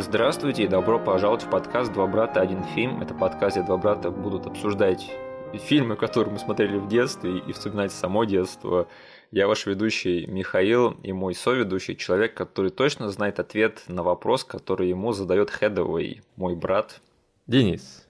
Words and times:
Здравствуйте 0.00 0.62
и 0.62 0.68
добро 0.68 1.00
пожаловать 1.00 1.42
в 1.42 1.50
подкаст 1.50 1.92
«Два 1.92 2.06
брата. 2.06 2.40
Один 2.40 2.62
фильм». 2.62 3.02
Это 3.02 3.14
подкаст, 3.14 3.56
где 3.56 3.66
два 3.66 3.78
брата 3.78 4.12
будут 4.12 4.46
обсуждать 4.46 5.10
фильмы, 5.54 5.96
которые 5.96 6.34
мы 6.34 6.38
смотрели 6.38 6.78
в 6.78 6.86
детстве 6.86 7.38
и 7.38 7.52
вспоминать 7.52 7.90
само 7.90 8.22
детство. 8.22 8.86
Я 9.32 9.48
ваш 9.48 9.66
ведущий 9.66 10.24
Михаил 10.28 10.92
и 11.02 11.12
мой 11.12 11.34
соведущий, 11.34 11.96
человек, 11.96 12.34
который 12.34 12.70
точно 12.70 13.08
знает 13.08 13.40
ответ 13.40 13.82
на 13.88 14.04
вопрос, 14.04 14.44
который 14.44 14.88
ему 14.88 15.10
задает 15.10 15.50
Хедовый, 15.50 16.22
мой 16.36 16.54
брат. 16.54 17.00
Денис. 17.48 18.06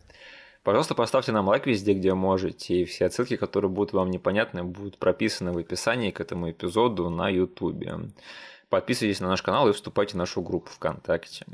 Пожалуйста, 0.65 0.95
поставьте 0.95 1.33
нам 1.33 1.48
лайк 1.48 1.66
везде, 1.66 1.95
где 1.95 2.12
можете, 2.12 2.83
и 2.83 2.84
все 2.84 3.07
отсылки, 3.07 3.37
которые 3.37 3.70
будут 3.70 3.95
вам 3.95 4.11
непонятны, 4.11 4.62
будут 4.62 4.98
прописаны 4.98 5.52
в 5.52 5.57
описании 5.57 6.11
к 6.11 6.20
этому 6.20 6.51
эпизоду 6.51 7.09
на 7.09 7.30
YouTube. 7.30 7.83
Подписывайтесь 8.69 9.20
на 9.20 9.29
наш 9.29 9.41
канал 9.41 9.70
и 9.70 9.73
вступайте 9.73 10.12
в 10.12 10.19
нашу 10.19 10.43
группу 10.43 10.69
ВКонтакте. 10.70 11.47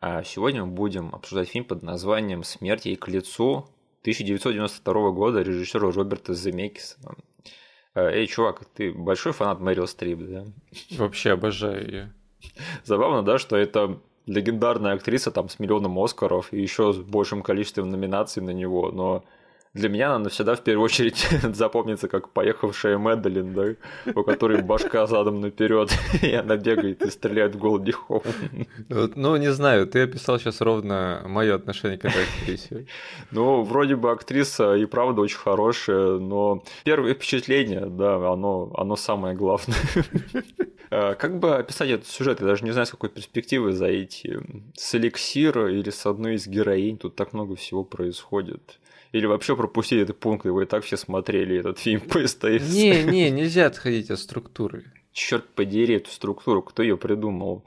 А 0.00 0.22
сегодня 0.22 0.64
мы 0.64 0.72
будем 0.72 1.12
обсуждать 1.12 1.48
фильм 1.48 1.64
под 1.64 1.82
названием 1.82 2.44
«Смерть 2.44 2.86
ей 2.86 2.94
к 2.94 3.08
лицу» 3.08 3.68
1992 4.02 5.10
года 5.10 5.42
режиссера 5.42 5.90
Роберта 5.90 6.34
Земекиса. 6.34 6.96
Э, 7.94 8.08
эй, 8.10 8.28
чувак, 8.28 8.64
ты 8.76 8.92
большой 8.92 9.32
фанат 9.32 9.58
Мэрил 9.58 9.88
Стрип, 9.88 10.20
да? 10.20 10.46
Вообще 10.92 11.32
обожаю 11.32 11.84
ее. 11.84 12.12
Забавно, 12.84 13.24
да, 13.24 13.38
что 13.38 13.56
это 13.56 13.98
легендарная 14.26 14.92
актриса 14.92 15.32
там 15.32 15.48
с 15.48 15.58
миллионом 15.58 15.98
Оскаров 15.98 16.52
и 16.52 16.60
еще 16.60 16.92
с 16.92 16.98
большим 16.98 17.42
количеством 17.42 17.90
номинаций 17.90 18.40
на 18.40 18.50
него, 18.50 18.92
но 18.92 19.24
для 19.78 19.88
меня 19.88 20.08
она 20.10 20.18
навсегда 20.18 20.54
в 20.54 20.60
первую 20.60 20.84
очередь 20.84 21.26
запомнится 21.54 22.08
как 22.08 22.30
поехавшая 22.30 22.98
Мэдалин, 22.98 23.54
да, 23.54 24.12
у 24.14 24.22
которой 24.22 24.62
башка 24.62 25.06
задом 25.06 25.40
наперед, 25.40 25.90
и 26.22 26.32
она 26.32 26.56
бегает 26.56 27.02
и 27.02 27.10
стреляет 27.10 27.54
в 27.54 27.58
Голди 27.58 27.92
Хоум. 27.92 28.22
Ну, 28.88 29.36
не 29.36 29.52
знаю, 29.52 29.86
ты 29.86 30.02
описал 30.02 30.38
сейчас 30.38 30.60
ровно 30.60 31.22
мое 31.26 31.54
отношение 31.54 31.98
к 31.98 32.04
этой 32.04 32.24
актрисе. 32.24 32.86
Ну, 33.30 33.62
вроде 33.62 33.94
бы 33.96 34.10
актриса 34.10 34.74
и 34.74 34.86
правда 34.86 35.20
очень 35.20 35.38
хорошая, 35.38 36.18
но 36.18 36.62
первое 36.84 37.14
впечатление, 37.14 37.86
да, 37.86 38.16
оно, 38.32 38.72
оно 38.74 38.96
самое 38.96 39.36
главное. 39.36 39.76
А, 40.90 41.14
как 41.14 41.38
бы 41.38 41.56
описать 41.56 41.90
этот 41.90 42.06
сюжет? 42.06 42.40
Я 42.40 42.46
даже 42.46 42.64
не 42.64 42.70
знаю, 42.70 42.86
с 42.86 42.90
какой 42.90 43.10
перспективы 43.10 43.72
зайти. 43.72 44.38
С 44.74 44.94
эликсира 44.94 45.70
или 45.70 45.90
с 45.90 46.06
одной 46.06 46.34
из 46.34 46.46
героинь. 46.46 46.96
Тут 46.96 47.14
так 47.14 47.32
много 47.32 47.56
всего 47.56 47.84
происходит. 47.84 48.78
Или 49.12 49.26
вообще 49.26 49.56
пропустить 49.56 50.02
этот 50.02 50.18
пункт, 50.18 50.44
его 50.44 50.62
и 50.62 50.66
так 50.66 50.84
все 50.84 50.96
смотрели 50.96 51.58
этот 51.58 51.78
фильм 51.78 52.00
по 52.00 52.26
СТС. 52.26 52.72
Не, 52.72 53.02
не, 53.04 53.30
нельзя 53.30 53.66
отходить 53.66 54.10
от 54.10 54.18
структуры. 54.18 54.84
Черт 55.12 55.48
подери 55.48 55.96
эту 55.96 56.10
структуру, 56.10 56.62
кто 56.62 56.82
ее 56.82 56.96
придумал. 56.96 57.64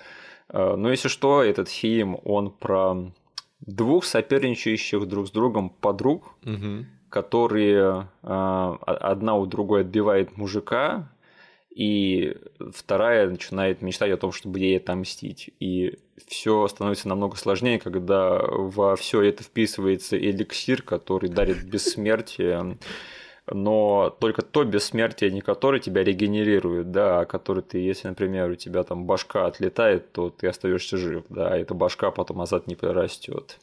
А, 0.49 0.71
Но 0.71 0.83
ну, 0.83 0.89
если 0.89 1.07
что, 1.07 1.43
этот 1.43 1.69
фильм, 1.69 2.17
он 2.23 2.51
про 2.51 3.11
двух 3.59 4.05
соперничающих 4.05 5.07
друг 5.07 5.27
с 5.27 5.31
другом 5.31 5.69
подруг, 5.69 6.35
угу. 6.45 6.85
которые 7.09 8.07
а, 8.21 8.77
одна 8.85 9.35
у 9.35 9.45
другой 9.45 9.81
отбивает 9.81 10.37
мужика, 10.37 11.09
и 11.73 12.35
вторая 12.73 13.29
начинает 13.29 13.81
мечтать 13.81 14.11
о 14.11 14.17
том, 14.17 14.31
чтобы 14.31 14.59
ей 14.59 14.77
отомстить. 14.77 15.51
И 15.59 15.97
все 16.27 16.67
становится 16.67 17.07
намного 17.07 17.37
сложнее, 17.37 17.79
когда 17.79 18.39
во 18.39 18.95
все 18.95 19.21
это 19.21 19.43
вписывается 19.43 20.17
эликсир, 20.17 20.81
который 20.81 21.29
дарит 21.29 21.63
бессмертие, 21.63 22.77
но 23.47 24.15
только 24.19 24.41
то 24.41 24.63
бессмертие, 24.63 25.31
не 25.31 25.41
которое 25.41 25.79
тебя 25.79 26.03
регенерирует, 26.03 26.91
да, 26.91 27.21
а 27.21 27.25
который 27.25 27.63
ты, 27.63 27.79
если, 27.79 28.09
например, 28.09 28.49
у 28.49 28.55
тебя 28.55 28.83
там 28.83 29.05
башка 29.05 29.45
отлетает, 29.45 30.11
то 30.11 30.29
ты 30.29 30.47
остаешься 30.47 30.97
жив, 30.97 31.23
да, 31.29 31.53
а 31.53 31.57
эта 31.57 31.73
башка 31.73 32.11
потом 32.11 32.37
назад 32.37 32.67
не 32.67 32.75
прирастет. 32.75 33.59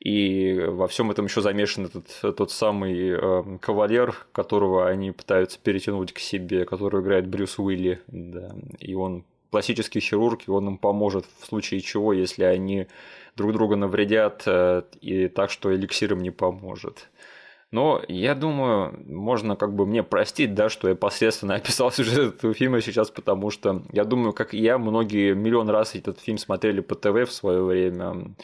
И 0.00 0.58
во 0.60 0.88
всем 0.88 1.10
этом 1.10 1.24
еще 1.24 1.40
замешан 1.40 1.86
этот 1.86 2.36
тот 2.36 2.50
самый 2.50 3.10
э, 3.10 3.58
кавалер, 3.60 4.14
которого 4.32 4.88
они 4.88 5.10
пытаются 5.10 5.58
перетянуть 5.58 6.12
к 6.12 6.18
себе, 6.18 6.64
который 6.64 7.00
играет 7.00 7.26
Брюс 7.26 7.58
Уилли, 7.58 8.00
да, 8.06 8.54
и 8.78 8.94
он 8.94 9.24
пластический 9.50 10.02
хирург, 10.02 10.42
и 10.46 10.50
он 10.50 10.68
им 10.68 10.78
поможет 10.78 11.24
в 11.40 11.46
случае 11.46 11.80
чего, 11.80 12.12
если 12.12 12.44
они 12.44 12.88
друг 13.36 13.52
друга 13.52 13.76
навредят, 13.76 14.42
э, 14.46 14.82
и 15.00 15.28
так, 15.28 15.50
что 15.50 15.74
эликсир 15.74 16.12
им 16.12 16.22
не 16.22 16.30
поможет. 16.30 17.08
Но 17.72 18.00
я 18.06 18.34
думаю, 18.34 19.02
можно 19.06 19.56
как 19.56 19.74
бы 19.74 19.86
мне 19.86 20.02
простить, 20.02 20.54
да, 20.54 20.68
что 20.68 20.88
я 20.88 20.94
посредственно 20.94 21.54
описал 21.56 21.90
сюжет 21.90 22.36
этого 22.36 22.54
фильма 22.54 22.80
сейчас, 22.80 23.10
потому 23.10 23.50
что 23.50 23.82
я 23.92 24.04
думаю, 24.04 24.32
как 24.32 24.54
и 24.54 24.58
я, 24.58 24.78
многие 24.78 25.34
миллион 25.34 25.70
раз 25.70 25.94
этот 25.94 26.20
фильм 26.20 26.38
смотрели 26.38 26.80
по 26.80 26.94
ТВ 26.94 27.28
в 27.28 27.32
свое 27.32 27.62
время 27.62 28.34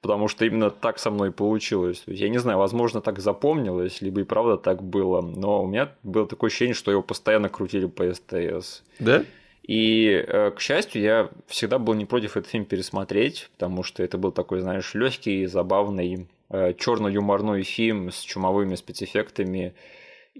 потому 0.00 0.28
что 0.28 0.44
именно 0.44 0.70
так 0.70 0.98
со 0.98 1.10
мной 1.10 1.30
получилось. 1.30 2.00
То 2.00 2.10
есть, 2.10 2.22
я 2.22 2.28
не 2.28 2.38
знаю, 2.38 2.58
возможно, 2.58 3.00
так 3.00 3.18
запомнилось, 3.18 4.00
либо 4.00 4.20
и 4.20 4.24
правда 4.24 4.56
так 4.56 4.82
было, 4.82 5.20
но 5.20 5.62
у 5.62 5.66
меня 5.66 5.92
было 6.02 6.26
такое 6.26 6.48
ощущение, 6.48 6.74
что 6.74 6.90
его 6.90 7.02
постоянно 7.02 7.48
крутили 7.48 7.86
по 7.86 8.12
СТС. 8.12 8.82
Да? 8.98 9.24
И, 9.62 10.24
э, 10.26 10.50
к 10.52 10.60
счастью, 10.60 11.02
я 11.02 11.30
всегда 11.46 11.78
был 11.78 11.94
не 11.94 12.06
против 12.06 12.36
этот 12.36 12.50
фильм 12.50 12.64
пересмотреть, 12.64 13.50
потому 13.52 13.82
что 13.82 14.02
это 14.02 14.18
был 14.18 14.32
такой, 14.32 14.60
знаешь, 14.60 14.94
легкий, 14.94 15.46
забавный, 15.46 16.26
э, 16.48 16.74
черно-юморной 16.74 17.62
фильм 17.62 18.10
с 18.10 18.20
чумовыми 18.20 18.74
спецэффектами, 18.74 19.74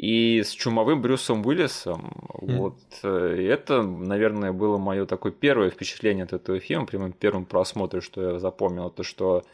и 0.00 0.42
с 0.42 0.52
чумовым 0.52 1.02
Брюсом 1.02 1.44
Уиллисом. 1.44 2.10
Mm. 2.40 2.56
Вот 2.56 2.78
э, 3.02 3.46
это, 3.50 3.82
наверное, 3.82 4.50
было 4.50 4.78
мое 4.78 5.04
такое 5.04 5.30
первое 5.30 5.68
впечатление 5.68 6.24
от 6.24 6.32
этого 6.32 6.58
фильма, 6.58 6.86
прямым 6.86 7.12
первым 7.12 7.44
просмотре, 7.44 8.00
что 8.00 8.32
я 8.32 8.38
запомнил, 8.38 8.88
то 8.88 9.02
что 9.02 9.44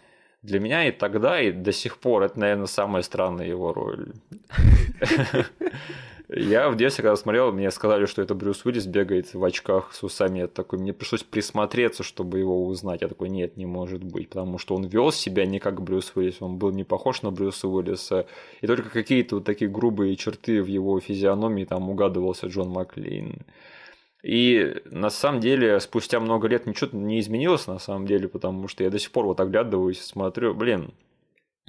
для 0.42 0.60
меня 0.60 0.86
и 0.86 0.92
тогда, 0.92 1.40
и 1.40 1.50
до 1.50 1.72
сих 1.72 1.98
пор 1.98 2.22
это, 2.22 2.38
наверное, 2.38 2.66
самая 2.66 3.02
странная 3.02 3.48
его 3.48 3.72
роль. 3.72 4.12
Я 6.28 6.70
в 6.70 6.76
детстве, 6.76 7.02
когда 7.02 7.14
смотрел, 7.14 7.52
мне 7.52 7.70
сказали, 7.70 8.06
что 8.06 8.20
это 8.20 8.34
Брюс 8.34 8.64
Уиллис 8.64 8.86
бегает 8.86 9.32
в 9.32 9.44
очках 9.44 9.92
с 9.94 10.02
усами. 10.02 10.40
Я 10.40 10.48
такой, 10.48 10.80
мне 10.80 10.92
пришлось 10.92 11.22
присмотреться, 11.22 12.02
чтобы 12.02 12.40
его 12.40 12.66
узнать. 12.66 13.02
Я 13.02 13.08
такой, 13.08 13.28
нет, 13.28 13.56
не 13.56 13.64
может 13.64 14.02
быть, 14.02 14.30
потому 14.30 14.58
что 14.58 14.74
он 14.74 14.86
вел 14.86 15.12
себя 15.12 15.46
не 15.46 15.60
как 15.60 15.80
Брюс 15.82 16.12
Уиллис, 16.16 16.42
он 16.42 16.58
был 16.58 16.72
не 16.72 16.82
похож 16.82 17.22
на 17.22 17.30
Брюса 17.30 17.68
Уиллиса. 17.68 18.26
И 18.60 18.66
только 18.66 18.90
какие-то 18.90 19.36
вот 19.36 19.44
такие 19.44 19.70
грубые 19.70 20.16
черты 20.16 20.60
в 20.62 20.66
его 20.66 20.98
физиономии 20.98 21.64
там 21.64 21.88
угадывался 21.88 22.48
Джон 22.48 22.70
Маклейн. 22.70 23.46
И 24.24 24.82
на 24.86 25.10
самом 25.10 25.40
деле, 25.40 25.78
спустя 25.78 26.18
много 26.18 26.48
лет 26.48 26.66
ничего 26.66 26.90
не 26.98 27.20
изменилось 27.20 27.68
на 27.68 27.78
самом 27.78 28.08
деле, 28.08 28.26
потому 28.26 28.66
что 28.66 28.82
я 28.82 28.90
до 28.90 28.98
сих 28.98 29.12
пор 29.12 29.26
вот 29.26 29.38
оглядываюсь, 29.38 30.00
смотрю, 30.00 30.54
блин, 30.54 30.92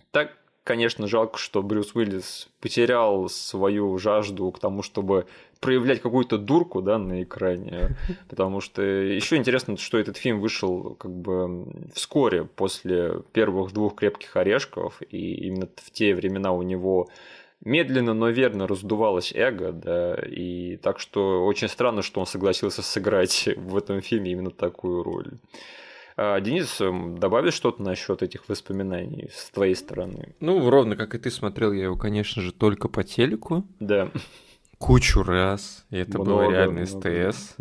так 0.10 0.36
конечно, 0.68 1.08
жалко, 1.08 1.40
что 1.40 1.64
Брюс 1.64 1.96
Уиллис 1.96 2.50
потерял 2.60 3.30
свою 3.30 3.98
жажду 3.98 4.52
к 4.52 4.60
тому, 4.60 4.84
чтобы 4.84 5.26
проявлять 5.62 6.02
какую-то 6.02 6.38
дурку 6.38 6.82
да, 6.82 6.98
на 6.98 7.24
экране. 7.24 7.96
Потому 8.30 8.60
что 8.60 8.82
еще 8.82 9.38
интересно, 9.38 9.78
что 9.78 9.98
этот 9.98 10.18
фильм 10.18 10.42
вышел 10.42 10.96
как 10.96 11.12
бы 11.12 11.68
вскоре 11.94 12.44
после 12.44 13.22
первых 13.32 13.72
двух 13.72 13.96
крепких 13.96 14.36
орешков, 14.36 15.02
и 15.10 15.36
именно 15.48 15.70
в 15.78 15.90
те 15.92 16.14
времена 16.14 16.52
у 16.52 16.62
него 16.64 17.08
медленно, 17.64 18.14
но 18.14 18.30
верно 18.30 18.68
раздувалось 18.68 19.32
эго, 19.34 19.72
да, 19.72 20.16
и 20.16 20.76
так 20.76 21.00
что 21.00 21.46
очень 21.46 21.70
странно, 21.70 22.02
что 22.02 22.20
он 22.20 22.28
согласился 22.28 22.82
сыграть 22.82 23.48
в 23.56 23.78
этом 23.78 24.02
фильме 24.02 24.34
именно 24.34 24.52
такую 24.52 25.02
роль. 25.02 25.32
А, 26.20 26.42
Денис, 26.42 26.82
эм, 26.82 27.20
добавишь 27.20 27.54
что-то 27.54 27.84
насчет 27.84 28.24
этих 28.24 28.50
воспоминаний 28.50 29.30
с 29.32 29.52
твоей 29.52 29.76
стороны? 29.76 30.36
Ну, 30.40 30.68
ровно 30.68 30.96
как 30.96 31.14
и 31.14 31.20
ты 31.20 31.30
смотрел 31.30 31.72
я 31.72 31.84
его, 31.84 31.96
конечно 31.96 32.42
же, 32.42 32.52
только 32.52 32.88
по 32.88 33.04
телеку. 33.04 33.68
Да. 33.80 34.10
Кучу 34.80 35.22
раз. 35.22 35.86
И 35.92 35.98
это 35.98 36.18
много, 36.18 36.46
было 36.46 36.52
реально 36.52 36.86
много. 36.90 37.32
СТС. 37.32 37.56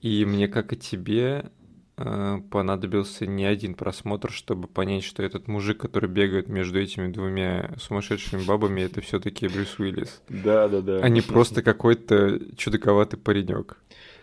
И 0.00 0.24
мне, 0.24 0.46
как 0.46 0.72
и 0.72 0.76
тебе, 0.76 1.50
э, 1.96 2.38
понадобился 2.52 3.26
не 3.26 3.44
один 3.44 3.74
просмотр, 3.74 4.30
чтобы 4.30 4.68
понять, 4.68 5.02
что 5.02 5.24
этот 5.24 5.48
мужик, 5.48 5.80
который 5.80 6.08
бегает 6.08 6.48
между 6.48 6.80
этими 6.80 7.10
двумя 7.10 7.74
сумасшедшими 7.78 8.44
бабами, 8.44 8.82
это 8.82 9.00
все-таки 9.00 9.48
Брюс 9.48 9.76
Уиллис. 9.76 10.22
Да, 10.28 10.68
да, 10.68 10.82
да. 10.82 11.00
А 11.00 11.08
не 11.08 11.20
просто 11.20 11.62
какой-то 11.62 12.40
чудаковатый 12.56 13.18
паренек. 13.18 13.78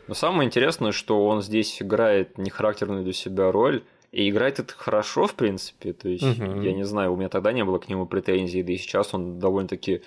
Но 0.08 0.14
самое 0.14 0.48
интересное, 0.48 0.92
что 0.92 1.26
он 1.26 1.42
здесь 1.42 1.82
играет 1.82 2.38
нехарактерную 2.38 3.04
для 3.04 3.14
себя 3.14 3.52
роль, 3.52 3.84
и 4.12 4.30
играет 4.30 4.60
это 4.60 4.74
хорошо, 4.74 5.28
в 5.28 5.36
принципе. 5.36 5.92
То 5.92 6.08
есть, 6.08 6.40
угу. 6.40 6.62
я 6.62 6.74
не 6.74 6.86
знаю, 6.86 7.14
у 7.14 7.18
меня 7.18 7.28
тогда 7.28 7.52
не 7.52 7.66
было 7.66 7.80
к 7.80 7.90
нему 7.90 8.06
претензий, 8.06 8.64
да 8.64 8.72
и 8.72 8.78
сейчас 8.78 9.14
он 9.14 9.40
довольно-таки 9.40 10.04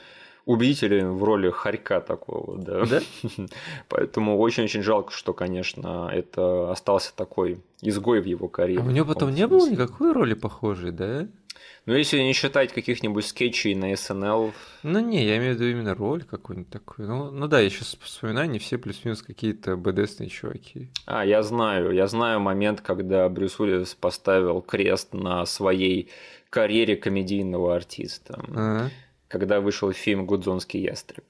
убедителен 0.47 1.13
в 1.13 1.25
роли 1.25 1.51
хорька 1.51 2.01
такого, 2.01 2.57
да. 2.57 2.87
да? 2.87 3.01
Поэтому 3.91 4.39
очень-очень 4.39 4.83
жалко, 4.83 5.13
что, 5.13 5.35
конечно, 5.35 6.11
это 6.11 6.71
остался 6.73 7.15
такой 7.15 7.61
изгой 7.83 8.23
в 8.23 8.25
его 8.25 8.49
карьере. 8.49 8.83
А 8.83 8.87
у 8.87 8.91
него 8.91 9.05
потом 9.05 9.35
не 9.35 9.47
было 9.47 9.69
никакой 9.69 10.13
роли 10.13 10.33
похожей, 10.33 10.91
да? 10.91 11.29
Ну, 11.87 11.95
если 11.95 12.21
не 12.21 12.35
считать 12.35 12.73
каких-нибудь 12.73 13.27
скетчей 13.27 13.75
на 13.75 13.97
СНЛ. 13.97 14.53
Ну, 14.83 15.01
не, 15.01 15.25
я 15.25 15.39
имею 15.39 15.55
в 15.55 15.57
виду 15.57 15.71
именно 15.71 15.95
роль 15.95 16.23
какую-нибудь 16.23 16.71
такую. 16.71 17.09
Ну, 17.09 17.31
ну 17.31 17.47
да, 17.49 17.61
я 17.61 17.71
сейчас 17.71 17.97
вспоминаю, 18.01 18.51
не 18.51 18.59
все 18.59 18.77
плюс-минус 18.77 19.23
какие-то 19.23 19.77
БДСные 19.77 20.29
чуваки. 20.29 20.91
А, 21.07 21.25
я 21.25 21.43
знаю. 21.43 21.93
Я 21.93 22.07
знаю 22.07 22.41
момент, 22.41 22.83
когда 22.83 23.29
Брюс 23.29 23.59
Уиллис 23.59 23.95
поставил 23.95 24.61
крест 24.61 25.15
на 25.15 25.47
своей 25.47 26.11
карьере 26.51 26.97
комедийного 26.97 27.75
артиста. 27.75 28.39
А-а 28.55 28.91
когда 29.29 29.61
вышел 29.61 29.93
фильм 29.93 30.27
«Гудзонский 30.27 30.81
ястреб». 30.81 31.25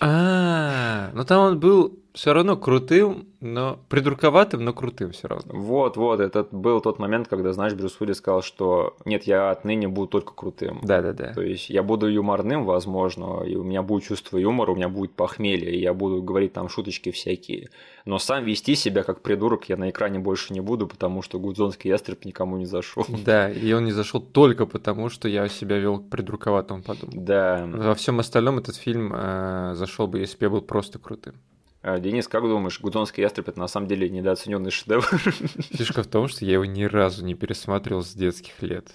А, 0.00 1.10
ну 1.14 1.24
там 1.24 1.40
он 1.40 1.60
был 1.60 1.98
все 2.12 2.32
равно 2.32 2.56
крутым, 2.56 3.28
но 3.40 3.78
придурковатым, 3.88 4.64
но 4.64 4.72
крутым 4.72 5.12
все 5.12 5.28
равно. 5.28 5.52
Вот, 5.54 5.96
вот, 5.96 6.20
это 6.20 6.46
был 6.50 6.80
тот 6.80 6.98
момент, 6.98 7.28
когда, 7.28 7.52
знаешь, 7.52 7.74
Брюс 7.74 8.00
Уиллис 8.00 8.18
сказал, 8.18 8.42
что 8.42 8.96
нет, 9.04 9.24
я 9.24 9.50
отныне 9.50 9.88
буду 9.88 10.08
только 10.08 10.34
крутым. 10.34 10.80
Да, 10.82 11.02
да, 11.02 11.12
да. 11.12 11.32
То 11.32 11.42
есть 11.42 11.70
я 11.70 11.82
буду 11.82 12.08
юморным, 12.08 12.64
возможно, 12.64 13.42
и 13.44 13.54
у 13.54 13.62
меня 13.62 13.82
будет 13.82 14.04
чувство 14.04 14.38
юмора, 14.38 14.72
у 14.72 14.76
меня 14.76 14.88
будет 14.88 15.12
похмелье, 15.12 15.74
и 15.74 15.80
я 15.80 15.94
буду 15.94 16.22
говорить 16.22 16.52
там 16.52 16.68
шуточки 16.68 17.10
всякие. 17.10 17.70
Но 18.04 18.18
сам 18.18 18.44
вести 18.44 18.74
себя 18.74 19.02
как 19.02 19.20
придурок 19.22 19.68
я 19.68 19.76
на 19.76 19.90
экране 19.90 20.18
больше 20.18 20.52
не 20.52 20.60
буду, 20.60 20.86
потому 20.86 21.22
что 21.22 21.38
Гудзонский 21.38 21.90
ястреб 21.90 22.24
никому 22.24 22.56
не 22.56 22.66
зашел. 22.66 23.06
Да, 23.30 23.50
и 23.50 23.72
он 23.72 23.84
не 23.84 23.92
зашел 23.92 24.20
только 24.20 24.66
потому, 24.66 25.10
что 25.10 25.28
я 25.28 25.46
себя 25.48 25.78
вел 25.78 26.00
придурковатым, 26.00 26.82
подумал. 26.82 27.14
Да. 27.14 27.68
Во 27.70 27.94
всем 27.94 28.18
остальном 28.18 28.58
этот 28.58 28.76
фильм 28.76 29.12
э, 29.14 29.74
зашел 29.74 30.06
бы, 30.06 30.18
если 30.18 30.38
бы 30.38 30.46
я 30.46 30.50
был 30.50 30.62
просто 30.62 30.98
крутым. 30.98 31.34
А, 31.82 31.98
Денис, 31.98 32.28
как 32.28 32.42
думаешь, 32.42 32.80
Гудзонский 32.80 33.22
ястреб 33.22 33.48
это 33.48 33.58
на 33.58 33.68
самом 33.68 33.86
деле 33.86 34.08
недооцененный 34.10 34.70
шедевр? 34.70 35.04
Фишка 35.72 36.02
в 36.02 36.06
том, 36.06 36.28
что 36.28 36.44
я 36.44 36.54
его 36.54 36.66
ни 36.66 36.84
разу 36.84 37.24
не 37.24 37.34
пересматривал 37.34 38.02
с 38.02 38.12
детских 38.12 38.62
лет. 38.62 38.92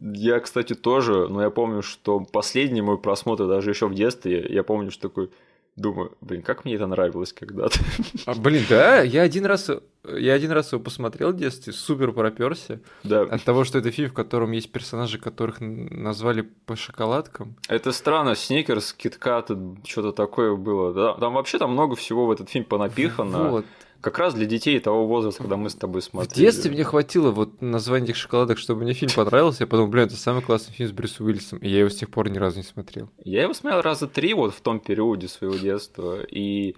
Я, 0.00 0.38
кстати, 0.38 0.74
тоже, 0.74 1.28
но 1.28 1.42
я 1.42 1.50
помню, 1.50 1.82
что 1.82 2.20
последний 2.20 2.82
мой 2.82 2.98
просмотр 2.98 3.48
даже 3.48 3.70
еще 3.70 3.88
в 3.88 3.94
детстве, 3.94 4.46
я 4.48 4.62
помню, 4.62 4.90
что 4.90 5.08
такой 5.08 5.30
Думаю, 5.78 6.10
блин, 6.20 6.42
как 6.42 6.64
мне 6.64 6.74
это 6.74 6.88
нравилось 6.88 7.32
когда-то. 7.32 7.78
А, 8.26 8.34
блин, 8.34 8.64
да, 8.68 9.00
я 9.00 9.22
один 9.22 9.46
раз, 9.46 9.70
я 10.04 10.32
один 10.32 10.50
раз 10.50 10.72
его 10.72 10.82
посмотрел 10.82 11.30
в 11.30 11.36
детстве, 11.36 11.72
супер 11.72 12.12
проперся. 12.12 12.80
Да. 13.04 13.22
От 13.22 13.44
того, 13.44 13.62
что 13.62 13.78
это 13.78 13.92
фильм, 13.92 14.10
в 14.10 14.12
котором 14.12 14.50
есть 14.50 14.72
персонажи, 14.72 15.18
которых 15.18 15.60
назвали 15.60 16.42
по 16.66 16.74
шоколадкам. 16.74 17.54
Это 17.68 17.92
странно, 17.92 18.34
Сникерс, 18.34 18.92
Киткат, 18.92 19.50
что-то 19.84 20.10
такое 20.12 20.56
было. 20.56 20.92
Да, 20.92 21.14
там 21.14 21.34
вообще 21.34 21.58
там 21.58 21.72
много 21.72 21.94
всего 21.94 22.26
в 22.26 22.32
этот 22.32 22.50
фильм 22.50 22.64
понапихано. 22.64 23.50
Вот. 23.50 23.66
Как 24.00 24.18
раз 24.18 24.34
для 24.34 24.46
детей 24.46 24.78
того 24.78 25.06
возраста, 25.06 25.42
когда 25.42 25.56
мы 25.56 25.70
с 25.70 25.74
тобой 25.74 26.02
смотрели. 26.02 26.32
В 26.32 26.36
детстве 26.36 26.70
мне 26.70 26.84
хватило 26.84 27.30
вот 27.30 27.60
названия 27.60 28.04
этих 28.04 28.16
шоколадок, 28.16 28.58
чтобы 28.58 28.82
мне 28.82 28.92
фильм 28.92 29.10
понравился. 29.14 29.64
Я 29.64 29.66
подумал, 29.66 29.90
блин, 29.90 30.06
это 30.06 30.16
самый 30.16 30.42
классный 30.42 30.72
фильм 30.72 30.88
с 30.88 30.92
Брюсом 30.92 31.26
Уиллисом. 31.26 31.58
И 31.58 31.68
я 31.68 31.80
его 31.80 31.88
с 31.88 31.96
тех 31.96 32.08
пор 32.08 32.28
ни 32.28 32.38
разу 32.38 32.58
не 32.58 32.62
смотрел. 32.62 33.10
Я 33.24 33.42
его 33.42 33.54
смотрел 33.54 33.82
раза 33.82 34.06
три 34.06 34.34
вот 34.34 34.54
в 34.54 34.60
том 34.60 34.78
периоде 34.78 35.26
своего 35.26 35.56
детства. 35.56 36.20
И 36.22 36.76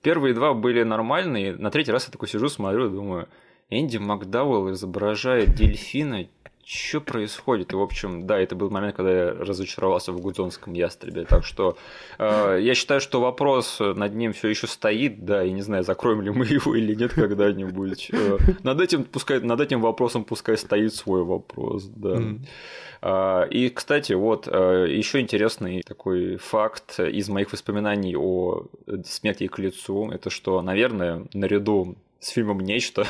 первые 0.00 0.34
два 0.34 0.54
были 0.54 0.82
нормальные. 0.82 1.56
На 1.56 1.70
третий 1.70 1.92
раз 1.92 2.06
я 2.06 2.12
такой 2.12 2.28
сижу, 2.28 2.48
смотрю 2.48 2.88
думаю, 2.88 3.28
Энди 3.68 3.98
Макдауэлл 3.98 4.72
изображает 4.72 5.54
дельфина 5.54 6.26
что 6.64 7.00
происходит? 7.00 7.72
И, 7.72 7.76
в 7.76 7.80
общем, 7.80 8.26
да, 8.26 8.38
это 8.38 8.54
был 8.54 8.70
момент, 8.70 8.96
когда 8.96 9.10
я 9.12 9.30
разочаровался 9.32 10.12
в 10.12 10.20
Гудзонском 10.20 10.72
ястребе. 10.74 11.24
Так 11.24 11.44
что 11.44 11.76
э, 12.18 12.58
я 12.60 12.74
считаю, 12.74 13.00
что 13.00 13.20
вопрос 13.20 13.80
над 13.80 14.14
ним 14.14 14.32
все 14.32 14.48
еще 14.48 14.66
стоит, 14.66 15.24
да, 15.24 15.44
и 15.44 15.52
не 15.52 15.62
знаю, 15.62 15.82
закроем 15.84 16.22
ли 16.22 16.30
мы 16.30 16.46
его 16.46 16.74
или 16.74 16.94
нет 16.94 17.12
когда-нибудь. 17.14 18.10
Э, 18.12 18.38
над, 18.62 18.80
этим, 18.80 19.04
пускай, 19.04 19.40
над 19.40 19.60
этим 19.60 19.80
вопросом 19.80 20.24
пускай 20.24 20.56
стоит 20.56 20.94
свой 20.94 21.24
вопрос, 21.24 21.84
да. 21.84 22.16
Mm. 22.16 22.38
И, 23.50 23.68
кстати, 23.70 24.12
вот 24.12 24.46
э, 24.46 24.86
еще 24.88 25.18
интересный 25.18 25.82
такой 25.82 26.36
факт 26.36 27.00
из 27.00 27.28
моих 27.28 27.50
воспоминаний 27.50 28.16
о 28.16 28.66
смерти 29.04 29.48
к 29.48 29.58
лицу, 29.58 30.08
это 30.12 30.30
что, 30.30 30.62
наверное, 30.62 31.26
наряду 31.34 31.96
с 32.22 32.28
фильмом 32.28 32.60
«Нечто». 32.60 33.04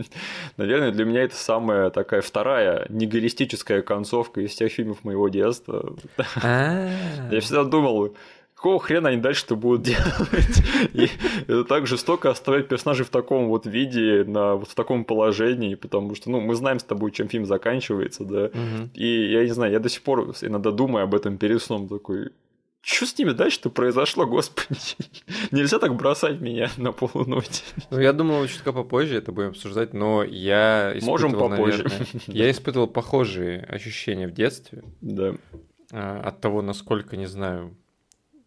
Наверное, 0.56 0.90
для 0.90 1.04
меня 1.04 1.22
это 1.22 1.36
самая 1.36 1.90
такая 1.90 2.22
вторая 2.22 2.86
нигилистическая 2.88 3.82
концовка 3.82 4.40
из 4.40 4.54
тех 4.54 4.72
фильмов 4.72 5.04
моего 5.04 5.28
детства. 5.28 5.94
А. 6.42 6.88
Я 7.30 7.40
всегда 7.40 7.64
думал, 7.64 8.14
какого 8.54 8.80
хрена 8.80 9.10
они 9.10 9.20
дальше-то 9.20 9.54
будут 9.54 9.82
делать? 9.82 10.62
И 10.94 11.10
это 11.46 11.64
так 11.64 11.86
жестоко 11.86 12.30
оставлять 12.30 12.66
персонажей 12.66 13.04
в 13.04 13.10
таком 13.10 13.48
вот 13.48 13.66
виде, 13.66 14.24
на, 14.24 14.54
вот 14.54 14.68
в 14.68 14.74
таком 14.74 15.04
положении, 15.04 15.74
потому 15.74 16.14
что, 16.14 16.30
ну, 16.30 16.40
мы 16.40 16.54
знаем 16.54 16.78
с 16.78 16.84
тобой, 16.84 17.12
чем 17.12 17.28
фильм 17.28 17.44
заканчивается, 17.44 18.24
да, 18.24 18.46
угу. 18.46 18.88
и 18.94 19.30
я 19.30 19.42
не 19.42 19.50
знаю, 19.50 19.72
я 19.72 19.78
до 19.78 19.90
сих 19.90 20.00
пор 20.00 20.34
иногда 20.40 20.70
думаю 20.70 21.04
об 21.04 21.14
этом 21.14 21.36
перед 21.36 21.60
сном, 21.60 21.88
такой, 21.88 22.30
что 22.84 23.06
с 23.06 23.18
ними 23.18 23.30
дальше-то 23.30 23.70
произошло, 23.70 24.26
господи? 24.26 24.96
Нельзя 25.50 25.78
так 25.78 25.96
бросать 25.96 26.40
меня 26.40 26.70
на 26.76 26.92
полуноте. 26.92 27.62
Ну, 27.90 27.98
я 27.98 28.12
думал, 28.12 28.46
чутка 28.46 28.72
попозже 28.72 29.16
это 29.16 29.32
будем 29.32 29.48
обсуждать, 29.48 29.94
но 29.94 30.22
я 30.22 30.92
испытывал, 30.94 31.12
Можем 31.12 31.32
попозже. 31.32 31.84
Наверное, 31.84 32.20
я 32.26 32.50
испытывал 32.50 32.86
похожие 32.86 33.62
ощущения 33.62 34.28
в 34.28 34.32
детстве. 34.32 34.84
Да. 35.00 35.34
А, 35.92 36.20
от 36.20 36.40
того, 36.42 36.60
насколько, 36.60 37.16
не 37.16 37.26
знаю, 37.26 37.74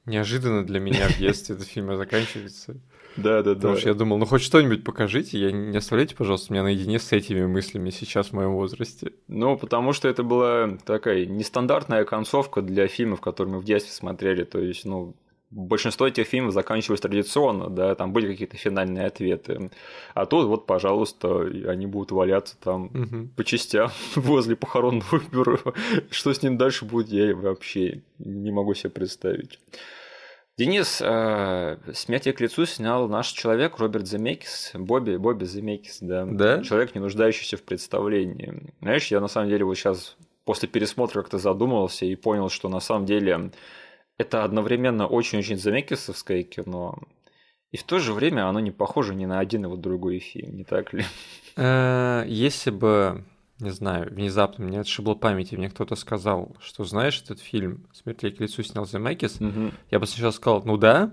неожиданно 0.05 0.63
для 0.63 0.79
меня 0.79 1.07
в 1.07 1.17
детстве 1.17 1.55
этот 1.55 1.67
фильм 1.67 1.95
заканчивается. 1.97 2.79
Да, 3.17 3.41
да, 3.41 3.53
да. 3.53 3.55
Потому 3.55 3.75
что 3.77 3.89
я 3.89 3.95
думал, 3.95 4.17
ну 4.17 4.25
хоть 4.25 4.41
что-нибудь 4.41 4.83
покажите, 4.83 5.39
я 5.39 5.51
не 5.51 5.77
оставляйте, 5.77 6.15
пожалуйста, 6.15 6.53
меня 6.53 6.63
наедине 6.63 6.99
с 6.99 7.11
этими 7.11 7.45
мыслями 7.45 7.89
сейчас 7.89 8.27
в 8.27 8.33
моем 8.33 8.53
возрасте. 8.53 9.13
Ну, 9.27 9.57
потому 9.57 9.93
что 9.93 10.07
это 10.07 10.23
была 10.23 10.77
такая 10.85 11.25
нестандартная 11.25 12.05
концовка 12.05 12.61
для 12.61 12.87
фильмов, 12.87 13.21
которые 13.21 13.55
мы 13.55 13.59
в 13.59 13.65
детстве 13.65 13.93
смотрели. 13.93 14.43
То 14.43 14.59
есть, 14.59 14.85
ну, 14.85 15.15
большинство 15.49 16.07
этих 16.07 16.27
фильмов 16.27 16.53
заканчивались 16.53 17.01
традиционно, 17.01 17.69
да, 17.69 17.95
там 17.95 18.11
были 18.13 18.27
какие-то 18.27 18.57
финальные 18.57 19.07
ответы. 19.07 19.71
А 20.13 20.25
тут 20.25 20.47
вот, 20.47 20.65
пожалуйста, 20.65 21.41
они 21.41 21.87
будут 21.87 22.11
валяться 22.11 22.57
там 22.61 22.85
угу. 22.85 23.29
по 23.35 23.43
частям 23.43 23.91
возле 24.15 24.55
похоронного 24.55 25.21
бюро. 25.31 25.59
Что 26.09 26.33
с 26.33 26.41
ним 26.41 26.57
дальше 26.57 26.85
будет, 26.85 27.09
я 27.09 27.35
вообще 27.35 28.01
не 28.19 28.51
могу 28.51 28.73
себе 28.73 28.89
представить. 28.89 29.59
Денис, 30.57 31.01
э, 31.03 31.77
«Смятие 31.93 32.33
к 32.33 32.39
лицу» 32.41 32.65
снял 32.65 33.07
наш 33.07 33.27
человек 33.27 33.77
Роберт 33.77 34.07
Земекис, 34.07 34.71
Бобби, 34.73 35.17
Бобби 35.17 35.45
Земекис, 35.45 35.99
да. 36.01 36.25
Да? 36.25 36.63
Человек, 36.63 36.95
не 36.95 37.01
нуждающийся 37.01 37.57
в 37.57 37.63
представлении. 37.63 38.73
Знаешь, 38.81 39.07
я 39.07 39.19
на 39.19 39.27
самом 39.27 39.49
деле 39.49 39.65
вот 39.65 39.75
сейчас 39.75 40.17
после 40.45 40.67
пересмотра 40.67 41.21
как-то 41.21 41.37
задумался 41.37 42.05
и 42.05 42.15
понял, 42.15 42.49
что 42.49 42.69
на 42.69 42.79
самом 42.79 43.05
деле 43.05 43.51
это 44.17 44.43
одновременно 44.43 45.05
очень-очень 45.05 45.57
Земекисовское 45.57 46.41
кино, 46.41 46.97
и 47.71 47.77
в 47.77 47.83
то 47.83 47.99
же 47.99 48.13
время 48.13 48.47
оно 48.47 48.59
не 48.59 48.71
похоже 48.71 49.13
ни 49.13 49.25
на 49.25 49.39
один 49.39 49.65
его 49.65 49.75
другой 49.75 50.19
фильм, 50.19 50.55
не 50.55 50.63
так 50.63 50.93
ли? 50.93 51.03
Э, 51.55 52.23
если 52.27 52.71
бы 52.71 53.23
не 53.59 53.71
знаю, 53.71 54.13
внезапно 54.13 54.65
мне 54.65 54.81
отшибло 54.81 55.15
памяти, 55.15 55.55
мне 55.55 55.69
кто-то 55.69 55.95
сказал, 55.95 56.55
что 56.59 56.83
знаешь 56.83 57.21
этот 57.23 57.39
фильм 57.39 57.87
«Смерть 57.91 58.19
к 58.19 58.39
лицу» 58.39 58.63
снял 58.63 58.85
Земекис, 58.85 59.41
угу. 59.41 59.71
я 59.89 59.99
бы 59.99 60.05
сначала 60.05 60.31
сказал, 60.31 60.63
ну 60.63 60.77
да, 60.77 61.11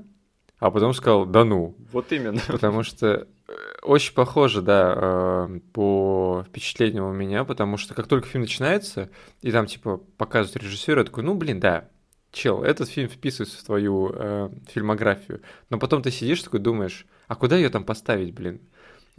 а 0.59 0.71
потом 0.71 0.95
сказал, 0.95 1.27
да 1.27 1.45
ну. 1.45 1.77
Вот 1.93 2.13
именно. 2.13 2.41
Потому 2.47 2.83
что 2.83 3.27
э, 3.49 3.53
очень 3.83 4.15
похоже, 4.15 4.63
да, 4.63 4.95
э, 4.97 5.61
по 5.73 6.45
впечатлению 6.49 7.09
у 7.09 7.13
меня, 7.13 7.45
потому 7.45 7.77
что 7.77 7.95
как 7.95 8.07
только 8.07 8.29
фильм 8.29 8.43
начинается, 8.43 9.11
и 9.43 9.51
там, 9.51 9.67
типа, 9.67 9.99
показывают 10.17 10.63
режиссера, 10.63 11.01
я 11.01 11.05
такой, 11.05 11.25
ну, 11.25 11.35
блин, 11.35 11.61
да, 11.61 11.89
чел, 12.31 12.63
этот 12.63 12.89
фильм 12.89 13.09
вписывается 13.09 13.59
в 13.59 13.65
твою 13.65 14.11
э, 14.15 14.51
фильмографию. 14.69 15.41
Но 15.71 15.79
потом 15.79 16.03
ты 16.03 16.11
сидишь 16.11 16.43
такой, 16.43 16.61
думаешь, 16.61 17.07
а 17.27 17.37
куда 17.37 17.57
ее 17.57 17.71
там 17.71 17.85
поставить, 17.85 18.35
блин? 18.35 18.61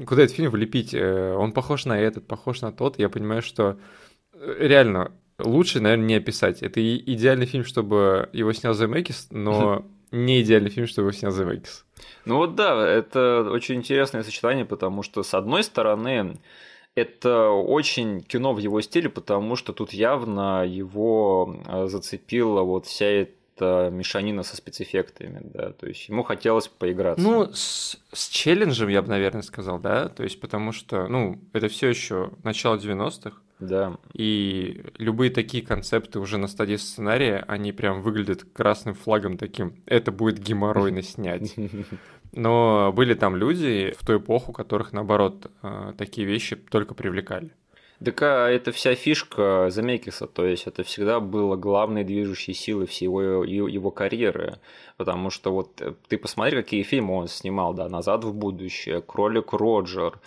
Куда 0.04 0.24
этот 0.24 0.36
фильм 0.36 0.52
влепить, 0.52 0.94
э, 0.94 1.34
он 1.34 1.52
похож 1.52 1.86
на 1.86 2.00
этот, 2.00 2.28
похож 2.28 2.62
на 2.62 2.72
тот, 2.72 3.00
я 3.00 3.10
понимаю, 3.10 3.42
что 3.42 3.78
э, 4.34 4.56
реально 4.60 5.12
лучше, 5.40 5.80
наверное, 5.80 6.06
не 6.06 6.16
описать. 6.16 6.62
Это 6.62 6.82
идеальный 6.98 7.46
фильм, 7.46 7.66
чтобы 7.66 8.30
его 8.34 8.52
снял 8.54 8.74
Земекис, 8.74 9.28
но 9.32 9.86
не 10.12 10.42
идеальный 10.42 10.70
фильм, 10.70 10.88
чтобы 10.88 11.10
его 11.10 11.18
снял 11.18 11.32
Земекис. 11.32 11.86
Ну 12.26 12.38
вот 12.38 12.56
да, 12.56 12.88
это 12.88 13.50
очень 13.52 13.76
интересное 13.76 14.24
сочетание, 14.24 14.66
потому 14.66 15.04
что, 15.04 15.24
с 15.24 15.34
одной 15.34 15.64
стороны, 15.64 16.38
это 16.96 17.50
очень 17.50 18.22
кино 18.22 18.54
в 18.54 18.60
его 18.60 18.82
стиле, 18.82 19.10
потому 19.10 19.56
что 19.56 19.74
тут 19.74 19.94
явно 19.94 20.66
его 20.66 21.58
э, 21.66 21.88
зацепила 21.88 22.62
вот 22.62 22.86
вся 22.86 23.06
эта 23.06 23.32
это 23.56 23.90
мешанина 23.90 24.44
со 24.44 24.56
спецэффектами, 24.56 25.42
да, 25.44 25.72
то 25.72 25.88
есть 25.88 26.10
ему 26.10 26.24
хотелось 26.24 26.68
поиграться. 26.68 27.24
Ну, 27.24 27.52
с, 27.54 27.98
с 28.12 28.28
челленджем 28.28 28.90
я 28.90 29.02
бы, 29.02 29.10
наверное, 29.10 29.42
сказал, 29.42 29.80
да, 29.80 30.10
то 30.10 30.24
есть 30.24 30.40
потому 30.40 30.72
что, 30.72 31.08
ну, 31.08 31.40
это 31.54 31.70
все 31.70 31.88
еще 31.90 32.32
начало 32.44 32.76
90-х, 32.76 33.38
да. 33.58 33.98
И 34.14 34.84
любые 34.98 35.32
такие 35.32 35.66
концепты 35.66 36.20
уже 36.20 36.38
на 36.38 36.48
стадии 36.48 36.76
сценария, 36.76 37.46
они 37.48 37.72
прям 37.72 38.02
выглядят 38.02 38.44
красным 38.44 38.96
флагом 38.96 39.38
таким. 39.38 39.76
Это 39.86 40.12
будет 40.12 40.40
геморройно 40.40 41.02
снять. 41.04 41.56
Но 42.34 42.92
были 42.94 43.14
там 43.14 43.38
люди 43.38 43.96
в 43.98 44.06
ту 44.06 44.18
эпоху, 44.18 44.52
которых, 44.52 44.92
наоборот, 44.92 45.50
э, 45.64 45.94
такие 45.98 46.28
вещи 46.28 46.58
только 46.58 46.94
привлекали. 46.94 47.52
Так 48.04 48.22
а 48.22 48.50
это 48.50 48.72
вся 48.72 48.94
фишка 48.96 49.70
Замекиса, 49.70 50.28
то 50.28 50.46
есть 50.46 50.68
это 50.68 50.84
всегда 50.84 51.20
было 51.20 51.56
главной 51.56 52.04
движущей 52.04 52.54
силой 52.54 52.88
всего 52.88 53.22
его, 53.22 53.68
его 53.68 53.92
карьеры, 53.92 54.60
потому 54.98 55.30
что 55.30 55.54
вот 55.54 55.82
э, 55.82 55.94
ты 56.10 56.18
посмотри, 56.18 56.58
какие 56.58 56.84
фильмы 56.84 57.16
он 57.16 57.28
снимал, 57.28 57.74
да, 57.74 57.88
«Назад 57.88 58.26
в 58.26 58.34
будущее», 58.34 59.02
«Кролик 59.02 59.54
Роджер», 59.54 60.20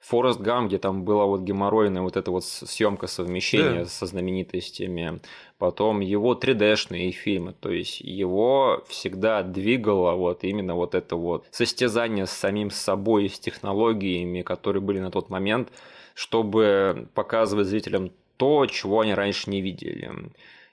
Форест 0.00 0.40
Гам, 0.40 0.68
где 0.68 0.78
там 0.78 1.02
была 1.02 1.26
вот 1.26 1.40
геморройная 1.40 2.02
вот 2.02 2.16
эта 2.16 2.30
вот 2.30 2.44
съемка 2.44 3.08
совмещения 3.08 3.80
да. 3.80 3.86
со 3.86 4.06
знаменитостями, 4.06 5.20
потом 5.58 5.98
его 5.98 6.34
3D-шные 6.34 7.10
фильмы, 7.10 7.54
то 7.58 7.70
есть 7.70 8.00
его 8.02 8.84
всегда 8.88 9.42
двигало 9.42 10.14
вот 10.14 10.44
именно 10.44 10.76
вот 10.76 10.94
это 10.94 11.16
вот 11.16 11.46
состязание 11.50 12.26
с 12.26 12.30
самим 12.30 12.70
собой, 12.70 13.28
с 13.28 13.40
технологиями, 13.40 14.42
которые 14.42 14.80
были 14.80 15.00
на 15.00 15.10
тот 15.10 15.28
момент, 15.28 15.72
чтобы 16.16 17.08
показывать 17.12 17.66
зрителям 17.66 18.10
то, 18.38 18.64
чего 18.64 19.00
они 19.00 19.12
раньше 19.12 19.50
не 19.50 19.60
видели. 19.60 20.10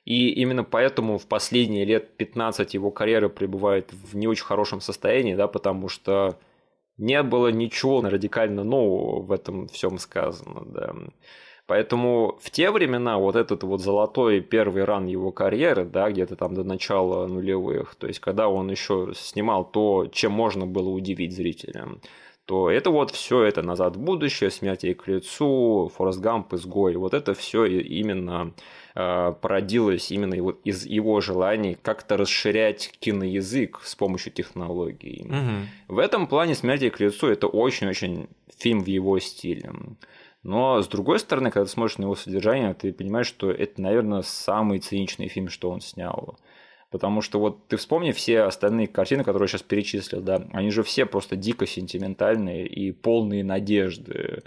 И 0.05 0.29
именно 0.29 0.63
поэтому 0.63 1.17
в 1.17 1.27
последние 1.27 1.83
лет 1.83 2.15
15 2.15 2.73
его 2.73 2.91
карьера 2.91 3.27
пребывает 3.27 3.91
в 3.91 4.15
не 4.15 4.27
очень 4.27 4.45
хорошем 4.45 4.79
состоянии, 4.79 5.35
да, 5.35 5.50
потому 5.50 5.89
что 5.89 6.39
не 6.97 7.21
было 7.23 7.50
ничего 7.50 8.01
радикально 8.01 8.63
нового 8.63 9.21
в 9.21 9.31
этом 9.33 9.67
всем 9.67 9.97
сказано, 9.97 10.63
да. 10.65 10.93
Поэтому 11.65 12.39
в 12.41 12.50
те 12.50 12.71
времена 12.71 13.17
вот 13.17 13.35
этот 13.35 13.63
вот 13.63 13.81
золотой 13.81 14.39
первый 14.39 14.85
ран 14.85 15.07
его 15.07 15.33
карьеры, 15.33 15.83
да, 15.83 16.09
где-то 16.09 16.38
там 16.38 16.53
до 16.53 16.63
начала 16.63 17.27
нулевых, 17.27 17.95
то 17.95 18.07
есть 18.07 18.21
когда 18.21 18.47
он 18.47 18.71
еще 18.71 19.12
снимал 19.13 19.65
то, 19.65 20.07
чем 20.07 20.31
можно 20.31 20.65
было 20.65 20.89
удивить 20.89 21.35
зрителям, 21.35 22.00
то 22.45 22.69
это 22.69 22.89
вот 22.89 23.12
все 23.12 23.43
это 23.43 23.62
«Назад 23.62 23.95
в 23.95 24.00
будущее», 24.00 24.51
«Смерть 24.51 24.83
ей 24.83 24.95
к 24.95 25.07
лицу», 25.07 25.89
«Форест 25.95 26.19
Гамп», 26.19 26.53
«Изгой». 26.53 26.95
Вот 26.97 27.13
это 27.13 27.33
все 27.33 27.65
именно 27.65 28.53
э, 28.95 29.33
породилось 29.41 30.12
именно 30.12 30.33
его, 30.33 30.51
из 30.51 30.85
его 30.85 31.21
желаний 31.21 31.77
как-то 31.81 32.17
расширять 32.17 32.91
киноязык 33.00 33.79
с 33.83 33.95
помощью 33.95 34.33
технологий. 34.33 35.25
Угу. 35.25 35.95
В 35.95 36.00
этом 36.00 36.27
плане 36.27 36.55
«Смерть 36.55 36.81
ей 36.81 36.89
к 36.89 37.00
лицу» 37.00 37.27
это 37.27 37.47
очень-очень 37.47 38.27
фильм 38.57 38.83
в 38.83 38.88
его 38.88 39.19
стиле. 39.19 39.71
Но 40.43 40.81
с 40.81 40.88
другой 40.89 41.19
стороны, 41.19 41.50
когда 41.50 41.65
ты 41.65 41.71
смотришь 41.71 41.97
на 41.97 42.03
его 42.03 42.15
содержание, 42.15 42.73
ты 42.73 42.91
понимаешь, 42.91 43.27
что 43.27 43.50
это, 43.50 43.81
наверное, 43.81 44.21
самый 44.21 44.79
циничный 44.79 45.29
фильм, 45.29 45.47
что 45.47 45.69
он 45.69 45.79
снял. 45.79 46.38
Потому 46.93 47.23
что 47.23 47.39
вот 47.39 47.67
ты 47.69 47.77
вспомни 47.77 48.12
все 48.12 48.41
остальные 48.41 48.85
картины, 48.85 49.23
которые 49.23 49.45
я 49.45 49.47
сейчас 49.47 49.63
перечислил, 49.63 50.21
да, 50.21 50.47
они 50.53 50.69
же 50.69 50.83
все 50.83 51.07
просто 51.07 51.35
дико 51.35 51.65
сентиментальные 51.65 52.67
и 52.67 52.91
полные 52.91 53.43
надежды. 53.43 54.43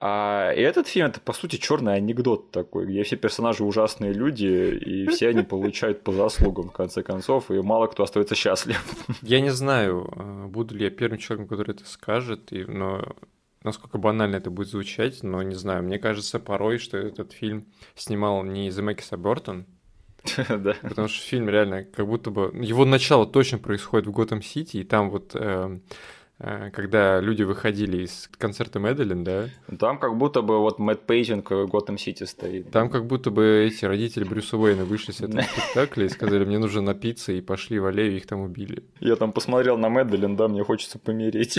А 0.00 0.50
этот 0.50 0.88
фильм 0.88 1.08
это 1.08 1.20
по 1.20 1.34
сути 1.34 1.56
черный 1.56 1.96
анекдот 1.96 2.52
такой, 2.52 2.86
где 2.86 3.02
все 3.02 3.16
персонажи 3.16 3.64
ужасные 3.64 4.14
люди, 4.14 4.46
и 4.46 5.06
все 5.08 5.28
они 5.28 5.42
получают 5.42 6.02
по 6.04 6.12
заслугам 6.12 6.70
в 6.70 6.72
конце 6.72 7.02
концов, 7.02 7.50
и 7.50 7.60
мало 7.60 7.86
кто 7.88 8.04
остается 8.04 8.34
счастлив. 8.34 8.82
Я 9.20 9.42
не 9.42 9.50
знаю, 9.50 10.10
э, 10.16 10.46
буду 10.46 10.76
ли 10.76 10.84
я 10.84 10.90
первым 10.90 11.18
человеком, 11.18 11.48
который 11.48 11.72
это 11.72 11.84
скажет, 11.84 12.50
и, 12.50 12.64
но 12.64 13.14
насколько 13.62 13.98
банально 13.98 14.36
это 14.36 14.50
будет 14.50 14.68
звучать, 14.68 15.22
но 15.22 15.42
не 15.42 15.54
знаю. 15.54 15.82
Мне 15.82 15.98
кажется 15.98 16.40
порой, 16.40 16.78
что 16.78 16.96
этот 16.96 17.32
фильм 17.32 17.66
снимал 17.94 18.42
не 18.42 18.70
Земекиса 18.70 19.18
Бортон, 19.18 19.66
да. 20.48 20.74
Потому 20.82 21.08
что 21.08 21.26
фильм 21.26 21.48
реально 21.48 21.84
как 21.84 22.06
будто 22.06 22.30
бы... 22.30 22.50
Его 22.54 22.84
начало 22.84 23.26
точно 23.26 23.58
происходит 23.58 24.06
в 24.06 24.12
Готэм-Сити, 24.12 24.78
и 24.78 24.84
там 24.84 25.10
вот 25.10 25.32
э, 25.34 25.54
Э, 25.64 25.78
когда 26.72 27.20
люди 27.20 27.42
выходили 27.42 28.04
из 28.04 28.28
концерта 28.38 28.78
Медлен, 28.78 29.24
да? 29.24 29.48
Там 29.78 29.98
как 29.98 30.16
будто 30.16 30.42
бы 30.42 30.58
вот 30.58 30.78
matte 30.78 31.06
painting 31.06 31.50
в 31.50 31.66
Готэм 31.66 31.98
Сити 31.98 32.24
стоит. 32.24 32.70
Там 32.70 32.90
как 32.90 33.06
будто 33.06 33.30
бы 33.30 33.64
эти 33.66 33.84
родители 33.84 34.24
Брюса 34.24 34.56
Уэйна 34.56 34.84
вышли 34.84 35.12
с 35.12 35.20
этого 35.20 35.42
спектакля 35.52 36.06
и 36.06 36.08
сказали, 36.08 36.44
мне 36.44 36.58
нужно 36.58 36.82
напиться, 36.82 37.32
и 37.32 37.40
пошли 37.40 37.78
в 37.78 37.86
аллею, 37.86 38.16
их 38.16 38.26
там 38.26 38.40
убили. 38.40 38.82
Я 39.00 39.16
там 39.16 39.32
посмотрел 39.32 39.78
на 39.78 39.88
Мэдлин, 39.88 40.36
да, 40.36 40.48
мне 40.48 40.62
хочется 40.64 40.98
помереть. 40.98 41.58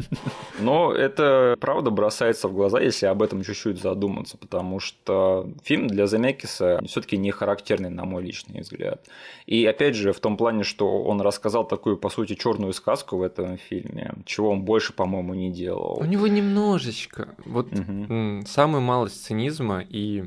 Но 0.60 0.92
это 0.92 1.56
правда 1.60 1.90
бросается 1.90 2.48
в 2.48 2.54
глаза, 2.54 2.80
если 2.80 3.06
об 3.06 3.22
этом 3.22 3.42
чуть-чуть 3.42 3.80
задуматься, 3.80 4.36
потому 4.38 4.80
что 4.80 5.48
фильм 5.62 5.86
для 5.86 6.06
Земекиса 6.06 6.80
все-таки 6.86 7.16
не 7.16 7.30
характерный, 7.30 7.90
на 7.90 8.04
мой 8.04 8.22
личный 8.22 8.60
взгляд. 8.60 9.06
И 9.46 9.64
опять 9.66 9.94
же, 9.94 10.12
в 10.12 10.20
том 10.20 10.36
плане, 10.36 10.64
что 10.64 11.02
он 11.02 11.20
рассказал 11.20 11.66
такую, 11.66 11.96
по 11.96 12.08
сути, 12.08 12.34
черную 12.34 12.72
сказку 12.72 13.18
в 13.18 13.22
этом 13.22 13.56
фильме, 13.58 14.14
чего 14.24 14.50
он 14.50 14.62
больше, 14.62 14.92
по-моему, 14.92 15.34
не 15.34 15.52
делал. 15.52 15.98
У 16.00 16.04
него 16.04 16.26
немножечко. 16.26 17.34
Вот 17.44 17.72
угу. 17.72 18.42
самая 18.46 18.80
малость 18.80 19.24
цинизма 19.24 19.84
и 19.88 20.24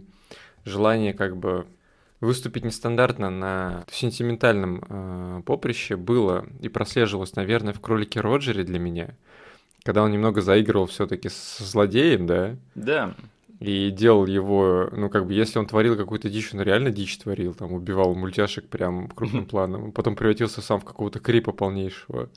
желание 0.66 1.14
как 1.14 1.38
бы 1.38 1.68
выступить 2.22 2.66
нестандартно 2.66 3.30
на 3.30 3.86
сентиментальном 3.92 4.84
э, 4.88 5.42
поприще 5.46 5.96
было 5.96 6.46
и 6.62 6.68
прослеживалось, 6.68 7.36
наверное, 7.36 7.74
в 7.74 7.80
кролике 7.80 8.20
Роджере 8.20 8.64
для 8.64 8.80
меня, 8.80 9.16
когда 9.84 10.04
он 10.04 10.12
немного 10.12 10.42
заигрывал 10.42 10.88
все-таки 10.88 11.30
с 11.30 11.60
злодеем, 11.60 12.28
да? 12.28 12.56
Да. 12.76 13.16
И 13.60 13.92
делал 13.92 14.26
его, 14.26 14.90
ну, 14.92 15.10
как 15.10 15.28
бы, 15.28 15.34
если 15.34 15.60
он 15.60 15.66
творил 15.66 15.98
какую-то 15.98 16.30
дичь, 16.30 16.54
он 16.54 16.62
реально 16.62 16.92
дичь 16.92 17.18
творил, 17.18 17.54
там, 17.54 17.74
убивал 17.74 18.16
мультяшек 18.16 18.68
прям 18.68 19.10
крупным 19.10 19.46
планом, 19.48 19.92
потом 19.92 20.16
превратился 20.16 20.62
сам 20.62 20.80
в 20.80 20.86
какого-то 20.86 21.20
крипа 21.20 21.52
полнейшего. 21.52 22.30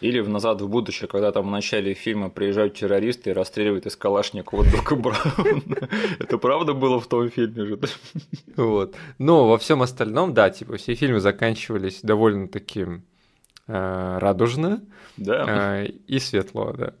Или 0.00 0.20
в 0.20 0.28
«Назад 0.28 0.60
в 0.60 0.68
будущее», 0.68 1.08
когда 1.08 1.32
там 1.32 1.48
в 1.48 1.50
начале 1.50 1.94
фильма 1.94 2.30
приезжают 2.30 2.74
террористы 2.74 3.30
и 3.30 3.32
расстреливают 3.32 3.86
из 3.86 3.96
Калашникова 3.96 4.64
Дока 4.64 4.94
Брауна. 4.94 5.88
Это 6.20 6.38
правда 6.38 6.72
было 6.72 7.00
в 7.00 7.08
том 7.08 7.30
фильме 7.30 7.66
же? 7.66 7.78
Вот. 8.56 8.94
Но 9.18 9.48
во 9.48 9.58
всем 9.58 9.82
остальном, 9.82 10.34
да, 10.34 10.50
типа 10.50 10.76
все 10.76 10.94
фильмы 10.94 11.18
заканчивались 11.18 12.00
довольно 12.02 12.46
таким 12.46 13.02
э, 13.66 14.18
радужно 14.20 14.82
да. 15.16 15.82
Э, 15.82 15.86
и 15.86 16.18
светло, 16.20 16.72
да. 16.72 16.94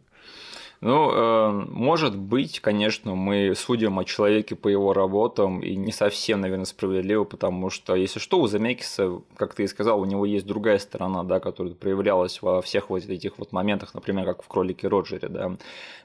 Ну, 0.80 1.10
э, 1.10 1.50
может 1.70 2.16
быть, 2.16 2.60
конечно, 2.60 3.16
мы 3.16 3.54
судим 3.56 3.98
о 3.98 4.04
человеке 4.04 4.54
по 4.54 4.68
его 4.68 4.92
работам, 4.92 5.60
и 5.60 5.74
не 5.74 5.90
совсем, 5.90 6.40
наверное, 6.40 6.66
справедливо, 6.66 7.24
потому 7.24 7.68
что, 7.68 7.96
если 7.96 8.20
что, 8.20 8.38
у 8.38 8.46
Замекиса, 8.46 9.20
как 9.36 9.54
ты 9.54 9.64
и 9.64 9.66
сказал, 9.66 10.00
у 10.00 10.04
него 10.04 10.24
есть 10.24 10.46
другая 10.46 10.78
сторона, 10.78 11.24
да, 11.24 11.40
которая 11.40 11.74
проявлялась 11.74 12.40
во 12.42 12.62
всех 12.62 12.90
вот 12.90 13.04
этих 13.06 13.38
вот 13.38 13.50
моментах, 13.50 13.92
например, 13.92 14.24
как 14.24 14.44
в 14.44 14.48
«Кролике 14.48 14.86
Роджере», 14.86 15.28
да, 15.28 15.56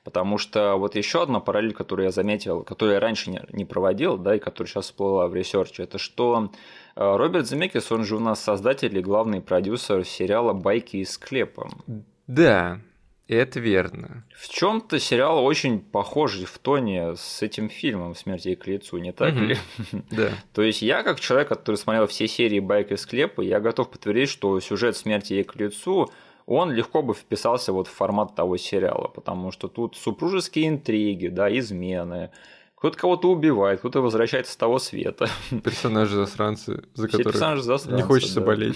потому 0.03 0.39
что 0.39 0.75
вот 0.77 0.96
еще 0.96 1.22
одна 1.22 1.39
параллель, 1.39 1.74
которую 1.74 2.06
я 2.06 2.12
заметил, 2.12 2.63
которую 2.63 2.96
я 2.96 3.00
раньше 3.00 3.30
не, 3.30 3.42
не 3.51 3.65
проводил, 3.65 4.18
да, 4.18 4.36
и 4.36 4.39
которая 4.39 4.70
сейчас 4.70 4.86
всплыла 4.86 5.27
в 5.27 5.36
research 5.36 5.74
е, 5.74 5.84
это 5.84 6.00
что 6.00 6.50
э, 6.96 7.15
Роберт 7.15 7.46
Земекис, 7.46 7.92
он 7.92 8.06
же 8.06 8.15
у 8.15 8.20
нас 8.20 8.44
создатель 8.44 8.98
и 8.98 9.01
главный 9.01 9.39
продюсер 9.39 10.03
сериала 10.03 10.53
«Байки 10.53 10.98
из 10.98 11.12
склепа». 11.12 11.70
Да, 12.25 12.80
это 13.27 13.60
верно. 13.60 14.25
В 14.36 14.50
чем-то 14.50 15.00
сериал 15.00 15.44
очень 15.44 15.80
похожий 15.80 16.46
в 16.46 16.58
тоне 16.58 17.15
с 17.15 17.42
этим 17.42 17.70
фильмом 17.70 18.15
«Смерть 18.15 18.46
ей 18.46 18.56
к 18.56 18.68
лицу», 18.68 18.98
не 18.98 19.12
так 19.12 19.34
ли? 19.36 19.58
Да. 20.12 20.32
То 20.53 20.62
есть 20.62 20.82
я, 20.82 21.03
как 21.03 21.20
человек, 21.20 21.50
который 21.50 21.75
смотрел 21.75 22.08
все 22.08 22.27
серии 22.27 22.60
«Байк 22.60 22.92
из 22.92 23.01
склепа», 23.01 23.42
я 23.42 23.60
готов 23.60 23.89
подтвердить, 23.89 24.30
что 24.30 24.60
сюжет 24.60 24.98
«Смерти 24.98 25.34
ей 25.34 25.44
к 25.44 25.56
лицу» 25.56 26.12
он 26.46 26.72
легко 26.72 27.01
бы 27.01 27.13
вписался 27.13 27.72
вот 27.72 27.88
в 27.88 27.92
формат 27.92 28.36
того 28.36 28.58
сериала, 28.58 29.08
потому 29.08 29.51
что 29.51 29.68
тут 29.68 29.96
супружеские 29.96 30.68
интриги, 30.68 31.27
да, 31.27 31.50
измены, 31.58 32.32
кто-то 32.84 32.98
кого-то 32.98 33.32
убивает, 33.32 33.80
кто-то 33.80 34.02
возвращается 34.02 34.52
с 34.52 34.58
того 34.58 34.78
света. 34.78 35.30
Персонажи-засранцы, 35.63 36.84
за 36.96 37.08
которых 37.08 37.34
не 37.88 38.02
хочется 38.02 38.42
да. 38.42 38.46
болеть. 38.46 38.75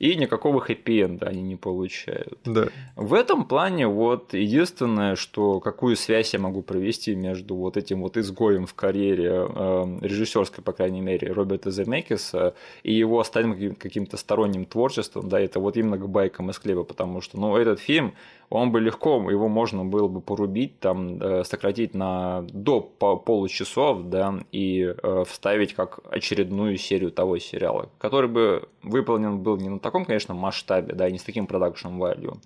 И 0.00 0.16
никакого 0.16 0.60
хэппи-энда 0.60 1.28
они 1.28 1.40
не 1.42 1.54
получают. 1.54 2.36
Да. 2.44 2.66
В 2.96 3.14
этом 3.14 3.44
плане 3.44 3.86
вот 3.86 4.34
единственное, 4.34 5.14
что 5.14 5.60
какую 5.60 5.94
связь 5.94 6.34
я 6.34 6.40
могу 6.40 6.62
провести 6.62 7.14
между 7.14 7.54
вот 7.54 7.76
этим 7.76 8.02
вот 8.02 8.16
изгоем 8.16 8.66
в 8.66 8.74
карьере 8.74 9.46
э, 9.48 9.98
режиссерской, 10.00 10.64
по 10.64 10.72
крайней 10.72 11.00
мере, 11.00 11.30
Роберта 11.30 11.70
Земекиса 11.70 12.56
и 12.82 12.92
его 12.92 13.20
остальным 13.20 13.76
каким-то 13.76 14.16
сторонним 14.16 14.64
творчеством, 14.64 15.28
да, 15.28 15.38
это 15.38 15.60
вот 15.60 15.76
именно 15.76 15.96
к 15.96 16.08
байкам 16.08 16.50
из 16.50 16.58
хлеба, 16.58 16.82
потому 16.82 17.20
что, 17.20 17.38
ну, 17.38 17.56
этот 17.56 17.78
фильм, 17.78 18.14
он 18.50 18.72
бы 18.72 18.80
легко, 18.80 19.30
его 19.30 19.48
можно 19.48 19.84
было 19.84 20.08
бы 20.08 20.20
порубить, 20.20 20.78
там, 20.80 21.20
э, 21.20 21.44
сократить 21.44 21.94
на 21.94 22.42
до 22.52 22.80
получасов, 22.80 24.08
да, 24.08 24.34
и 24.52 24.82
э, 24.82 25.24
вставить 25.26 25.74
как 25.74 26.00
очередную 26.10 26.76
серию 26.76 27.10
того 27.10 27.38
сериала, 27.38 27.90
который 27.98 28.28
бы 28.28 28.68
выполнен 28.82 29.40
был 29.40 29.56
не 29.56 29.68
на 29.68 29.78
таком, 29.78 30.04
конечно, 30.04 30.34
масштабе, 30.34 30.94
да, 30.94 31.08
и 31.08 31.12
не 31.12 31.18
с 31.18 31.24
таким 31.24 31.46
продакшн 31.46 31.88
value, 31.88 32.38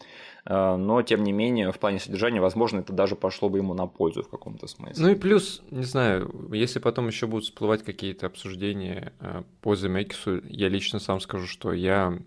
э, 0.47 0.76
но, 0.76 1.02
тем 1.02 1.25
не 1.25 1.33
менее, 1.33 1.73
в 1.73 1.78
плане 1.78 1.99
содержания, 1.99 2.40
возможно, 2.40 2.81
это 2.81 2.93
даже 2.93 3.17
пошло 3.17 3.49
бы 3.49 3.59
ему 3.59 3.75
на 3.75 3.87
пользу 3.87 4.23
в 4.23 4.28
каком-то 4.28 4.67
смысле. 4.67 5.05
Ну 5.05 5.11
и 5.12 5.14
плюс, 5.14 5.62
не 5.71 5.85
знаю, 5.85 6.31
если 6.52 6.78
потом 6.78 7.07
еще 7.09 7.26
будут 7.26 7.45
всплывать 7.45 7.83
какие-то 7.83 8.26
обсуждения 8.26 9.12
по 9.61 9.75
Земекису, 9.75 10.40
я 10.49 10.69
лично 10.69 10.99
сам 10.99 11.21
скажу, 11.21 11.47
что 11.47 11.73
я 11.73 12.19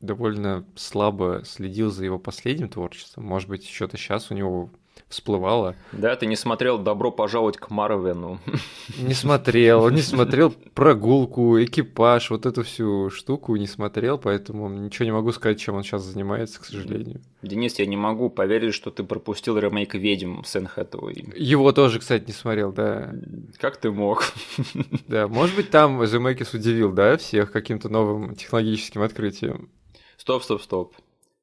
довольно 0.00 0.64
слабо 0.76 1.42
следил 1.44 1.90
за 1.90 2.04
его 2.04 2.18
последним 2.18 2.68
творчеством. 2.68 3.24
Может 3.24 3.48
быть, 3.48 3.68
что-то 3.68 3.96
сейчас 3.96 4.30
у 4.30 4.34
него 4.34 4.70
всплывало. 5.08 5.74
Да, 5.92 6.16
ты 6.16 6.26
не 6.26 6.36
смотрел 6.36 6.78
«Добро 6.78 7.10
пожаловать 7.10 7.56
к 7.56 7.70
Марвену». 7.70 8.38
Не 8.98 9.14
смотрел, 9.14 9.88
не 9.90 10.02
смотрел 10.02 10.50
прогулку, 10.74 11.62
экипаж, 11.62 12.30
вот 12.30 12.46
эту 12.46 12.62
всю 12.64 13.10
штуку 13.10 13.54
не 13.56 13.66
смотрел, 13.66 14.18
поэтому 14.18 14.68
ничего 14.68 15.04
не 15.04 15.12
могу 15.12 15.30
сказать, 15.32 15.60
чем 15.60 15.76
он 15.76 15.82
сейчас 15.82 16.02
занимается, 16.02 16.60
к 16.60 16.64
сожалению. 16.64 17.20
Денис, 17.42 17.78
я 17.78 17.86
не 17.86 17.96
могу 17.96 18.28
поверить, 18.28 18.74
что 18.74 18.90
ты 18.90 19.04
пропустил 19.04 19.58
ремейк 19.58 19.94
«Ведьм» 19.94 20.42
с 20.42 20.56
Энн. 20.56 20.68
Его 21.36 21.72
тоже, 21.72 22.00
кстати, 22.00 22.24
не 22.26 22.32
смотрел, 22.32 22.72
да. 22.72 23.14
Как 23.58 23.76
ты 23.76 23.90
мог? 23.90 24.32
Да, 25.06 25.28
может 25.28 25.54
быть, 25.54 25.70
там 25.70 26.04
Земекис 26.06 26.54
удивил, 26.54 26.92
да, 26.92 27.16
всех 27.16 27.52
каким-то 27.52 27.88
новым 27.88 28.34
технологическим 28.34 29.02
открытием. 29.02 29.70
Стоп, 30.28 30.42
стоп, 30.42 30.60
стоп. 30.60 30.94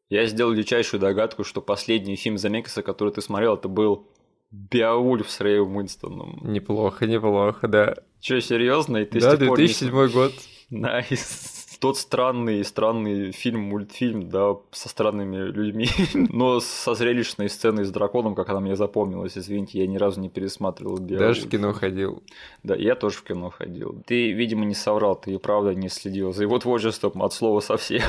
Я 0.09 0.27
сделал 0.27 0.53
дичайшую 0.53 1.01
догадку, 1.01 1.43
что 1.43 1.59
последний 1.59 2.15
фильм 2.15 2.37
Земекиса, 2.37 2.83
который 2.83 3.11
ты 3.11 3.19
смотрел, 3.23 3.55
это 3.55 3.67
был 3.67 4.07
Беовульф 4.51 5.27
с 5.27 5.41
Рэем 5.41 5.75
Уинстоном. 5.75 6.39
Неплохо, 6.43 7.07
неплохо, 7.07 7.67
да. 7.67 7.95
Че, 8.19 8.41
серьезно? 8.41 8.97
И 8.97 9.05
ты 9.05 9.19
да, 9.21 9.37
2007 9.37 9.89
не... 9.89 10.07
год. 10.13 10.33
Nice 10.69 11.54
тот 11.85 11.99
странный, 11.99 12.65
странный 12.65 13.31
фильм, 13.31 13.61
мультфильм, 13.61 14.27
да, 14.27 14.55
со 14.71 14.89
странными 14.89 15.37
людьми, 15.37 15.87
но 16.31 16.59
со 16.59 16.95
зрелищной 16.95 17.47
сценой 17.47 17.85
с 17.85 17.91
драконом, 17.91 18.33
как 18.33 18.49
она 18.49 18.59
мне 18.59 18.75
запомнилась, 18.75 19.37
извините, 19.37 19.77
я 19.77 19.85
ни 19.85 19.97
разу 19.97 20.19
не 20.19 20.29
пересматривал 20.29 20.97
Беовульф. 20.97 21.19
Даже 21.19 21.41
в 21.41 21.49
кино 21.49 21.73
ходил. 21.73 22.23
Да, 22.63 22.75
я 22.75 22.95
тоже 22.95 23.17
в 23.17 23.23
кино 23.23 23.51
ходил. 23.51 24.01
Ты, 24.07 24.31
видимо, 24.31 24.65
не 24.65 24.73
соврал, 24.73 25.15
ты 25.15 25.35
и 25.35 25.37
правда 25.37 25.75
не 25.75 25.89
следил 25.89 26.33
за 26.33 26.41
его 26.41 26.57
творчеством 26.57 27.21
от 27.21 27.33
слова 27.33 27.59
совсем. 27.59 28.01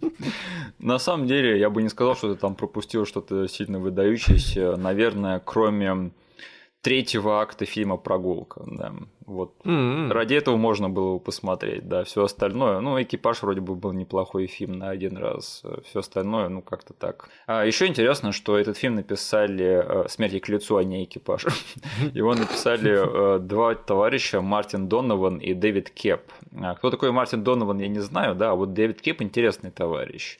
На 0.78 0.98
самом 0.98 1.26
деле, 1.26 1.58
я 1.58 1.70
бы 1.70 1.82
не 1.82 1.88
сказал, 1.88 2.14
что 2.14 2.34
ты 2.34 2.38
там 2.38 2.56
пропустил 2.56 3.06
что-то 3.06 3.48
сильно 3.48 3.78
выдающееся. 3.78 4.76
Наверное, 4.76 5.40
кроме 5.42 6.10
третьего 6.82 7.40
акта 7.40 7.64
фильма 7.64 7.96
«Прогулка». 7.96 8.62
Да. 8.66 8.92
Вот. 9.26 9.54
Mm-hmm. 9.64 10.08
Ради 10.10 10.34
этого 10.34 10.56
можно 10.56 10.88
было 10.88 11.14
бы 11.14 11.20
посмотреть, 11.20 11.86
да. 11.86 12.04
Все 12.04 12.24
остальное, 12.24 12.80
ну, 12.80 13.00
экипаж 13.00 13.42
вроде 13.42 13.60
бы 13.60 13.74
был 13.74 13.92
неплохой 13.92 14.46
фильм 14.46 14.78
на 14.78 14.90
один 14.90 15.16
раз. 15.16 15.62
Все 15.84 16.00
остальное, 16.00 16.48
ну, 16.48 16.62
как-то 16.62 16.94
так. 16.94 17.28
А 17.46 17.66
еще 17.66 17.86
интересно, 17.86 18.32
что 18.32 18.58
этот 18.58 18.78
фильм 18.78 18.94
написали 18.94 19.82
э, 19.84 20.08
«Смерти 20.08 20.38
к 20.38 20.48
лицу», 20.48 20.76
а 20.76 20.84
не 20.84 21.04
экипаж. 21.04 21.46
Его 22.14 22.34
написали 22.34 23.36
э, 23.36 23.38
два 23.38 23.74
товарища, 23.74 24.40
Мартин 24.40 24.88
Донован 24.88 25.38
и 25.38 25.52
Дэвид 25.54 25.90
Кеп. 25.90 26.22
А 26.56 26.74
кто 26.74 26.90
такой 26.90 27.10
Мартин 27.12 27.42
Донован, 27.44 27.78
я 27.80 27.88
не 27.88 28.00
знаю, 28.00 28.34
да, 28.34 28.52
а 28.52 28.54
вот 28.54 28.72
Дэвид 28.72 29.02
Кеп 29.02 29.20
интересный 29.20 29.70
товарищ. 29.70 30.38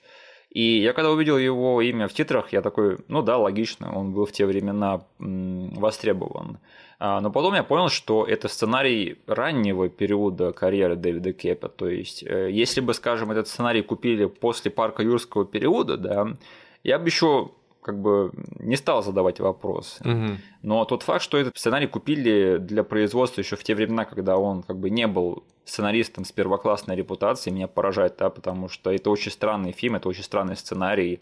И 0.50 0.80
я 0.80 0.92
когда 0.94 1.10
увидел 1.10 1.36
его 1.36 1.80
имя 1.82 2.08
в 2.08 2.14
титрах, 2.14 2.52
я 2.52 2.62
такой, 2.62 2.98
ну 3.08 3.22
да, 3.22 3.36
логично, 3.36 3.94
он 3.94 4.12
был 4.12 4.24
в 4.24 4.32
те 4.32 4.46
времена 4.46 5.02
востребован. 5.18 6.58
А, 7.00 7.20
но 7.20 7.30
потом 7.30 7.54
я 7.54 7.62
понял, 7.62 7.88
что 7.88 8.24
это 8.24 8.48
сценарий 8.48 9.18
раннего 9.26 9.88
периода 9.88 10.52
карьеры 10.52 10.96
Дэвида 10.96 11.32
Кепа. 11.32 11.68
То 11.68 11.88
есть, 11.88 12.24
э, 12.24 12.50
если 12.50 12.80
бы, 12.80 12.92
скажем, 12.94 13.30
этот 13.30 13.46
сценарий 13.46 13.82
купили 13.82 14.24
после 14.24 14.70
парка 14.70 15.02
юрского 15.02 15.44
периода, 15.44 15.96
да, 15.96 16.36
я 16.82 16.98
бы 16.98 17.06
еще 17.06 17.52
как 17.82 18.00
бы 18.00 18.32
не 18.58 18.76
стал 18.76 19.02
задавать 19.02 19.40
вопросы. 19.40 20.02
Угу. 20.02 20.38
Но 20.62 20.84
тот 20.84 21.02
факт, 21.02 21.22
что 21.22 21.38
этот 21.38 21.56
сценарий 21.56 21.86
купили 21.86 22.58
для 22.58 22.84
производства 22.84 23.40
еще 23.40 23.56
в 23.56 23.64
те 23.64 23.74
времена, 23.74 24.04
когда 24.04 24.36
он 24.36 24.62
как 24.62 24.78
бы 24.78 24.90
не 24.90 25.06
был 25.06 25.44
сценаристом 25.64 26.24
с 26.24 26.32
первоклассной 26.32 26.96
репутацией, 26.96 27.54
меня 27.54 27.68
поражает, 27.68 28.16
да, 28.18 28.30
потому 28.30 28.68
что 28.68 28.90
это 28.90 29.10
очень 29.10 29.30
странный 29.30 29.72
фильм, 29.72 29.96
это 29.96 30.08
очень 30.08 30.22
странный 30.22 30.56
сценарий. 30.56 31.20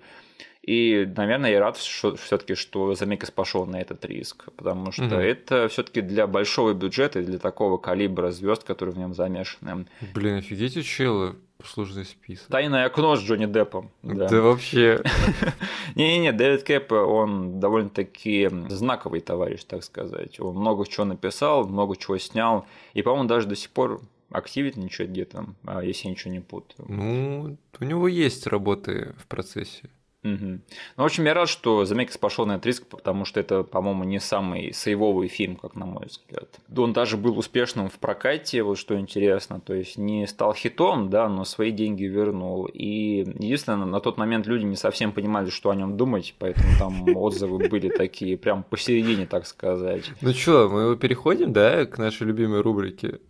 И, 0.63 1.09
наверное, 1.17 1.53
я 1.53 1.61
рад 1.61 1.77
все-таки, 1.77 2.55
что 2.55 2.95
Замекис 2.95 3.31
пошел 3.31 3.67
на 3.67 3.81
этот 3.81 4.05
риск, 4.05 4.49
потому 4.57 4.91
что 4.91 5.05
угу. 5.05 5.15
это 5.15 5.69
все-таки 5.69 6.01
для 6.01 6.27
большого 6.27 6.73
бюджета 6.73 7.21
и 7.21 7.25
для 7.25 7.39
такого 7.39 7.77
калибра 7.79 8.33
звезд, 8.33 8.65
которые 8.65 8.95
в 8.95 8.99
нем 8.99 9.15
замешаны. 9.15 9.87
Блин, 10.13 10.39
офигеть, 10.39 10.85
челы 10.85 11.37
послужный 11.59 12.05
список. 12.05 12.49
Тайное 12.49 12.87
окно 12.87 13.17
с 13.17 13.21
Джонни 13.21 13.47
Деппом. 13.47 13.91
Да, 14.03 14.29
да 14.29 14.41
вообще. 14.41 15.03
Не-не-не, 15.95 16.33
Дэвид 16.33 16.63
Кэп, 16.63 16.93
он 16.93 17.61
довольно-таки 17.61 18.49
знаковый 18.69 19.21
товарищ, 19.21 19.65
так 19.65 19.85
сказать. 19.85 20.39
Он 20.41 20.57
много 20.57 20.87
чего 20.87 21.05
написал, 21.05 21.67
много 21.67 21.97
чего 21.97 22.19
снял, 22.19 22.67
и, 22.95 23.03
по-моему, 23.03 23.29
даже 23.29 23.47
до 23.47 23.57
сих 23.57 23.71
пор 23.71 24.01
активничает 24.31 25.11
где-то, 25.11 25.47
а 25.65 25.83
если 25.83 26.09
я 26.09 26.11
ничего 26.13 26.33
не 26.33 26.41
путаю. 26.41 26.87
Ну, 26.89 27.57
у 27.79 27.85
него 27.85 28.09
есть 28.09 28.47
работы 28.47 29.15
в 29.19 29.27
процессе. 29.27 29.91
Угу. 30.27 30.47
Ну, 30.47 30.61
в 30.97 31.05
общем, 31.05 31.25
я 31.25 31.35
рад, 31.35 31.49
что 31.49 31.85
Замекис 31.85 32.19
пошел 32.19 32.47
на 32.47 32.53
этот 32.53 32.67
риск, 32.67 32.87
потому 32.87 33.25
что 33.25 33.39
это, 33.39 33.63
по-моему, 33.63 34.05
не 34.05 34.19
самый 34.19 34.73
сейвовый 34.73 35.29
фильм, 35.29 35.57
как 35.57 35.77
на 35.77 35.87
мой 35.87 36.07
взгляд. 36.07 36.49
Он 36.77 36.93
даже 36.93 37.17
был 37.17 37.39
успешным 37.39 37.89
в 37.89 37.99
прокате, 37.99 38.63
вот 38.63 38.79
что 38.79 38.99
интересно, 38.99 39.61
то 39.61 39.75
есть 39.75 39.97
не 39.99 40.27
стал 40.27 40.55
хитом, 40.55 41.11
да, 41.11 41.29
но 41.29 41.45
свои 41.45 41.71
деньги 41.71 42.05
вернул. 42.05 42.67
И 42.67 43.19
единственное, 43.19 43.87
на 43.87 44.01
тот 44.01 44.19
момент 44.19 44.47
люди 44.47 44.65
не 44.65 44.77
совсем 44.77 45.13
понимали, 45.13 45.51
что 45.51 45.71
о 45.71 45.75
нем 45.75 45.97
думать, 45.97 46.35
поэтому 46.39 46.67
там 46.79 47.17
отзывы 47.17 47.69
были 47.69 47.89
такие 47.89 48.37
прям 48.37 48.65
посередине, 48.65 49.27
так 49.27 49.47
сказать. 49.47 50.11
Ну 50.21 50.33
что, 50.33 50.69
мы 50.69 50.97
переходим, 50.97 51.53
да, 51.53 51.87
к 51.87 51.99
нашей 51.99 52.27
любимой 52.27 52.63
рубрике 52.63 53.21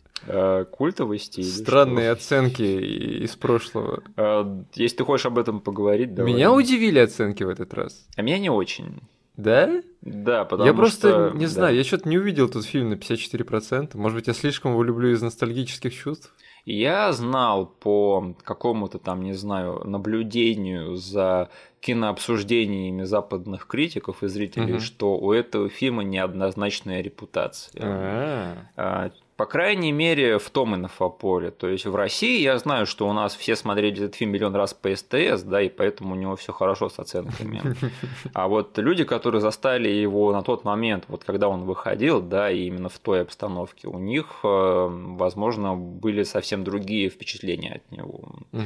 культовый 0.70 1.18
стиль. 1.18 1.44
Странные 1.44 2.10
оценки 2.12 2.62
из 2.62 3.36
прошлого. 3.36 4.02
Э, 4.16 4.44
если 4.74 4.98
ты 4.98 5.04
хочешь 5.04 5.26
об 5.26 5.38
этом 5.38 5.60
поговорить, 5.60 6.14
давай. 6.14 6.32
Меня 6.32 6.52
удивили 6.52 6.98
оценки 6.98 7.42
в 7.42 7.48
этот 7.48 7.74
раз. 7.74 8.06
А 8.16 8.22
меня 8.22 8.38
не 8.38 8.50
очень. 8.50 9.00
Да? 9.36 9.82
Да, 10.00 10.44
потому 10.44 10.66
Я 10.66 10.74
просто 10.74 11.30
что... 11.30 11.36
не 11.36 11.46
знаю, 11.46 11.74
да. 11.74 11.78
я 11.78 11.84
что-то 11.84 12.08
не 12.08 12.18
увидел 12.18 12.48
тут 12.48 12.64
фильм 12.64 12.90
на 12.90 12.94
54%. 12.94 13.96
Может 13.96 14.16
быть, 14.16 14.26
я 14.28 14.32
слишком 14.32 14.72
его 14.72 14.82
люблю 14.82 15.10
из 15.10 15.20
ностальгических 15.20 15.94
чувств? 15.94 16.34
Я 16.64 17.12
знал 17.12 17.66
по 17.66 18.34
какому-то 18.42 18.98
там, 18.98 19.22
не 19.22 19.34
знаю, 19.34 19.82
наблюдению 19.84 20.96
за 20.96 21.50
кинообсуждениями 21.86 23.04
западных 23.04 23.68
критиков 23.68 24.24
и 24.24 24.28
зрителей, 24.28 24.74
угу. 24.74 24.80
что 24.80 25.16
у 25.16 25.32
этого 25.32 25.68
фильма 25.68 26.02
неоднозначная 26.02 27.00
репутация. 27.00 27.80
А-а-а 27.80 29.10
по 29.36 29.44
крайней 29.44 29.92
мере, 29.92 30.38
в 30.38 30.48
том 30.48 30.74
инфополе. 30.74 31.50
То 31.50 31.68
есть 31.68 31.84
в 31.84 31.94
России 31.94 32.40
я 32.40 32.56
знаю, 32.58 32.86
что 32.86 33.06
у 33.06 33.12
нас 33.12 33.36
все 33.36 33.54
смотрели 33.54 34.04
этот 34.04 34.14
фильм 34.14 34.32
миллион 34.32 34.56
раз 34.56 34.72
по 34.72 34.94
СТС, 34.94 35.42
да, 35.42 35.60
и 35.60 35.68
поэтому 35.68 36.14
у 36.14 36.16
него 36.16 36.36
все 36.36 36.52
хорошо 36.52 36.88
с 36.88 36.98
оценками. 36.98 37.60
А 38.32 38.48
вот 38.48 38.78
люди, 38.78 39.04
которые 39.04 39.42
застали 39.42 39.88
его 39.90 40.32
на 40.32 40.42
тот 40.42 40.64
момент, 40.64 41.04
вот 41.08 41.24
когда 41.24 41.48
он 41.48 41.64
выходил, 41.64 42.22
да, 42.22 42.50
и 42.50 42.64
именно 42.64 42.88
в 42.88 42.98
той 42.98 43.20
обстановке, 43.20 43.88
у 43.88 43.98
них, 43.98 44.26
э, 44.42 44.88
возможно, 44.90 45.76
были 45.76 46.22
совсем 46.22 46.64
другие 46.64 47.10
впечатления 47.10 47.74
от 47.74 47.92
него. 47.92 48.20
А, 48.52 48.58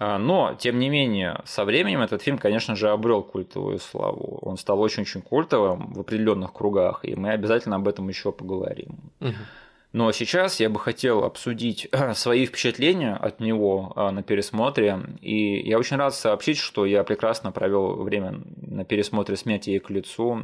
но, 0.00 0.54
тем 0.58 0.78
не 0.78 0.88
менее, 0.88 1.40
со 1.44 1.64
временем 1.64 2.00
этот 2.00 2.22
фильм, 2.22 2.38
конечно 2.38 2.74
же, 2.74 2.88
обрел 2.88 3.22
культовую 3.22 3.78
славу. 3.78 4.38
Он 4.40 4.56
стал 4.56 4.80
очень-очень 4.80 5.20
культовым 5.20 5.92
в 5.92 6.00
определенных 6.00 6.54
кругах, 6.54 7.04
и 7.04 7.14
мы 7.14 7.30
обязательно 7.30 7.76
об 7.76 7.86
этом 7.86 8.08
еще 8.08 8.32
поговорим. 8.32 8.98
Угу. 9.20 9.34
Но 9.92 10.12
сейчас 10.12 10.60
я 10.60 10.70
бы 10.70 10.78
хотел 10.78 11.24
обсудить 11.24 11.88
свои 12.14 12.46
впечатления 12.46 13.14
от 13.14 13.40
него 13.40 13.92
а, 13.96 14.12
на 14.12 14.22
пересмотре. 14.22 15.00
И 15.20 15.68
я 15.68 15.78
очень 15.78 15.96
рад 15.96 16.14
сообщить, 16.14 16.58
что 16.58 16.86
я 16.86 17.02
прекрасно 17.02 17.50
провел 17.50 17.96
время 18.02 18.40
на 18.62 18.84
пересмотре 18.84 19.36
«Смерти 19.36 19.70
ей 19.70 19.78
к 19.80 19.90
лицу». 19.90 20.42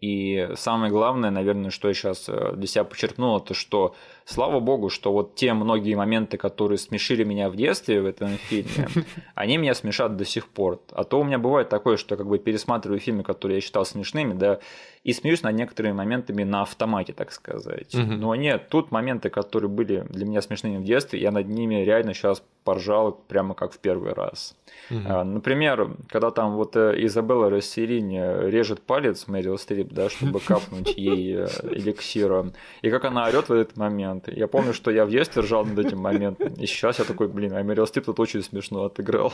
И 0.00 0.48
самое 0.54 0.92
главное, 0.92 1.30
наверное, 1.30 1.70
что 1.70 1.88
я 1.88 1.94
сейчас 1.94 2.28
э, 2.28 2.52
для 2.54 2.68
себя 2.68 2.84
подчеркнул, 2.84 3.38
это 3.38 3.52
что 3.52 3.96
слава 4.24 4.60
богу, 4.60 4.90
что 4.90 5.12
вот 5.12 5.34
те 5.34 5.52
многие 5.54 5.94
моменты, 5.96 6.36
которые 6.36 6.78
смешили 6.78 7.24
меня 7.24 7.50
в 7.50 7.56
детстве 7.56 8.00
в 8.00 8.06
этом 8.06 8.36
фильме, 8.36 8.88
они 9.34 9.56
меня 9.56 9.74
смешат 9.74 10.16
до 10.16 10.24
сих 10.24 10.46
пор. 10.46 10.80
А 10.92 11.02
то 11.02 11.18
у 11.18 11.24
меня 11.24 11.40
бывает 11.40 11.68
такое, 11.68 11.96
что 11.96 12.16
как 12.16 12.28
бы 12.28 12.38
пересматриваю 12.38 13.00
фильмы, 13.00 13.24
которые 13.24 13.56
я 13.56 13.60
считал 13.60 13.84
смешными, 13.84 14.34
да, 14.34 14.60
и 15.04 15.12
смеюсь 15.12 15.42
над 15.42 15.54
некоторыми 15.54 15.92
моментами 15.92 16.44
на 16.44 16.62
автомате, 16.62 17.12
так 17.12 17.32
сказать. 17.32 17.94
Но 17.94 18.34
нет, 18.34 18.68
тут 18.68 18.90
моменты, 18.90 19.30
которые 19.30 19.70
были 19.70 20.04
для 20.08 20.26
меня 20.26 20.42
смешными 20.42 20.78
в 20.78 20.84
детстве, 20.84 21.20
я 21.20 21.30
над 21.30 21.48
ними 21.48 21.76
реально 21.76 22.14
сейчас 22.14 22.42
поржал 22.64 23.12
прямо 23.12 23.54
как 23.54 23.72
в 23.72 23.78
первый 23.78 24.12
раз. 24.12 24.54
Угу. 24.90 25.24
Например, 25.24 25.96
когда 26.08 26.30
там 26.30 26.56
вот 26.56 26.76
э, 26.76 26.94
Изабелла 26.98 27.48
Рассерини 27.48 28.50
режет 28.50 28.82
палец 28.82 29.26
Мэрил 29.26 29.56
Стрип, 29.56 29.90
да, 29.92 30.10
чтобы 30.10 30.40
капнуть 30.40 30.94
ей 30.96 31.36
э, 31.36 31.46
эликсира, 31.62 32.52
и 32.82 32.90
как 32.90 33.06
она 33.06 33.26
орет 33.26 33.48
в 33.48 33.52
этот 33.52 33.78
момент. 33.78 34.28
Я 34.28 34.48
помню, 34.48 34.74
что 34.74 34.90
я 34.90 35.06
в 35.06 35.10
детстве 35.10 35.40
ржал 35.40 35.64
над 35.64 35.78
этим 35.78 35.98
моментом, 35.98 36.52
и 36.54 36.66
сейчас 36.66 36.98
я 36.98 37.06
такой, 37.06 37.28
блин, 37.28 37.54
а 37.54 37.62
Мэрил 37.62 37.86
Стрип 37.86 38.04
тут 38.04 38.20
очень 38.20 38.42
смешно 38.42 38.84
отыграл. 38.84 39.32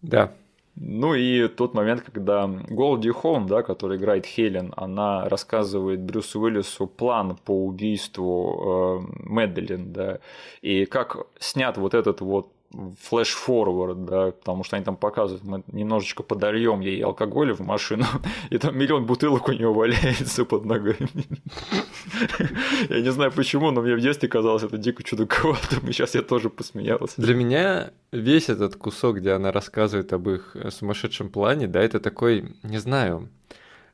Да, 0.00 0.32
ну 0.76 1.14
и 1.14 1.48
тот 1.48 1.74
момент, 1.74 2.02
когда 2.02 2.46
Голди 2.46 3.10
Хоун, 3.10 3.46
да, 3.46 3.62
который 3.62 3.96
играет 3.96 4.26
Хелен, 4.26 4.74
она 4.76 5.28
рассказывает 5.28 6.00
Брюсу 6.00 6.40
Уиллису 6.40 6.86
план 6.86 7.36
по 7.44 7.52
убийству 7.66 9.00
э, 9.00 9.28
Мэдалин, 9.28 9.92
да, 9.92 10.18
и 10.60 10.84
как 10.84 11.26
снят 11.38 11.78
вот 11.78 11.94
этот 11.94 12.20
вот 12.20 12.52
флеш-форвард, 12.72 14.04
да, 14.04 14.30
потому 14.32 14.64
что 14.64 14.76
они 14.76 14.84
там 14.84 14.96
показывают, 14.96 15.44
мы 15.44 15.62
немножечко 15.72 16.22
подольем 16.22 16.80
ей 16.80 17.02
алкоголя 17.02 17.54
в 17.54 17.60
машину, 17.60 18.04
и 18.50 18.58
там 18.58 18.76
миллион 18.76 19.06
бутылок 19.06 19.48
у 19.48 19.52
нее 19.52 19.72
валяется 19.72 20.44
под 20.44 20.64
ногами. 20.64 21.08
Я 22.88 23.00
не 23.00 23.12
знаю 23.12 23.32
почему, 23.32 23.70
но 23.70 23.82
мне 23.82 23.94
в 23.94 24.00
детстве 24.00 24.28
казалось 24.28 24.62
это 24.62 24.78
дико 24.78 25.02
чудаковатым, 25.02 25.88
и 25.88 25.92
сейчас 25.92 26.14
я 26.14 26.22
тоже 26.22 26.50
посмеялся. 26.50 27.20
Для 27.20 27.34
меня 27.34 27.90
весь 28.12 28.48
этот 28.48 28.76
кусок, 28.76 29.16
где 29.16 29.32
она 29.32 29.52
рассказывает 29.52 30.12
об 30.12 30.28
их 30.28 30.56
сумасшедшем 30.70 31.30
плане, 31.30 31.66
да, 31.66 31.80
это 31.80 32.00
такой, 32.00 32.56
не 32.62 32.78
знаю, 32.78 33.28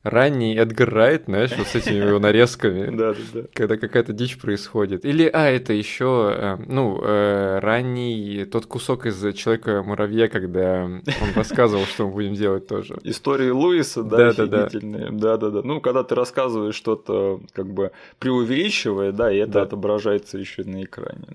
ранний 0.02 0.56
Эдгар 0.56 0.92
Райт, 0.92 1.24
знаешь, 1.26 1.52
вот 1.56 1.66
с 1.66 1.74
этими 1.74 2.06
его 2.06 2.18
нарезками. 2.18 2.92
Да, 3.02 3.14
да, 3.14 3.20
да. 3.32 3.40
Когда 3.54 3.76
какая-то 3.76 4.12
дичь 4.12 4.38
происходит. 4.38 5.04
Или, 5.04 5.28
а, 5.32 5.48
это 5.48 5.72
еще, 5.72 6.32
э, 6.36 6.56
ну, 6.68 7.00
э, 7.02 7.58
ранний 7.60 8.44
тот 8.44 8.66
кусок 8.66 9.06
из 9.06 9.34
Человека-муравья, 9.34 10.28
когда 10.28 10.84
он 10.84 11.02
рассказывал, 11.34 11.84
что 11.84 12.06
мы 12.06 12.12
будем 12.12 12.34
делать 12.34 12.66
тоже. 12.66 12.98
Истории 13.02 13.50
Луиса, 13.50 14.02
да, 14.02 14.28
офигительные. 14.28 15.10
Да, 15.10 15.36
да, 15.36 15.50
да. 15.50 15.62
Ну, 15.62 15.80
когда 15.80 16.04
ты 16.04 16.14
рассказываешь 16.14 16.74
что-то, 16.74 17.40
как 17.52 17.72
бы 17.72 17.92
преувеличивая, 18.18 19.12
да, 19.12 19.32
и 19.32 19.38
это 19.38 19.62
отображается 19.62 20.38
еще 20.38 20.64
на 20.64 20.84
экране. 20.84 21.26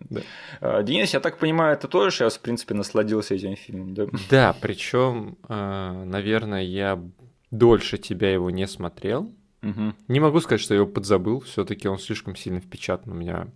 А, 0.62 0.84
Денис, 0.84 1.14
я 1.14 1.20
так 1.20 1.38
понимаю, 1.38 1.78
ты 1.78 1.88
тоже 1.88 2.12
сейчас, 2.12 2.38
в 2.38 2.42
принципе, 2.42 2.76
насладился 2.76 3.36
этим 3.36 3.56
фильмом, 3.56 3.94
да? 3.94 4.08
Да, 4.30 4.56
причем, 4.62 5.38
э, 5.50 6.04
наверное, 6.06 6.64
я 6.64 7.00
дольше 7.52 7.98
тебя 7.98 8.32
его 8.32 8.50
не 8.50 8.68
смотрел. 8.68 9.32
Угу. 9.64 9.94
Не 10.08 10.20
могу 10.20 10.40
сказать, 10.40 10.62
что 10.62 10.74
я 10.74 10.82
его 10.82 10.90
подзабыл, 10.90 11.40
все-таки 11.42 11.88
он 11.88 12.00
слишком 12.00 12.36
сильно 12.36 12.60
впечатан 12.60 13.12
у 13.12 13.16
меня 13.16 13.48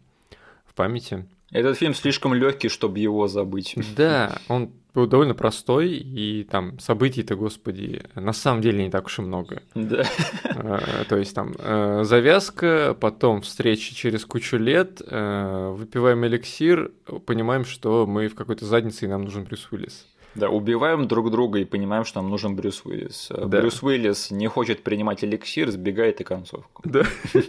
в 0.66 0.74
памяти. 0.74 1.26
Этот 1.52 1.78
фильм 1.78 1.94
слишком 1.94 2.34
легкий, 2.34 2.70
чтобы 2.70 3.00
его 3.00 3.28
забыть. 3.28 3.76
Да, 3.96 4.38
он 4.48 4.72
был 4.94 5.06
довольно 5.06 5.34
простой, 5.34 5.90
и 5.92 6.44
там 6.44 6.80
событий-то, 6.80 7.36
господи, 7.36 8.04
на 8.16 8.34
самом 8.34 8.62
деле 8.62 8.84
не 8.84 8.90
так 8.90 9.06
уж 9.06 9.20
и 9.20 9.22
много. 9.22 9.62
Да. 9.76 10.06
Э, 10.44 11.04
то 11.08 11.18
есть 11.18 11.34
там 11.36 11.54
э, 11.58 12.04
завязка, 12.04 12.96
потом 13.00 13.42
встречи 13.42 13.94
через 13.94 14.26
кучу 14.26 14.58
лет, 14.58 15.02
э, 15.06 15.74
выпиваем 15.78 16.26
эликсир, 16.26 16.92
понимаем, 17.26 17.66
что 17.66 18.06
мы 18.06 18.28
в 18.28 18.36
какой-то 18.36 18.66
заднице, 18.66 19.06
и 19.06 19.10
нам 19.10 19.24
нужен 19.24 19.44
Брюс 19.44 19.68
Уиллис. 19.72 20.08
Да, 20.34 20.50
убиваем 20.50 21.08
друг 21.08 21.30
друга 21.30 21.60
и 21.60 21.66
понимаем, 21.66 22.06
что 22.06 22.22
нам 22.22 22.30
нужен 22.30 22.56
Брюс 22.56 22.86
Уиллис. 22.86 23.28
Да. 23.30 23.46
Брюс 23.46 23.84
Уиллис 23.84 24.32
не 24.32 24.48
хочет 24.48 24.82
принимать 24.82 25.24
эликсир, 25.24 25.70
сбегает 25.72 26.22
и 26.22 26.24
концовку. 26.24 26.82
Да. 26.86 27.04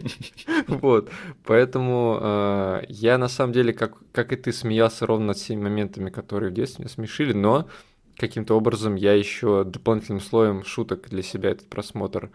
Вот. 0.67 1.11
Поэтому 1.45 2.19
э, 2.21 2.83
я 2.89 3.19
на 3.19 3.29
самом 3.29 3.53
деле, 3.53 3.73
как, 3.73 4.33
и 4.33 4.37
ты, 4.37 4.53
смеялся 4.53 5.07
ровно 5.07 5.27
над 5.27 5.37
всеми 5.37 5.63
моментами, 5.63 6.11
которые 6.11 6.51
в 6.51 6.55
детстве 6.55 6.85
меня 6.85 6.93
смешили, 6.93 7.33
но 7.33 7.69
каким-то 8.17 8.55
образом 8.55 8.95
я 8.97 9.13
еще 9.13 9.65
дополнительным 9.65 10.21
слоем 10.21 10.65
шуток 10.65 11.09
для 11.09 11.23
себя 11.23 11.51
этот 11.51 11.69
просмотр 11.69 12.31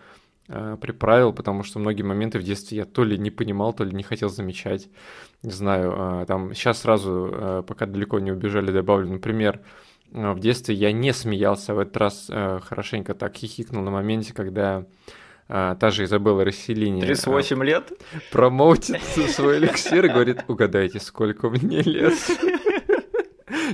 э, 0.47 0.77
приправил, 0.79 1.33
потому 1.33 1.63
что 1.63 1.79
многие 1.79 2.03
моменты 2.03 2.39
в 2.39 2.43
детстве 2.43 2.77
я 2.77 2.85
то 2.85 3.03
ли 3.03 3.17
не 3.17 3.31
понимал, 3.31 3.73
то 3.73 3.83
ли 3.83 3.93
не 3.93 4.03
хотел 4.03 4.29
замечать. 4.29 4.89
Не 5.43 5.51
знаю, 5.51 5.93
э, 6.21 6.25
там 6.25 6.53
сейчас 6.53 6.81
сразу, 6.81 7.29
э, 7.31 7.63
пока 7.67 7.85
далеко 7.85 8.19
не 8.19 8.31
убежали, 8.31 8.71
добавлю, 8.71 9.09
например, 9.09 9.59
Э, 9.59 9.86
в 10.11 10.39
детстве 10.39 10.75
я 10.75 10.91
не 10.91 11.13
смеялся, 11.13 11.73
в 11.73 11.79
этот 11.79 11.97
раз 11.97 12.27
э, 12.29 12.59
хорошенько 12.63 13.13
так 13.13 13.35
хихикнул 13.35 13.83
на 13.83 13.91
моменте, 13.91 14.33
когда 14.33 14.85
э, 15.47 15.75
та 15.79 15.89
же 15.91 16.05
Изабелла 16.05 16.45
Расселини... 16.45 17.01
38 17.01 17.63
лет? 17.63 17.91
Промоутит 18.31 19.01
свой 19.31 19.57
эликсир 19.57 20.05
и 20.05 20.09
говорит, 20.09 20.45
угадайте, 20.47 20.99
сколько 20.99 21.49
мне 21.49 21.81
лет. 21.81 22.13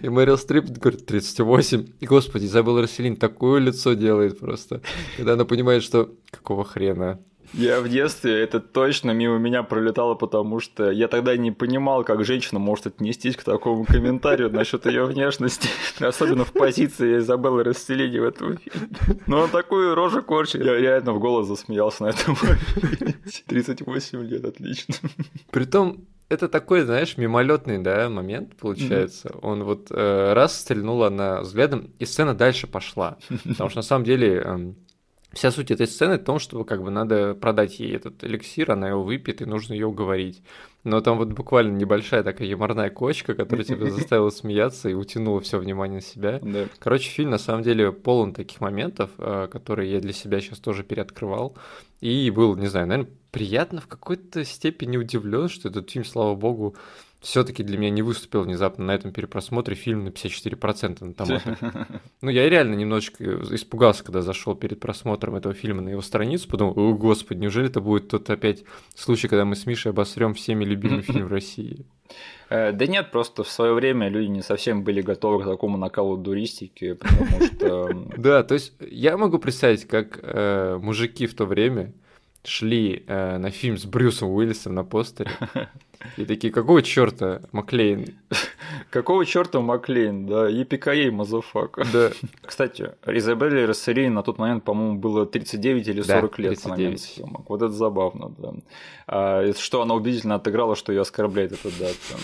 И 0.02 0.10
Мэрил 0.10 0.38
Стрип 0.38 0.66
говорит, 0.66 1.06
38. 1.06 1.88
И, 2.00 2.06
господи, 2.06 2.46
Изабелла 2.46 2.82
Расселин 2.82 3.16
такое 3.16 3.60
лицо 3.62 3.94
делает 3.94 4.40
просто, 4.40 4.82
когда 5.18 5.34
она 5.34 5.46
понимает, 5.46 5.84
что 5.84 6.12
какого 6.32 6.64
хрена. 6.64 7.20
Я 7.54 7.82
в 7.82 7.90
детстве 7.90 8.42
это 8.42 8.60
точно 8.60 9.12
мимо 9.12 9.38
меня 9.38 9.62
пролетало, 9.62 10.16
потому 10.16 10.60
что 10.60 10.90
я 10.90 11.08
тогда 11.08 11.38
не 11.38 11.52
понимал, 11.52 12.04
как 12.04 12.26
женщина 12.26 12.60
может 12.60 12.88
отнестись 12.88 13.36
к 13.36 13.44
такому 13.44 13.86
комментарию 13.86 14.50
насчет 14.50 14.86
ее 14.88 15.06
внешности, 15.06 15.70
особенно 16.00 16.46
в 16.46 16.52
позиции 16.52 17.20
Изабеллы 17.20 17.64
Расселини 17.64 18.18
в 18.20 18.24
этом 18.24 18.58
фильме. 18.58 18.90
Но 19.28 19.42
он 19.42 19.50
такую 19.50 19.94
рожу 19.94 20.24
корчит. 20.24 20.64
Я 20.64 20.78
реально 20.80 21.14
в 21.14 21.20
голос 21.20 21.48
засмеялся 21.48 22.04
на 22.04 22.08
этом 22.08 22.36
38 23.48 24.24
лет, 24.24 24.46
отлично. 24.46 24.96
Притом, 25.52 26.08
это 26.30 26.50
такой, 26.50 26.82
знаешь, 26.82 27.18
мимолетный, 27.18 27.78
да, 27.78 28.10
момент 28.10 28.56
получается. 28.56 29.30
Mm-hmm. 29.30 29.40
Он 29.44 29.64
вот 29.64 29.88
э, 29.92 30.34
раз 30.34 30.60
стрельнула 30.60 31.10
на 31.10 31.42
взглядом, 31.42 31.92
и 32.00 32.06
сцена 32.06 32.34
дальше 32.34 32.66
пошла. 32.66 33.18
Потому 33.44 33.70
что 33.70 33.80
на 33.80 33.84
самом 33.84 34.06
деле 34.06 34.42
э, 34.44 34.74
Вся 35.34 35.52
суть 35.52 35.72
этой 35.72 35.88
сцены 35.88 36.20
в 36.20 36.24
том, 36.24 36.38
что 36.38 36.64
как 36.64 36.84
бы 36.84 36.92
надо 36.92 37.34
продать 37.34 37.80
ей 37.80 37.96
этот 37.96 38.24
эликсир, 38.24 38.72
она 38.72 38.90
его 38.90 39.04
выпьет, 39.04 39.42
и 39.42 39.46
нужно 39.46 39.74
ее 39.74 39.88
уговорить. 39.88 40.44
Но 40.84 41.02
там 41.02 41.18
вот 41.18 41.30
буквально 41.30 41.76
небольшая 41.76 42.24
такая 42.24 42.48
юморная 42.48 42.90
кочка, 42.92 43.34
которая 43.34 43.66
тебя 43.66 43.86
заставила 43.92 44.30
смеяться 44.30 44.90
и 44.90 44.94
утянула 44.94 45.42
все 45.42 45.58
внимание 45.58 45.96
на 45.96 46.02
себя. 46.02 46.40
Да. 46.42 46.66
Короче, 46.78 47.10
фильм 47.10 47.32
на 47.32 47.40
самом 47.40 47.64
деле 47.64 47.92
полон 47.92 48.34
таких 48.34 48.62
моментов, 48.62 49.10
э, 49.18 49.48
которые 49.52 49.92
я 49.92 50.00
для 50.00 50.14
себя 50.14 50.40
сейчас 50.40 50.60
тоже 50.60 50.84
переоткрывал. 50.84 51.58
И 52.00 52.30
был, 52.30 52.56
не 52.56 52.68
знаю, 52.68 52.88
наверное, 52.88 53.12
приятно 53.34 53.82
в 53.82 53.88
какой-то 53.88 54.46
степени 54.46 54.96
удивлен, 54.96 55.50
что 55.50 55.68
этот 55.68 55.90
фильм, 55.90 56.06
слава 56.06 56.36
богу, 56.36 56.76
все-таки 57.20 57.64
для 57.64 57.80
меня 57.80 57.90
не 57.90 58.04
выступил 58.04 58.44
внезапно 58.44 58.86
на 58.86 58.92
этом 58.92 59.12
перепросмотре 59.12 59.76
фильм 59.76 60.04
на 60.06 60.10
54% 60.10 61.04
на 61.04 61.14
томатах. 61.14 61.58
Ну, 62.22 62.30
я 62.30 62.48
реально 62.48 62.76
немножечко 62.76 63.24
испугался, 63.56 64.04
когда 64.04 64.22
зашел 64.22 64.56
перед 64.56 64.80
просмотром 64.80 65.36
этого 65.36 65.56
фильма 65.56 65.82
на 65.82 65.90
его 65.90 66.02
страницу, 66.02 66.48
подумал, 66.48 66.74
о, 66.78 66.94
господи, 66.94 67.40
неужели 67.40 67.68
это 67.68 67.82
будет 67.82 68.08
тот 68.08 68.30
опять 68.30 68.64
случай, 68.96 69.28
когда 69.28 69.46
мы 69.46 69.56
с 69.56 69.66
Мишей 69.66 69.92
обосрем 69.92 70.36
всеми 70.36 70.64
любимый 70.64 71.02
фильм 71.02 71.26
в 71.26 71.32
России? 71.32 71.86
Э, 72.50 72.72
да 72.72 72.86
нет, 72.86 73.10
просто 73.12 73.44
в 73.44 73.50
свое 73.50 73.74
время 73.74 74.10
люди 74.10 74.28
не 74.28 74.44
совсем 74.44 74.84
были 74.84 75.02
готовы 75.02 75.44
к 75.44 75.48
такому 75.48 75.78
накалу 75.78 76.18
дуристики, 76.18 76.94
потому 76.94 77.42
что... 77.42 77.90
Да, 78.18 78.44
то 78.44 78.54
есть 78.54 78.74
я 78.80 79.18
могу 79.18 79.40
представить, 79.40 79.86
как 79.86 80.20
э, 80.22 80.78
мужики 80.80 81.26
в 81.26 81.34
то 81.34 81.46
время 81.46 81.94
шли 82.44 83.04
э, 83.08 83.38
на 83.38 83.50
фильм 83.52 83.78
с 83.78 83.86
Брюсом 83.86 84.30
Уиллисом 84.30 84.76
на 84.76 84.84
постере. 84.84 85.32
И 86.18 86.26
такие, 86.26 86.52
какого 86.52 86.82
черта 86.82 87.42
Маклейн? 87.52 88.18
Какого 88.90 89.26
черта 89.26 89.62
Маклейн, 89.62 90.26
да, 90.26 90.50
yippee-ki-yay 90.50 91.10
motherfucker. 91.10 91.86
Да. 91.92 92.12
Кстати, 92.46 92.92
Изабелле 93.08 93.66
Росселлини 93.66 94.10
на 94.10 94.22
тот 94.22 94.38
момент, 94.38 94.64
по-моему, 94.64 95.00
было 95.00 95.26
39 95.26 95.88
или 95.88 96.02
40 96.02 96.08
да, 96.36 96.44
лет 96.44 96.50
39. 96.62 96.66
на 96.66 96.70
момент 96.70 97.00
съемок. 97.00 97.50
Вот 97.50 97.62
это 97.62 97.72
забавно, 97.72 98.34
да. 98.38 98.54
А, 99.08 99.54
что 99.54 99.82
она 99.82 99.94
убедительно 99.94 100.36
отыграла, 100.36 100.76
что 100.76 100.92
ее 100.92 101.02
оскорбляет 101.02 101.54
эта 101.54 101.70
дата. 101.80 102.22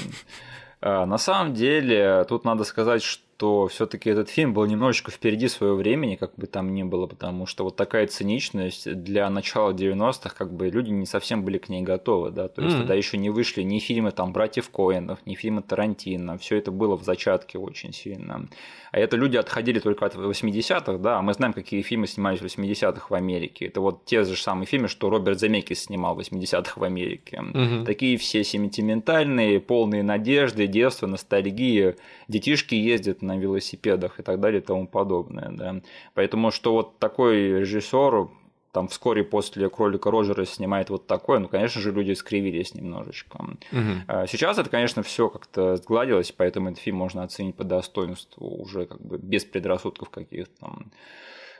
А, 0.81 1.05
на 1.05 1.17
самом 1.17 1.53
деле, 1.53 2.25
тут 2.27 2.43
надо 2.43 2.65
сказать, 2.65 3.01
что 3.01 3.28
что 3.39 3.69
все-таки 3.69 4.09
этот 4.09 4.27
фильм 4.27 4.53
был 4.53 4.65
немножечко 4.65 5.11
впереди 5.11 5.47
своего 5.47 5.77
времени, 5.77 6.15
как 6.15 6.35
бы 6.35 6.45
там 6.45 6.73
ни 6.73 6.83
было, 6.83 7.07
потому 7.07 7.45
что 7.45 7.63
вот 7.63 7.77
такая 7.77 8.05
циничность 8.05 8.93
для 8.93 9.29
начала 9.29 9.71
90-х, 9.71 10.35
как 10.37 10.53
бы 10.53 10.69
люди 10.69 10.89
не 10.89 11.05
совсем 11.05 11.45
были 11.45 11.57
к 11.57 11.69
ней 11.69 11.81
готовы, 11.81 12.31
да, 12.31 12.49
то 12.49 12.61
есть 12.61 12.75
mm-hmm. 12.75 12.79
тогда 12.79 12.95
еще 12.95 13.17
не 13.17 13.29
вышли 13.29 13.61
ни 13.61 13.79
фильмы 13.79 14.11
там 14.11 14.33
братьев 14.33 14.69
Коэнов, 14.69 15.19
ни 15.25 15.35
фильмы 15.35 15.61
Тарантино, 15.61 16.37
все 16.37 16.57
это 16.57 16.71
было 16.71 16.97
в 16.97 17.03
зачатке 17.03 17.57
очень 17.57 17.93
сильно. 17.93 18.49
А 18.91 18.99
это 18.99 19.15
люди 19.15 19.37
отходили 19.37 19.79
только 19.79 20.05
от 20.05 20.15
80-х, 20.15 20.97
да, 20.97 21.19
а 21.19 21.21
мы 21.21 21.33
знаем, 21.33 21.53
какие 21.53 21.81
фильмы 21.81 22.07
снимались 22.07 22.41
в 22.41 22.45
80-х 22.45 23.05
в 23.09 23.13
Америке. 23.13 23.67
Это 23.67 23.81
вот 23.81 24.03
те 24.05 24.23
же 24.23 24.35
самые 24.35 24.65
фильмы, 24.65 24.87
что 24.87 25.09
Роберт 25.09 25.39
Земекис 25.39 25.83
снимал 25.83 26.15
в 26.15 26.19
80-х 26.19 26.73
в 26.75 26.83
Америке. 26.83 27.41
Угу. 27.41 27.85
Такие 27.85 28.17
все 28.17 28.43
сентиментальные, 28.43 29.59
полные 29.59 30.03
надежды, 30.03 30.67
детства, 30.67 31.07
ностальгии. 31.07 31.95
Детишки 32.29 32.75
ездят 32.75 33.21
на 33.21 33.37
велосипедах 33.37 34.19
и 34.19 34.23
так 34.23 34.39
далее 34.39 34.61
и 34.61 34.63
тому 34.63 34.87
подобное. 34.87 35.49
Да. 35.51 35.81
Поэтому 36.13 36.51
что 36.51 36.71
вот 36.71 36.97
такой 36.99 37.59
режиссер 37.59 38.29
там 38.71 38.87
вскоре 38.87 39.23
после 39.23 39.67
кролика 39.67 40.11
Роджера 40.11 40.45
снимает 40.45 40.91
вот 40.91 41.07
такое, 41.07 41.39
ну, 41.39 41.47
конечно 41.47 41.81
же, 41.81 41.91
люди 41.91 42.11
скривились 42.11 42.75
немножечко. 42.75 43.37
Угу. 43.71 44.27
Сейчас 44.27 44.59
это, 44.59 44.69
конечно, 44.69 45.01
все 45.01 45.27
как-то 45.27 45.75
сгладилось, 45.77 46.31
поэтому 46.31 46.69
этот 46.69 46.79
фильм 46.79 46.97
можно 46.97 47.23
оценить 47.23 47.55
по 47.55 47.63
достоинству 47.63 48.47
уже 48.47 48.85
как 48.85 49.01
бы 49.01 49.17
без 49.17 49.43
предрассудков 49.43 50.11
каких-то. 50.11 50.71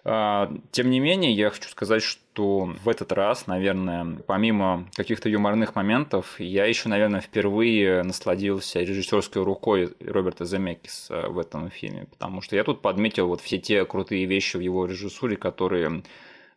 Тем 0.04 0.90
не 0.90 1.00
менее, 1.00 1.34
я 1.34 1.50
хочу 1.50 1.70
сказать, 1.70 2.02
что 2.02 2.74
в 2.84 2.88
этот 2.88 3.12
раз, 3.12 3.48
наверное, 3.48 4.18
помимо 4.26 4.88
каких-то 4.96 5.28
юморных 5.28 5.76
моментов, 5.76 6.40
я 6.40 6.66
еще, 6.66 6.88
наверное, 6.88 7.22
впервые 7.22 8.04
насладился 8.04 8.80
режиссерской 8.80 9.44
рукой 9.44 9.94
Роберта 10.00 10.46
Земекиса 10.46 11.28
в 11.28 11.38
этом 11.38 11.70
фильме, 11.70 12.06
потому 12.10 12.42
что 12.42 12.56
я 12.56 12.64
тут 12.64 12.82
подметил 12.82 13.28
вот 13.28 13.42
все 13.42 13.58
те 13.58 13.84
крутые 13.86 14.26
вещи 14.26 14.56
в 14.56 14.62
его 14.62 14.86
режиссуре, 14.86 15.36
которые 15.36 16.04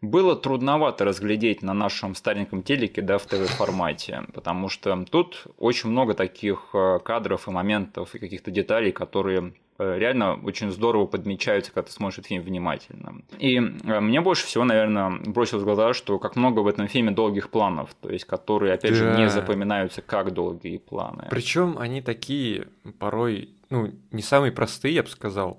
было 0.02 0.34
трудновато 0.34 1.04
разглядеть 1.04 1.62
на 1.62 1.74
нашем 1.74 2.14
стареньком 2.14 2.62
телеке, 2.62 3.02
да, 3.02 3.18
в 3.18 3.26
ТВ-формате, 3.26 4.22
потому 4.34 4.68
что 4.68 5.04
тут 5.08 5.46
очень 5.58 5.90
много 5.90 6.14
таких 6.14 6.70
э, 6.74 6.98
кадров 7.04 7.46
и 7.46 7.52
моментов 7.52 8.14
и 8.14 8.18
каких-то 8.18 8.50
деталей, 8.50 8.90
которые 8.90 9.54
реально 9.78 10.34
очень 10.34 10.70
здорово 10.70 11.06
подмечаются, 11.06 11.72
когда 11.72 11.86
ты 11.86 11.92
смотришь 11.92 12.18
этот 12.18 12.28
фильм 12.28 12.42
внимательно. 12.42 13.22
И 13.38 13.56
э, 13.56 14.00
мне 14.00 14.20
больше 14.20 14.46
всего, 14.46 14.64
наверное, 14.64 15.18
бросилось 15.26 15.62
в 15.62 15.66
глаза, 15.66 15.94
что 15.94 16.18
как 16.18 16.36
много 16.36 16.60
в 16.60 16.66
этом 16.66 16.88
фильме 16.88 17.10
долгих 17.10 17.50
планов, 17.50 17.94
то 18.00 18.10
есть 18.10 18.24
которые, 18.24 18.74
опять 18.74 18.92
да. 18.92 18.96
же, 18.96 19.16
не 19.16 19.28
запоминаются 19.28 20.02
как 20.02 20.32
долгие 20.32 20.78
планы. 20.78 21.26
Причем 21.30 21.78
они 21.78 22.02
такие 22.02 22.68
порой, 22.98 23.50
ну, 23.70 23.90
не 24.10 24.22
самые 24.22 24.52
простые, 24.52 24.94
я 24.94 25.02
бы 25.02 25.08
сказал. 25.08 25.58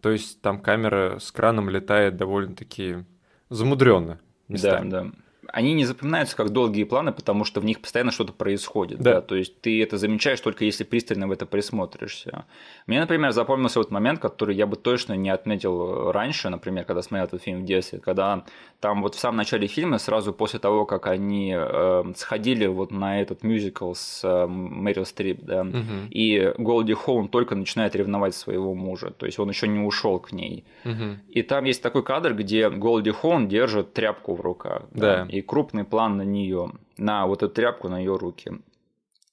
То 0.00 0.10
есть 0.10 0.40
там 0.40 0.60
камера 0.60 1.18
с 1.18 1.30
краном 1.30 1.68
летает 1.68 2.16
довольно-таки 2.16 3.04
замудренно. 3.50 4.18
Да, 4.48 4.80
да 4.82 5.10
они 5.52 5.74
не 5.74 5.84
запоминаются 5.84 6.36
как 6.36 6.50
долгие 6.50 6.84
планы, 6.84 7.12
потому 7.12 7.44
что 7.44 7.60
в 7.60 7.64
них 7.64 7.80
постоянно 7.80 8.10
что-то 8.10 8.32
происходит. 8.32 8.98
Да. 9.00 9.14
да. 9.14 9.20
То 9.20 9.34
есть 9.34 9.60
ты 9.60 9.82
это 9.82 9.98
замечаешь 9.98 10.40
только 10.40 10.64
если 10.64 10.84
пристально 10.84 11.28
в 11.28 11.32
это 11.32 11.46
присмотришься. 11.46 12.44
Мне, 12.86 13.00
например, 13.00 13.32
запомнился 13.32 13.78
вот 13.78 13.90
момент, 13.90 14.20
который 14.20 14.54
я 14.54 14.66
бы 14.66 14.76
точно 14.76 15.14
не 15.14 15.30
отметил 15.30 16.12
раньше, 16.12 16.48
например, 16.48 16.84
когда 16.84 17.02
смотрел 17.02 17.26
этот 17.26 17.42
фильм 17.42 17.62
в 17.62 17.64
детстве, 17.64 17.98
когда 17.98 18.44
там 18.80 19.02
вот 19.02 19.14
в 19.14 19.18
самом 19.18 19.36
начале 19.36 19.66
фильма, 19.66 19.98
сразу 19.98 20.32
после 20.32 20.58
того, 20.58 20.86
как 20.86 21.06
они 21.06 21.54
э, 21.56 22.04
сходили 22.16 22.66
вот 22.66 22.90
на 22.90 23.20
этот 23.20 23.42
мюзикл 23.42 23.92
с 23.94 24.22
э, 24.24 24.46
Мэрил 24.46 25.04
Стрип, 25.04 25.40
да, 25.42 25.62
угу. 25.62 26.08
и 26.10 26.52
Голди 26.58 26.94
Хоун 26.94 27.28
только 27.28 27.54
начинает 27.54 27.94
ревновать 27.94 28.34
своего 28.34 28.74
мужа, 28.74 29.10
то 29.10 29.26
есть 29.26 29.38
он 29.38 29.48
еще 29.48 29.68
не 29.68 29.80
ушел 29.80 30.18
к 30.18 30.32
ней. 30.32 30.64
Угу. 30.84 31.18
И 31.28 31.42
там 31.42 31.64
есть 31.64 31.82
такой 31.82 32.02
кадр, 32.02 32.34
где 32.34 32.70
Голди 32.70 33.10
Хоун 33.10 33.48
держит 33.48 33.92
тряпку 33.92 34.34
в 34.34 34.40
руках. 34.40 34.82
Да. 34.92 35.24
да. 35.24 35.26
И 35.30 35.39
крупный 35.42 35.84
план 35.84 36.16
на 36.16 36.22
нее, 36.22 36.72
на 36.96 37.26
вот 37.26 37.42
эту 37.42 37.52
тряпку 37.52 37.88
на 37.88 37.98
ее 37.98 38.16
руки. 38.16 38.52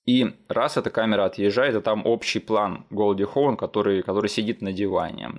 И 0.06 0.34
раз 0.48 0.78
эта 0.78 0.90
камера 0.90 1.26
отъезжает, 1.26 1.76
а 1.76 1.82
там 1.82 2.06
общий 2.06 2.40
план 2.40 2.86
Голди 2.90 3.26
Хоун, 3.26 3.58
который, 3.58 4.02
который 4.02 4.30
сидит 4.30 4.62
на 4.62 4.72
диване. 4.72 5.32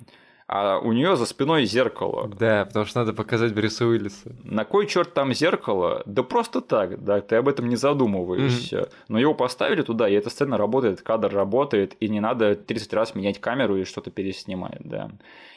А 0.49 0.79
у 0.79 0.93
нее 0.93 1.15
за 1.17 1.27
спиной 1.27 1.67
зеркало. 1.67 2.27
Да, 2.27 2.65
потому 2.65 2.87
что 2.87 3.01
надо 3.01 3.13
показать 3.13 3.53
Брюса 3.53 3.85
Уиллиса. 3.85 4.35
На 4.45 4.65
кой 4.65 4.87
черт 4.87 5.13
там 5.13 5.35
зеркало? 5.35 6.03
Да 6.07 6.23
просто 6.23 6.63
так, 6.63 7.05
да, 7.05 7.21
ты 7.21 7.37
об 7.37 7.49
этом 7.49 7.69
не 7.69 7.77
задумываешься. 7.77 8.77
Mm-hmm. 8.77 8.93
Но 9.09 9.19
его 9.19 9.35
поставили 9.35 9.83
туда, 9.83 10.09
и 10.09 10.15
эта 10.15 10.31
сцена 10.31 10.57
работает, 10.57 11.03
кадр 11.03 11.35
работает, 11.35 11.97
и 12.01 12.09
не 12.09 12.21
надо 12.21 12.57
30 12.57 12.95
раз 12.95 13.15
менять 13.15 13.39
камеру 13.43 13.77
и 13.77 13.85
что-то 13.85 14.11
переснимать, 14.11 14.81
да. 14.81 15.11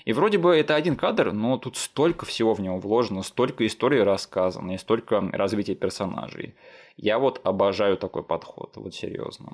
И 0.04 0.12
вроде 0.12 0.38
бы 0.38 0.54
это 0.54 0.76
один 0.76 0.98
кадр, 0.98 1.32
но 1.32 1.58
тут 1.58 1.78
столько 1.78 2.26
всего 2.26 2.54
в 2.54 2.60
него 2.60 2.78
вложено, 2.78 3.24
столько 3.24 3.66
истории 3.66 4.00
рассказано, 4.00 4.74
и 4.74 4.78
столько 4.78 5.22
развития 5.32 5.76
персонажей. 5.76 6.54
Я 6.98 7.18
вот 7.18 7.40
обожаю 7.46 7.96
такой 7.96 8.24
подход, 8.24 8.74
вот 8.76 8.94
серьезно. 8.94 9.54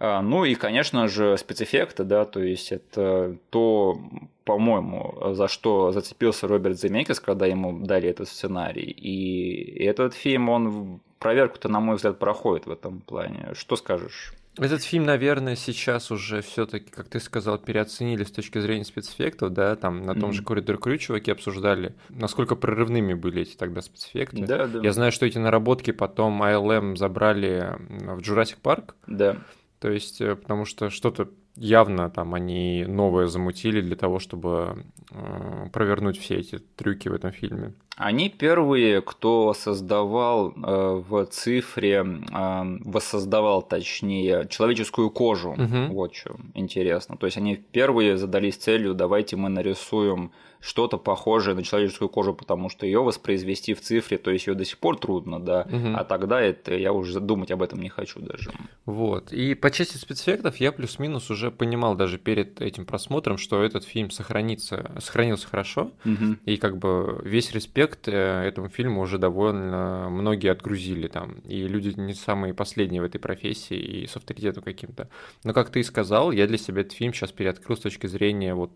А, 0.00 0.22
ну 0.22 0.46
и, 0.46 0.54
конечно 0.54 1.08
же, 1.08 1.36
спецэффекты, 1.36 2.04
да, 2.04 2.24
то 2.24 2.40
есть 2.42 2.72
это 2.72 3.36
то, 3.50 4.00
по-моему, 4.44 5.34
за 5.34 5.46
что 5.46 5.92
зацепился 5.92 6.48
Роберт 6.48 6.80
Земекис, 6.80 7.20
когда 7.20 7.44
ему 7.44 7.78
дали 7.84 8.08
этот 8.08 8.28
сценарий. 8.28 8.90
И 8.90 9.84
этот 9.84 10.14
фильм, 10.14 10.48
он 10.48 11.00
проверку-то, 11.18 11.68
на 11.68 11.80
мой 11.80 11.96
взгляд, 11.96 12.18
проходит 12.18 12.66
в 12.66 12.70
этом 12.70 13.00
плане. 13.00 13.50
Что 13.52 13.76
скажешь? 13.76 14.32
Этот 14.58 14.82
фильм, 14.82 15.04
наверное, 15.04 15.54
сейчас 15.54 16.10
уже 16.10 16.40
все-таки, 16.40 16.90
как 16.90 17.08
ты 17.08 17.20
сказал, 17.20 17.58
переоценили 17.58 18.24
с 18.24 18.32
точки 18.32 18.58
зрения 18.58 18.84
спецэффектов, 18.84 19.52
да, 19.52 19.76
там 19.76 20.02
на 20.02 20.14
том 20.14 20.30
mm-hmm. 20.30 20.32
же 20.32 20.42
коридор 20.42 20.78
Крю 20.78 20.96
чуваки 20.96 21.30
обсуждали, 21.30 21.94
насколько 22.08 22.56
прорывными 22.56 23.14
были 23.14 23.42
эти 23.42 23.54
тогда 23.54 23.80
спецэффекты. 23.80 24.44
Да, 24.46 24.66
да. 24.66 24.80
Я 24.82 24.92
знаю, 24.92 25.12
что 25.12 25.24
эти 25.26 25.38
наработки 25.38 25.92
потом 25.92 26.42
ILM 26.42 26.96
забрали 26.96 27.76
в 27.88 28.18
Jurassic 28.18 28.56
Park. 28.62 28.94
Да. 29.06 29.36
То 29.80 29.90
есть, 29.90 30.20
э, 30.20 30.36
потому 30.36 30.64
что 30.64 30.90
что-то 30.90 31.28
явно 31.56 32.10
там 32.10 32.34
они 32.34 32.84
новое 32.86 33.26
замутили 33.26 33.80
для 33.80 33.96
того, 33.96 34.18
чтобы 34.18 34.84
э, 35.10 35.66
провернуть 35.72 36.18
все 36.18 36.36
эти 36.36 36.58
трюки 36.58 37.08
в 37.08 37.14
этом 37.14 37.32
фильме. 37.32 37.72
Они 37.96 38.30
первые, 38.30 39.02
кто 39.02 39.52
создавал 39.52 40.52
э, 40.52 41.02
в 41.08 41.26
цифре, 41.26 41.96
э, 41.96 42.78
воссоздавал, 42.84 43.62
точнее, 43.62 44.46
человеческую 44.48 45.10
кожу. 45.10 45.50
Угу. 45.50 45.92
Вот 45.94 46.14
что 46.14 46.36
интересно. 46.54 47.16
То 47.16 47.26
есть 47.26 47.36
они 47.36 47.56
первые 47.56 48.16
задались 48.16 48.56
целью, 48.56 48.94
давайте 48.94 49.36
мы 49.36 49.48
нарисуем 49.48 50.32
что-то 50.60 50.98
похожее 50.98 51.54
на 51.54 51.62
человеческую 51.62 52.08
кожу, 52.08 52.34
потому 52.34 52.68
что 52.68 52.86
ее 52.86 53.02
воспроизвести 53.02 53.74
в 53.74 53.80
цифре, 53.80 54.18
то 54.18 54.30
есть 54.30 54.46
ее 54.46 54.54
до 54.54 54.64
сих 54.64 54.78
пор 54.78 54.98
трудно, 54.98 55.40
да, 55.40 55.62
угу. 55.62 55.94
а 55.94 56.04
тогда 56.04 56.40
это 56.40 56.74
я 56.74 56.92
уже 56.92 57.18
думать 57.20 57.50
об 57.50 57.62
этом 57.62 57.80
не 57.80 57.88
хочу 57.88 58.20
даже. 58.20 58.50
Вот. 58.84 59.32
И 59.32 59.54
по 59.54 59.70
части 59.70 59.96
спецэффектов 59.96 60.56
я 60.58 60.72
плюс-минус 60.72 61.30
уже 61.30 61.50
понимал 61.50 61.94
даже 61.94 62.18
перед 62.18 62.60
этим 62.60 62.84
просмотром, 62.84 63.38
что 63.38 63.62
этот 63.62 63.84
фильм 63.84 64.10
сохранится, 64.10 64.92
сохранился 65.00 65.48
хорошо, 65.48 65.92
угу. 66.04 66.36
и 66.44 66.56
как 66.56 66.76
бы 66.76 67.20
весь 67.24 67.52
респект 67.52 68.08
э, 68.08 68.42
этому 68.46 68.68
фильму 68.68 69.00
уже 69.00 69.18
довольно 69.18 70.08
многие 70.10 70.50
отгрузили 70.50 71.08
там, 71.08 71.38
и 71.44 71.66
люди 71.66 71.98
не 71.98 72.14
самые 72.14 72.52
последние 72.52 73.00
в 73.00 73.04
этой 73.04 73.18
профессии 73.18 73.76
и 73.76 74.06
с 74.06 74.16
авторитетом 74.16 74.62
каким-то. 74.62 75.08
Но 75.44 75.54
как 75.54 75.70
ты 75.70 75.80
и 75.80 75.84
сказал, 75.84 76.32
я 76.32 76.46
для 76.46 76.58
себя 76.58 76.82
этот 76.82 76.92
фильм 76.92 77.14
сейчас 77.14 77.32
переоткрыл 77.32 77.76
с 77.76 77.80
точки 77.80 78.06
зрения 78.06 78.54
вот 78.54 78.70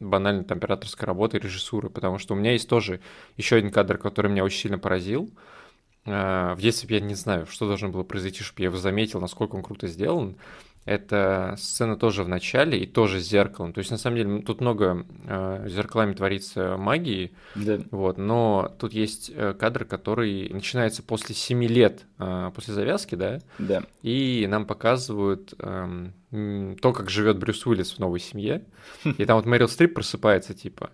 банально 0.00 0.44
там 0.44 0.58
операторской 0.58 1.06
работы 1.06 1.36
и 1.36 1.40
режиссуры, 1.40 1.90
потому 1.90 2.18
что 2.18 2.34
у 2.34 2.36
меня 2.36 2.52
есть 2.52 2.68
тоже 2.68 3.00
еще 3.36 3.56
один 3.56 3.70
кадр, 3.70 3.98
который 3.98 4.30
меня 4.30 4.44
очень 4.44 4.58
сильно 4.58 4.78
поразил. 4.78 5.30
Э, 6.06 6.54
в 6.54 6.60
детстве 6.60 6.96
я 6.96 7.04
не 7.04 7.14
знаю, 7.14 7.46
что 7.46 7.68
должно 7.68 7.90
было 7.90 8.02
произойти, 8.02 8.42
чтобы 8.42 8.62
я 8.62 8.68
его 8.68 8.78
заметил, 8.78 9.20
насколько 9.20 9.56
он 9.56 9.62
круто 9.62 9.86
сделан. 9.86 10.36
Это 10.86 11.56
сцена 11.58 11.94
тоже 11.96 12.24
в 12.24 12.28
начале 12.28 12.78
и 12.78 12.86
тоже 12.86 13.20
с 13.20 13.28
зеркалом. 13.28 13.74
То 13.74 13.80
есть, 13.80 13.90
на 13.90 13.98
самом 13.98 14.16
деле, 14.16 14.42
тут 14.42 14.62
много 14.62 15.06
э, 15.26 15.66
зеркалами 15.68 16.14
творится 16.14 16.78
магии, 16.78 17.32
да. 17.54 17.80
вот, 17.90 18.16
но 18.16 18.74
тут 18.78 18.94
есть 18.94 19.30
э, 19.34 19.52
кадр, 19.52 19.84
который 19.84 20.48
начинается 20.48 21.02
после 21.02 21.34
7 21.34 21.62
лет 21.64 22.06
э, 22.18 22.50
после 22.54 22.72
завязки, 22.72 23.14
да? 23.14 23.40
Да. 23.58 23.82
И 24.02 24.46
нам 24.48 24.64
показывают 24.64 25.52
э, 25.58 26.10
то, 26.30 26.92
как 26.92 27.10
живет 27.10 27.38
Брюс 27.38 27.66
Уиллис 27.66 27.92
в 27.92 27.98
новой 27.98 28.20
семье. 28.20 28.64
И 29.04 29.24
там 29.24 29.36
вот 29.36 29.46
Мэрил 29.46 29.68
Стрип 29.68 29.94
просыпается, 29.94 30.54
типа. 30.54 30.90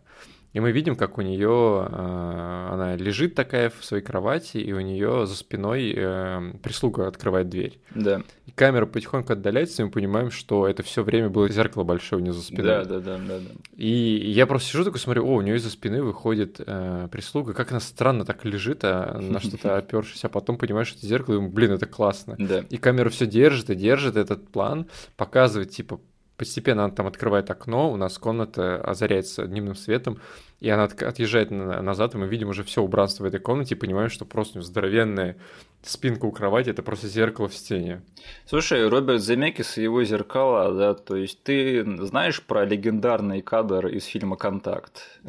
И 0.57 0.61
мы 0.61 0.73
видим, 0.73 0.97
как 0.97 1.19
у 1.19 1.21
нее 1.21 1.87
э, 1.87 2.69
она 2.73 2.97
лежит 2.97 3.35
такая 3.35 3.69
в 3.69 3.85
своей 3.85 4.03
кровати, 4.03 4.57
и 4.57 4.73
у 4.73 4.81
нее 4.81 5.27
за 5.27 5.37
спиной 5.37 5.93
э, 5.95 6.53
прислуга 6.63 7.09
открывает 7.09 7.51
дверь. 7.51 7.79
Да. 7.95 8.23
И 8.47 8.53
камера 8.53 8.87
потихоньку 8.87 9.35
отдаляется, 9.35 9.83
и 9.83 9.85
мы 9.85 9.91
понимаем, 9.91 10.31
что 10.31 10.67
это 10.67 10.83
все 10.83 11.03
время 11.03 11.29
было 11.29 11.47
зеркало 11.51 11.85
большое 11.85 12.23
у 12.23 12.25
нее 12.25 12.33
за 12.33 12.41
спиной. 12.41 12.65
Да, 12.65 12.85
да, 12.87 13.01
да, 13.01 13.19
да, 13.19 13.39
да. 13.39 13.51
И 13.77 14.31
я 14.31 14.47
просто 14.47 14.71
сижу 14.71 14.85
такой, 14.85 14.99
смотрю, 14.99 15.27
о, 15.27 15.35
у 15.35 15.41
нее 15.43 15.57
из-за 15.57 15.69
спины 15.69 16.03
выходит 16.03 16.59
э, 16.67 17.09
прислуга, 17.13 17.53
как 17.53 17.73
она 17.73 17.81
странно 17.81 18.25
так 18.25 18.43
лежит, 18.47 18.81
а 18.83 19.19
на 19.21 19.41
что-то 19.41 19.77
опершись, 19.77 20.25
а 20.25 20.31
потом 20.31 20.57
понимаешь, 20.57 20.89
что 20.89 21.01
это 21.01 21.07
зеркало, 21.07 21.35
и 21.35 21.37
думаю, 21.37 21.53
блин, 21.53 21.73
это 21.73 21.85
классно. 21.85 22.35
Да. 22.39 22.65
И 22.71 22.79
камера 22.79 23.11
все 23.11 23.27
держит 23.27 23.69
и 23.69 23.75
держит 23.75 24.17
этот 24.17 24.49
план, 24.49 24.87
показывает, 25.19 25.69
типа, 25.73 26.01
Постепенно 26.37 26.85
она 26.85 26.95
там 26.95 27.07
открывает 27.07 27.51
окно, 27.51 27.91
у 27.91 27.97
нас 27.97 28.19
комната 28.19 28.77
озаряется 28.77 29.47
дневным 29.47 29.75
светом, 29.75 30.21
и 30.61 30.69
она 30.69 30.85
отъезжает 30.85 31.51
назад, 31.51 32.15
и 32.15 32.19
мы 32.19 32.27
видим 32.27 32.49
уже 32.49 32.63
все 32.63 32.83
убранство 32.83 33.25
в 33.25 33.27
этой 33.27 33.41
комнате 33.41 33.75
и 33.75 33.79
понимаем, 33.79 34.11
что 34.11 34.25
просто 34.25 34.61
здоровенная 34.61 35.37
спинка 35.83 36.27
у 36.27 36.33
кровати 36.33 36.71
это 36.71 36.83
просто 36.83 37.09
зеркало 37.09 37.49
в 37.49 37.55
стене. 37.55 38.03
Слушай, 38.47 38.87
Роберт 38.87 39.23
Земекис 39.23 39.79
и 39.79 39.83
его 39.83 40.05
зеркала, 40.05 40.75
да, 40.75 40.95
то 40.95 41.17
есть 41.17 41.43
ты 41.43 41.85
знаешь 42.05 42.43
про 42.43 42.65
легендарный 42.65 43.41
кадр 43.41 43.87
из 43.87 44.05
фильма 44.05 44.37
«Контакт»? 44.37 45.21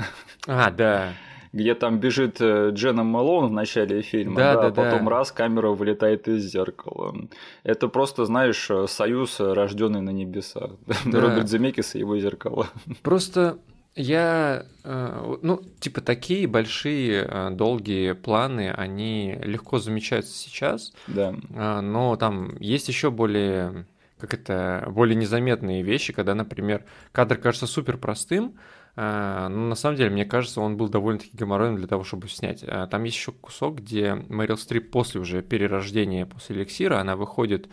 А, 0.45 0.71
да 0.71 1.13
где 1.53 1.75
там 1.75 1.99
бежит 1.99 2.37
э, 2.39 2.71
Джена 2.73 3.03
Малон 3.03 3.47
в 3.47 3.51
начале 3.51 4.01
фильма, 4.01 4.35
да, 4.35 4.53
да, 4.55 4.61
да, 4.61 4.67
а 4.67 4.71
потом 4.71 5.05
да. 5.05 5.11
раз 5.11 5.31
камера 5.31 5.69
вылетает 5.69 6.27
из 6.27 6.43
зеркала. 6.43 7.15
Это 7.63 7.87
просто, 7.87 8.25
знаешь, 8.25 8.69
союз, 8.87 9.39
рожденный 9.39 10.01
на 10.01 10.11
небесах. 10.11 10.71
Да. 11.05 11.21
Роберт 11.21 11.47
Земекис 11.47 11.95
и 11.95 11.99
его 11.99 12.17
зеркала. 12.17 12.67
Просто 13.01 13.59
я, 13.95 14.65
э, 14.83 15.35
ну, 15.41 15.61
типа, 15.79 16.01
такие 16.01 16.47
большие, 16.47 17.25
э, 17.27 17.49
долгие 17.51 18.13
планы, 18.13 18.71
они 18.71 19.37
легко 19.41 19.79
замечаются 19.79 20.33
сейчас, 20.35 20.93
да. 21.07 21.33
но 21.81 22.15
там 22.17 22.57
есть 22.59 22.89
еще 22.89 23.09
более 23.09 23.85
как 24.19 24.33
это, 24.33 24.87
более 24.89 25.15
незаметные 25.15 25.83
вещи, 25.83 26.13
когда, 26.13 26.33
например, 26.33 26.83
кадр 27.11 27.37
кажется 27.37 27.67
супер 27.67 27.97
простым, 27.97 28.55
но 28.97 29.49
на 29.49 29.75
самом 29.75 29.95
деле, 29.95 30.09
мне 30.09 30.25
кажется, 30.25 30.59
он 30.59 30.75
был 30.75 30.89
довольно-таки 30.89 31.37
геморройным 31.37 31.77
для 31.77 31.87
того, 31.87 32.03
чтобы 32.03 32.27
снять. 32.29 32.63
А, 32.63 32.87
там 32.87 33.03
есть 33.03 33.15
еще 33.15 33.31
кусок, 33.31 33.75
где 33.75 34.15
Мэрил 34.15 34.57
Стрип 34.57 34.89
после 34.89 35.21
уже 35.21 35.43
перерождения, 35.43 36.25
после 36.25 36.55
эликсира, 36.55 36.99
она 36.99 37.15
выходит 37.15 37.69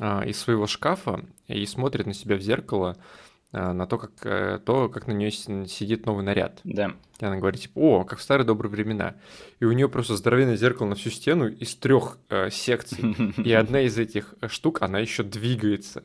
а, 0.00 0.22
из 0.22 0.36
своего 0.36 0.66
шкафа 0.66 1.24
и 1.46 1.64
смотрит 1.64 2.06
на 2.06 2.12
себя 2.12 2.36
в 2.36 2.40
зеркало, 2.40 2.96
на 3.52 3.86
то, 3.86 3.98
как, 3.98 4.10
э, 4.26 4.58
то, 4.66 4.88
как 4.88 5.06
на 5.06 5.12
нее 5.12 5.30
сидит 5.30 6.06
новый 6.06 6.24
наряд. 6.24 6.58
Да. 6.64 6.96
И 7.20 7.24
она 7.24 7.36
говорит, 7.36 7.60
типа, 7.60 7.78
о, 7.78 8.04
как 8.04 8.18
в 8.18 8.22
старые 8.22 8.44
добрые 8.44 8.68
времена. 8.68 9.14
И 9.60 9.64
у 9.64 9.70
нее 9.70 9.88
просто 9.88 10.16
здоровенное 10.16 10.56
зеркало 10.56 10.88
на 10.88 10.96
всю 10.96 11.10
стену 11.10 11.46
из 11.46 11.76
трех 11.76 12.18
э, 12.30 12.50
секций. 12.50 13.14
И 13.44 13.52
одна 13.52 13.82
из 13.82 13.96
этих 13.96 14.34
штук, 14.48 14.82
она 14.82 14.98
еще 14.98 15.22
двигается. 15.22 16.02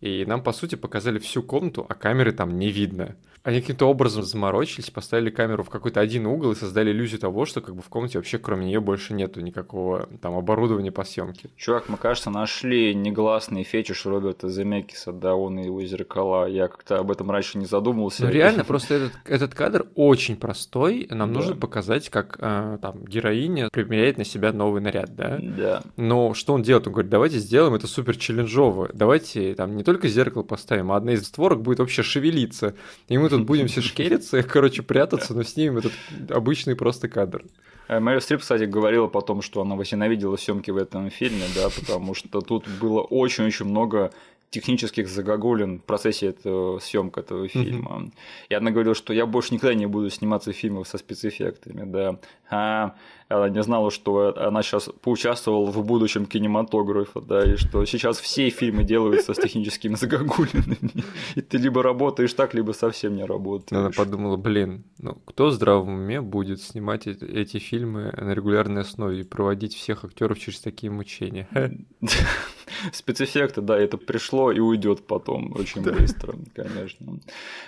и 0.00 0.24
нам, 0.24 0.40
по 0.40 0.52
сути, 0.52 0.76
показали 0.76 1.18
всю 1.18 1.42
комнату, 1.42 1.84
а 1.88 1.94
камеры 1.94 2.30
там 2.30 2.56
не 2.60 2.70
видно. 2.70 3.16
Они 3.44 3.60
каким-то 3.60 3.90
образом 3.90 4.22
заморочились, 4.22 4.88
поставили 4.88 5.28
камеру 5.28 5.64
в 5.64 5.68
какой-то 5.68 6.00
один 6.00 6.26
угол 6.26 6.52
и 6.52 6.54
создали 6.54 6.92
иллюзию 6.92 7.20
того, 7.20 7.44
что 7.44 7.60
как 7.60 7.76
бы 7.76 7.82
в 7.82 7.90
комнате 7.90 8.16
вообще 8.16 8.38
кроме 8.38 8.64
нее 8.64 8.80
больше 8.80 9.12
нету 9.12 9.42
никакого 9.42 10.08
там 10.22 10.34
оборудования 10.34 10.90
по 10.90 11.04
съемке. 11.04 11.50
Чувак, 11.54 11.90
мы, 11.90 11.98
кажется, 11.98 12.30
нашли 12.30 12.94
негласный 12.94 13.62
фетиш 13.62 14.06
Роберта 14.06 14.48
Земекиса, 14.48 15.12
да, 15.12 15.34
он 15.34 15.58
и 15.58 15.66
его 15.66 15.84
зеркала. 15.84 16.46
Я 16.46 16.68
как-то 16.68 16.98
об 16.98 17.10
этом 17.10 17.30
раньше 17.30 17.58
не 17.58 17.66
задумывался. 17.66 18.24
Ну, 18.24 18.30
реально, 18.30 18.64
просто 18.64 18.94
этот, 18.94 19.12
этот 19.26 19.54
кадр 19.54 19.88
очень 19.94 20.36
простой. 20.36 21.06
Нам 21.10 21.30
да. 21.30 21.38
нужно 21.38 21.54
показать, 21.54 22.08
как 22.08 22.38
э, 22.40 22.78
там 22.80 23.04
героиня 23.04 23.68
примеряет 23.70 24.16
на 24.16 24.24
себя 24.24 24.54
новый 24.54 24.80
наряд, 24.80 25.14
да? 25.14 25.38
Да. 25.38 25.82
Но 25.98 26.32
что 26.32 26.54
он 26.54 26.62
делает? 26.62 26.86
Он 26.86 26.94
говорит, 26.94 27.10
давайте 27.10 27.38
сделаем 27.40 27.74
это 27.74 27.88
супер 27.88 28.16
челленджово. 28.16 28.88
Давайте 28.94 29.54
там 29.54 29.76
не 29.76 29.84
только 29.84 30.08
зеркало 30.08 30.44
поставим, 30.44 30.92
а 30.92 30.96
одна 30.96 31.12
из 31.12 31.26
створок 31.26 31.60
будет 31.60 31.80
вообще 31.80 32.02
шевелиться. 32.02 32.74
И 33.08 33.18
мы 33.18 33.33
тут 33.38 33.46
будем 33.46 33.66
все 33.68 33.80
шкериться, 33.80 34.42
короче, 34.48 34.82
прятаться, 34.82 35.34
но 35.34 35.42
снимем 35.42 35.78
этот 35.78 35.92
обычный 36.30 36.76
просто 36.76 37.08
кадр. 37.08 37.44
Э, 37.88 38.00
Мэрил 38.00 38.20
Стрип, 38.20 38.40
кстати, 38.40 38.64
говорила 38.64 39.06
потом, 39.06 39.42
что 39.42 39.60
она 39.60 39.76
возненавидела 39.76 40.36
съемки 40.36 40.70
в 40.70 40.76
этом 40.76 41.10
фильме, 41.10 41.44
да, 41.54 41.68
потому 41.68 42.14
что 42.14 42.40
тут 42.40 42.66
было 42.80 43.00
очень-очень 43.00 43.66
много 43.66 44.12
технических 44.54 45.08
загогулин 45.08 45.80
в 45.80 45.82
процессе 45.82 46.28
этого 46.28 46.78
съемки 46.78 47.18
этого 47.18 47.48
фильма. 47.48 47.90
Mm-hmm. 47.90 48.12
И 48.50 48.54
она 48.54 48.70
говорила, 48.70 48.94
что 48.94 49.12
я 49.12 49.26
больше 49.26 49.52
никогда 49.54 49.74
не 49.74 49.86
буду 49.86 50.10
сниматься 50.10 50.52
в 50.52 50.56
фильмах 50.56 50.86
со 50.86 50.98
спецэффектами, 50.98 51.84
да. 51.90 52.18
А 52.50 52.94
она 53.28 53.48
не 53.48 53.62
знала, 53.62 53.90
что 53.90 54.34
она 54.36 54.62
сейчас 54.62 54.90
поучаствовала 55.00 55.70
в 55.70 55.84
будущем 55.84 56.26
кинематографа, 56.26 57.20
да, 57.20 57.42
и 57.42 57.56
что 57.56 57.84
сейчас 57.84 58.18
все 58.18 58.48
фильмы 58.50 58.84
делаются 58.84 59.34
с 59.34 59.38
техническими 59.38 59.96
загогулинами. 59.96 61.04
И 61.34 61.40
ты 61.40 61.58
либо 61.58 61.82
работаешь 61.82 62.32
так, 62.34 62.54
либо 62.54 62.72
совсем 62.72 63.16
не 63.16 63.24
работаешь. 63.24 63.80
Она 63.80 63.90
подумала, 63.90 64.36
блин, 64.36 64.84
ну 64.98 65.14
кто 65.24 65.46
в 65.46 65.52
здравом 65.52 65.94
уме 65.94 66.20
будет 66.20 66.60
снимать 66.60 67.06
эти 67.06 67.58
фильмы 67.58 68.12
на 68.16 68.34
регулярной 68.34 68.82
основе 68.82 69.20
и 69.20 69.24
проводить 69.24 69.74
всех 69.74 70.04
актеров 70.04 70.38
через 70.38 70.60
такие 70.60 70.92
мучения? 70.92 71.48
Спецэффекты, 72.92 73.60
да, 73.60 73.78
это 73.78 73.96
пришло 73.96 74.52
и 74.52 74.60
уйдет 74.60 75.06
потом 75.06 75.52
очень 75.56 75.82
быстро, 75.82 76.34
конечно. 76.54 77.18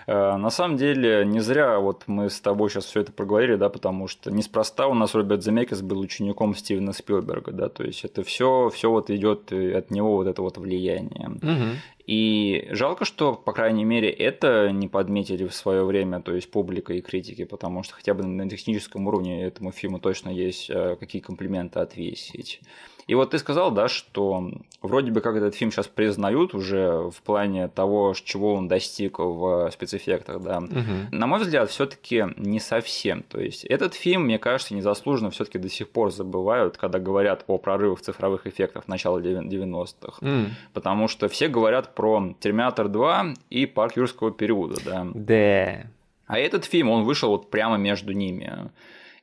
Э, 0.06 0.36
на 0.36 0.50
самом 0.50 0.76
деле, 0.76 1.24
не 1.24 1.40
зря 1.40 1.78
вот 1.78 2.04
мы 2.06 2.30
с 2.30 2.40
тобой 2.40 2.70
сейчас 2.70 2.86
все 2.86 3.00
это 3.00 3.12
проговорили, 3.12 3.56
да, 3.56 3.68
потому 3.68 4.08
что 4.08 4.30
неспроста 4.30 4.86
у 4.86 4.94
нас 4.94 5.14
Роберт 5.14 5.42
Земекис 5.42 5.82
был 5.82 6.00
учеником 6.00 6.54
Стивена 6.54 6.92
Спилберга, 6.92 7.52
да, 7.52 7.68
то 7.68 7.84
есть 7.84 8.04
это 8.04 8.22
все, 8.22 8.70
все 8.70 8.90
вот 8.90 9.10
идет 9.10 9.52
от 9.52 9.90
него 9.90 10.16
вот 10.16 10.26
это 10.26 10.42
вот 10.42 10.58
влияние. 10.58 11.28
Угу. 11.28 11.76
И 12.06 12.68
жалко, 12.70 13.04
что, 13.04 13.34
по 13.34 13.52
крайней 13.52 13.84
мере, 13.84 14.08
это 14.10 14.70
не 14.70 14.86
подметили 14.86 15.46
в 15.46 15.54
свое 15.54 15.84
время, 15.84 16.20
то 16.22 16.32
есть 16.32 16.50
публика 16.50 16.94
и 16.94 17.00
критики, 17.00 17.44
потому 17.44 17.82
что 17.82 17.94
хотя 17.94 18.14
бы 18.14 18.24
на 18.24 18.48
техническом 18.48 19.08
уровне 19.08 19.44
этому 19.44 19.72
фильму 19.72 19.98
точно 19.98 20.28
есть 20.30 20.70
э, 20.70 20.96
какие 21.00 21.20
комплименты 21.20 21.80
отвесить. 21.80 22.60
И 23.06 23.14
вот 23.14 23.30
ты 23.30 23.38
сказал, 23.38 23.70
да, 23.70 23.88
что 23.88 24.50
вроде 24.82 25.12
бы 25.12 25.20
как 25.20 25.36
этот 25.36 25.54
фильм 25.54 25.70
сейчас 25.70 25.86
признают 25.86 26.54
уже 26.54 27.08
в 27.10 27.22
плане 27.22 27.68
того, 27.68 28.14
чего 28.14 28.54
он 28.54 28.66
достиг 28.66 29.18
в 29.18 29.70
спецэффектах, 29.70 30.42
да. 30.42 30.58
Угу. 30.58 31.12
На 31.12 31.26
мой 31.26 31.40
взгляд, 31.40 31.70
все-таки 31.70 32.24
не 32.36 32.58
совсем. 32.58 33.22
То 33.22 33.40
есть 33.40 33.64
этот 33.64 33.94
фильм, 33.94 34.24
мне 34.24 34.38
кажется, 34.38 34.74
незаслуженно 34.74 35.30
все-таки 35.30 35.58
до 35.58 35.68
сих 35.68 35.88
пор 35.88 36.10
забывают, 36.10 36.78
когда 36.78 36.98
говорят 36.98 37.44
о 37.46 37.58
прорывах 37.58 38.00
цифровых 38.00 38.46
эффектов 38.46 38.88
начала 38.88 39.20
90-х. 39.20 40.18
Mm. 40.20 40.46
Потому 40.72 41.06
что 41.06 41.28
все 41.28 41.46
говорят 41.46 41.94
про 41.94 42.34
Терминатор 42.40 42.88
2 42.88 43.34
и 43.50 43.66
Парк 43.66 43.96
Юрского 43.96 44.32
периода, 44.32 44.76
да. 44.84 45.06
Да. 45.14 45.86
А 46.26 46.38
этот 46.38 46.64
фильм, 46.64 46.90
он 46.90 47.04
вышел 47.04 47.30
вот 47.30 47.50
прямо 47.50 47.76
между 47.76 48.12
ними. 48.12 48.70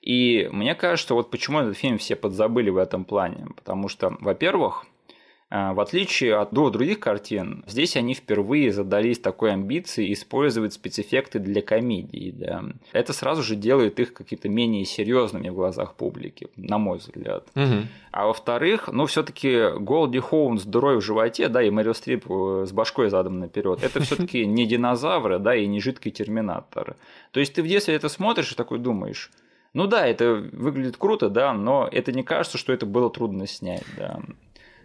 И 0.03 0.49
мне 0.51 0.75
кажется, 0.75 1.13
вот 1.13 1.31
почему 1.31 1.61
этот 1.61 1.77
фильм 1.77 1.97
все 1.97 2.17
подзабыли 2.17 2.69
в 2.69 2.77
этом 2.77 3.05
плане. 3.05 3.47
Потому 3.55 3.87
что, 3.87 4.17
во-первых, 4.19 4.85
э, 5.49 5.71
в 5.71 5.79
отличие 5.79 6.35
от 6.35 6.53
двух 6.53 6.73
других 6.73 6.99
картин, 6.99 7.63
здесь 7.67 7.95
они 7.95 8.13
впервые 8.13 8.73
задались 8.73 9.19
такой 9.19 9.53
амбицией 9.53 10.11
использовать 10.11 10.73
спецэффекты 10.73 11.39
для 11.39 11.61
комедии. 11.61 12.33
Да. 12.35 12.65
Это 12.91 13.13
сразу 13.13 13.43
же 13.43 13.55
делает 13.55 13.97
их 14.01 14.13
какими-то 14.13 14.49
менее 14.49 14.83
серьезными 14.83 15.47
в 15.47 15.55
глазах 15.55 15.95
публики, 15.95 16.49
на 16.57 16.77
мой 16.77 16.97
взгляд. 16.97 17.47
Угу. 17.55 17.87
А 18.11 18.27
во-вторых, 18.27 18.89
ну 18.91 19.05
все-таки 19.05 19.69
Голди 19.79 20.19
Хоун 20.19 20.59
с 20.59 20.65
дырой 20.65 20.97
в 20.97 21.01
животе, 21.01 21.47
да, 21.47 21.63
и 21.63 21.69
Мэрил 21.69 21.93
Стрип 21.93 22.25
э, 22.29 22.65
с 22.67 22.73
башкой 22.73 23.09
задом 23.09 23.39
наперед, 23.39 23.81
это 23.81 24.01
все-таки 24.01 24.45
не 24.45 24.65
динозавры, 24.65 25.39
да, 25.39 25.55
и 25.55 25.65
не 25.65 25.79
жидкий 25.79 26.11
терминатор. 26.11 26.97
То 27.31 27.39
есть 27.39 27.53
ты 27.53 27.63
в 27.63 27.67
детстве 27.67 27.95
это 27.95 28.09
смотришь 28.09 28.51
и 28.51 28.55
такой 28.55 28.79
думаешь, 28.79 29.31
ну 29.73 29.87
да, 29.87 30.05
это 30.05 30.33
выглядит 30.51 30.97
круто, 30.97 31.29
да, 31.29 31.53
но 31.53 31.87
это 31.91 32.11
не 32.11 32.23
кажется, 32.23 32.57
что 32.57 32.73
это 32.73 32.85
было 32.85 33.09
трудно 33.09 33.47
снять, 33.47 33.85
да. 33.97 34.19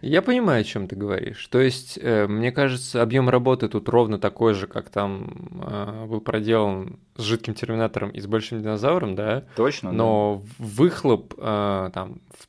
Я 0.01 0.21
понимаю, 0.21 0.61
о 0.61 0.63
чем 0.63 0.87
ты 0.87 0.95
говоришь. 0.95 1.45
То 1.47 1.59
есть, 1.59 1.99
э, 2.01 2.25
мне 2.27 2.51
кажется, 2.51 3.01
объем 3.01 3.29
работы 3.29 3.67
тут 3.67 3.89
ровно 3.89 4.17
такой 4.17 4.53
же, 4.53 4.65
как 4.65 4.89
там 4.89 5.61
э, 5.61 6.05
был 6.05 6.21
проделан 6.21 6.99
с 7.17 7.23
жидким 7.23 7.53
терминатором 7.53 8.09
и 8.11 8.21
с 8.21 8.25
большим 8.25 8.61
динозавром, 8.61 9.15
да. 9.15 9.43
Точно. 9.57 9.91
Но 9.91 10.41
да. 10.41 10.65
выхлоп 10.65 11.33
э, 11.37 11.89
там 11.93 12.21
в 12.29 12.47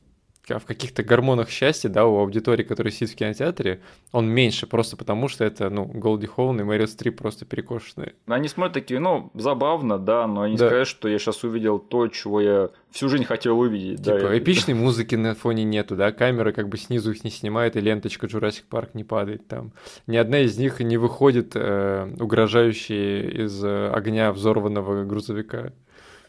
в 0.59 0.65
каких-то 0.65 1.03
гормонах 1.03 1.51
счастья, 1.51 1.89
да, 1.89 2.07
у 2.07 2.19
аудитории, 2.19 2.63
которая 2.63 2.93
сидит 2.93 3.11
в 3.11 3.17
кинотеатре, 3.17 3.81
он 4.13 4.29
меньше, 4.29 4.67
просто 4.67 4.97
потому 4.97 5.29
что 5.29 5.45
это, 5.45 5.71
ну, 5.71 5.85
Голди 5.85 6.27
Хоун 6.27 6.61
и 6.61 6.65
Мэрил 6.65 6.89
Стрип 6.89 7.19
просто 7.19 7.45
перекошенные. 7.45 8.15
Они 8.27 8.49
смотрят 8.49 8.75
такие, 8.75 9.01
ну, 9.01 9.31
забавно, 9.35 9.99
да, 9.99 10.27
но 10.27 10.43
они 10.43 10.57
да. 10.57 10.67
сказать, 10.67 10.89
что 10.89 11.09
я 11.09 11.19
сейчас 11.19 11.45
увидел 11.45 11.79
то, 11.79 12.09
чего 12.09 12.41
я 12.41 12.71
всю 12.91 13.09
жизнь 13.09 13.25
хотел 13.25 13.59
увидеть. 13.59 14.05
Типа 14.05 14.21
да, 14.21 14.39
эпичной 14.39 14.75
это... 14.75 14.83
музыки 14.83 15.15
на 15.15 15.35
фоне 15.35 15.65
нету, 15.65 15.97
да, 15.97 16.13
камера 16.13 16.53
как 16.53 16.69
бы 16.69 16.77
снизу 16.77 17.13
их 17.13 17.25
не 17.25 17.31
снимает, 17.31 17.77
и 17.77 17.81
ленточка 17.81 18.27
Jurassic 18.27 18.65
Парк 18.69 18.95
не 18.95 19.05
падает 19.05 19.47
там. 19.47 19.73
Ни 20.07 20.17
одна 20.17 20.41
из 20.41 20.59
них 20.59 20.81
не 20.81 20.97
выходит 20.97 21.53
э, 21.55 22.11
угрожающие 22.19 23.45
из 23.45 23.63
огня 23.65 24.33
взорванного 24.33 25.05
грузовика. 25.05 25.73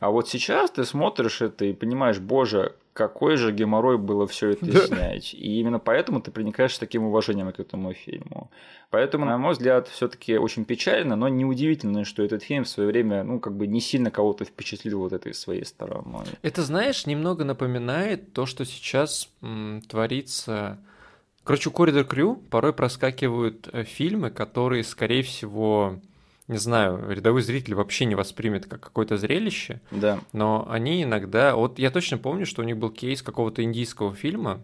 А 0.02 0.10
вот 0.10 0.28
сейчас 0.28 0.72
ты 0.72 0.84
смотришь 0.84 1.42
это 1.42 1.66
и 1.66 1.74
понимаешь, 1.74 2.18
боже, 2.20 2.74
какой 2.94 3.38
же 3.38 3.52
геморрой 3.52 3.98
было 3.98 4.28
все 4.28 4.50
это 4.50 4.66
да. 4.72 4.86
снять. 4.86 5.34
И 5.34 5.60
именно 5.60 5.80
поэтому 5.80 6.22
ты 6.22 6.32
проникаешь 6.32 6.76
с 6.76 6.80
таким 6.80 7.04
уважением 7.04 7.52
к 7.52 7.60
этому 7.60 7.94
фильму. 7.94 8.50
Поэтому, 8.90 9.26
на 9.26 9.38
мой 9.38 9.54
взгляд, 9.54 9.88
все-таки 9.88 10.38
очень 10.38 10.66
печально, 10.66 11.16
но 11.16 11.30
неудивительно, 11.30 12.04
что 12.04 12.24
этот 12.24 12.44
фильм 12.44 12.66
в 12.66 12.70
свое 12.70 12.90
время, 12.90 13.24
ну, 13.24 13.40
как 13.40 13.56
бы 13.56 13.68
не 13.68 13.80
сильно 13.80 14.12
кого-то 14.12 14.44
впечатлил 14.44 15.00
вот 15.00 15.14
этой 15.14 15.34
своей 15.34 15.66
стороной. 15.66 16.26
Это, 16.42 16.62
знаешь, 16.64 17.06
немного 17.06 17.46
напоминает 17.46 18.34
то, 18.34 18.46
что 18.46 18.66
сейчас 18.66 19.30
м, 19.42 19.82
творится. 19.88 20.78
Короче, 21.44 21.70
у 21.70 21.72
Коридор 21.72 22.04
Крю 22.04 22.36
порой 22.50 22.74
проскакивают 22.74 23.70
э, 23.72 23.84
фильмы, 23.84 24.30
которые, 24.30 24.84
скорее 24.84 25.24
всего, 25.24 26.00
не 26.52 26.58
знаю, 26.58 27.10
рядовой 27.10 27.42
зритель 27.42 27.76
вообще 27.76 28.06
не 28.06 28.16
воспримет 28.16 28.66
как 28.66 28.82
какое-то 28.82 29.18
зрелище. 29.18 29.82
Да. 29.90 30.20
Но 30.34 30.68
они 30.70 31.04
иногда... 31.04 31.56
Вот 31.56 31.80
я 31.80 31.90
точно 31.90 32.18
помню, 32.18 32.46
что 32.46 32.62
у 32.62 32.66
них 32.66 32.78
был 32.78 32.90
кейс 32.90 33.22
какого-то 33.22 33.64
индийского 33.64 34.14
фильма, 34.14 34.62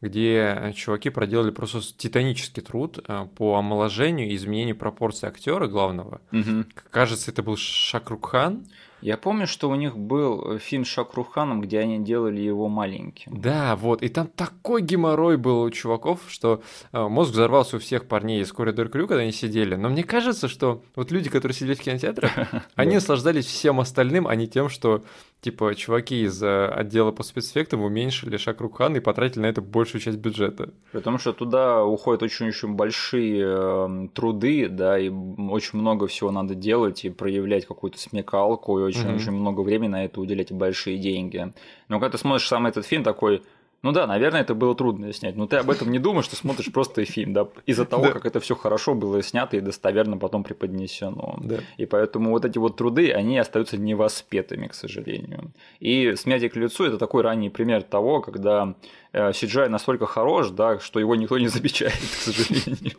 где 0.00 0.72
чуваки 0.76 1.10
проделали 1.10 1.50
просто 1.50 1.80
титанический 1.96 2.62
труд 2.62 3.00
э, 3.06 3.26
по 3.34 3.56
омоложению 3.56 4.28
и 4.28 4.36
изменению 4.36 4.76
пропорций 4.76 5.28
актера 5.28 5.66
главного. 5.66 6.20
Угу. 6.30 6.66
Кажется, 6.90 7.32
это 7.32 7.42
был 7.42 7.56
Шакрукхан. 7.56 8.64
Я 9.00 9.16
помню, 9.16 9.46
что 9.46 9.70
у 9.70 9.74
них 9.74 9.96
был 9.96 10.54
э, 10.54 10.58
фильм 10.58 10.84
с 10.84 10.88
Шакруханом, 10.88 11.60
где 11.60 11.78
они 11.78 11.98
делали 11.98 12.40
его 12.40 12.68
маленьким. 12.68 13.40
Да, 13.40 13.76
вот. 13.76 14.02
И 14.02 14.08
там 14.08 14.26
такой 14.26 14.82
геморрой 14.82 15.36
был 15.36 15.62
у 15.62 15.70
чуваков, 15.70 16.20
что 16.28 16.62
э, 16.92 17.08
мозг 17.08 17.32
взорвался 17.32 17.76
у 17.76 17.78
всех 17.78 18.06
парней 18.06 18.42
из 18.42 18.52
Коридор 18.52 18.88
Крю, 18.88 19.06
когда 19.06 19.22
они 19.22 19.32
сидели. 19.32 19.76
Но 19.76 19.88
мне 19.88 20.02
кажется, 20.02 20.48
что 20.48 20.82
вот 20.96 21.12
люди, 21.12 21.30
которые 21.30 21.54
сидели 21.54 21.74
в 21.74 21.80
кинотеатрах, 21.80 22.32
они 22.74 22.94
наслаждались 22.96 23.46
всем 23.46 23.80
остальным, 23.80 24.26
а 24.26 24.34
не 24.34 24.48
тем, 24.48 24.68
что 24.68 25.04
типа 25.40 25.74
чуваки 25.74 26.22
из 26.22 26.42
э, 26.42 26.66
отдела 26.66 27.12
по 27.12 27.22
спецэффектам 27.22 27.82
уменьшили 27.82 28.36
Шакрукхан 28.36 28.96
и 28.96 29.00
потратили 29.00 29.42
на 29.42 29.46
это 29.46 29.62
большую 29.62 30.00
часть 30.00 30.18
бюджета. 30.18 30.70
Потому 30.92 31.18
что 31.18 31.32
туда 31.32 31.84
уходят 31.84 32.22
очень-очень 32.22 32.74
большие 32.74 33.44
эм, 33.44 34.08
труды, 34.08 34.68
да, 34.68 34.98
и 34.98 35.08
очень 35.08 35.78
много 35.78 36.06
всего 36.08 36.30
надо 36.30 36.54
делать 36.54 37.04
и 37.04 37.10
проявлять 37.10 37.66
какую-то 37.66 37.98
смекалку, 37.98 38.80
и 38.80 38.82
очень-очень 38.82 39.28
mm-hmm. 39.28 39.36
много 39.36 39.60
времени 39.60 39.90
на 39.90 40.04
это 40.04 40.20
уделять 40.20 40.50
большие 40.50 40.98
деньги. 40.98 41.52
Но 41.88 42.00
когда 42.00 42.16
ты 42.16 42.18
смотришь 42.18 42.48
сам 42.48 42.66
этот 42.66 42.84
фильм, 42.84 43.04
такой, 43.04 43.42
ну 43.82 43.92
да, 43.92 44.06
наверное, 44.06 44.40
это 44.40 44.54
было 44.54 44.74
трудно 44.74 45.12
снять, 45.12 45.36
но 45.36 45.46
ты 45.46 45.56
об 45.56 45.70
этом 45.70 45.90
не 45.92 46.00
думаешь, 46.00 46.26
ты 46.26 46.34
смотришь 46.34 46.72
просто 46.72 47.04
фильм, 47.04 47.32
да, 47.32 47.48
из-за 47.64 47.84
того, 47.84 48.06
да. 48.06 48.12
как 48.12 48.26
это 48.26 48.40
все 48.40 48.56
хорошо 48.56 48.94
было 48.94 49.22
снято 49.22 49.56
и 49.56 49.60
достоверно 49.60 50.18
потом 50.18 50.42
преподнесено. 50.42 51.38
Да. 51.40 51.58
И 51.76 51.86
поэтому 51.86 52.30
вот 52.30 52.44
эти 52.44 52.58
вот 52.58 52.76
труды, 52.76 53.12
они 53.12 53.38
остаются 53.38 53.78
невоспетыми, 53.78 54.66
к 54.66 54.74
сожалению. 54.74 55.52
И 55.78 56.14
«Смятие 56.16 56.50
к 56.50 56.56
лицу»– 56.56 56.84
это 56.86 56.98
такой 56.98 57.22
ранний 57.22 57.50
пример 57.50 57.82
того, 57.82 58.20
когда 58.20 58.74
CGI 59.12 59.66
э, 59.66 59.68
настолько 59.68 60.06
хорош, 60.06 60.50
да, 60.50 60.78
что 60.78 61.00
его 61.00 61.16
никто 61.16 61.38
не 61.38 61.48
замечает, 61.48 61.94
к 61.94 62.22
сожалению. 62.22 62.96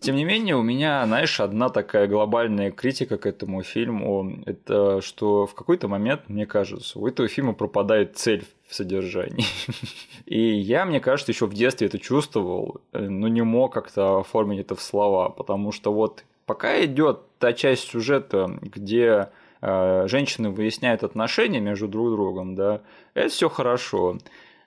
Тем 0.00 0.16
не 0.16 0.24
менее, 0.24 0.56
у 0.56 0.62
меня, 0.62 1.04
знаешь, 1.06 1.40
одна 1.40 1.68
такая 1.68 2.06
глобальная 2.06 2.70
критика 2.70 3.18
к 3.18 3.26
этому 3.26 3.62
фильму, 3.62 4.38
это 4.46 5.00
что 5.00 5.46
в 5.46 5.54
какой-то 5.54 5.88
момент, 5.88 6.28
мне 6.28 6.46
кажется, 6.46 6.98
у 6.98 7.06
этого 7.08 7.28
фильма 7.28 7.54
пропадает 7.54 8.16
цель 8.16 8.44
в 8.68 8.74
содержании. 8.74 9.44
И 10.26 10.40
я, 10.40 10.84
мне 10.84 11.00
кажется, 11.00 11.32
еще 11.32 11.46
в 11.46 11.54
детстве 11.54 11.86
это 11.88 11.98
чувствовал, 11.98 12.80
но 12.92 13.28
не 13.28 13.42
мог 13.42 13.72
как-то 13.72 14.20
оформить 14.20 14.60
это 14.60 14.74
в 14.74 14.82
слова, 14.82 15.28
потому 15.28 15.72
что 15.72 15.92
вот 15.92 16.24
пока 16.46 16.84
идет 16.84 17.20
та 17.38 17.52
часть 17.52 17.90
сюжета, 17.90 18.58
где 18.62 19.30
э, 19.60 20.06
женщины 20.08 20.50
выясняют 20.50 21.02
отношения 21.04 21.60
между 21.60 21.88
друг 21.88 22.10
другом, 22.12 22.54
да, 22.54 22.80
это 23.14 23.28
все 23.28 23.48
хорошо. 23.48 24.18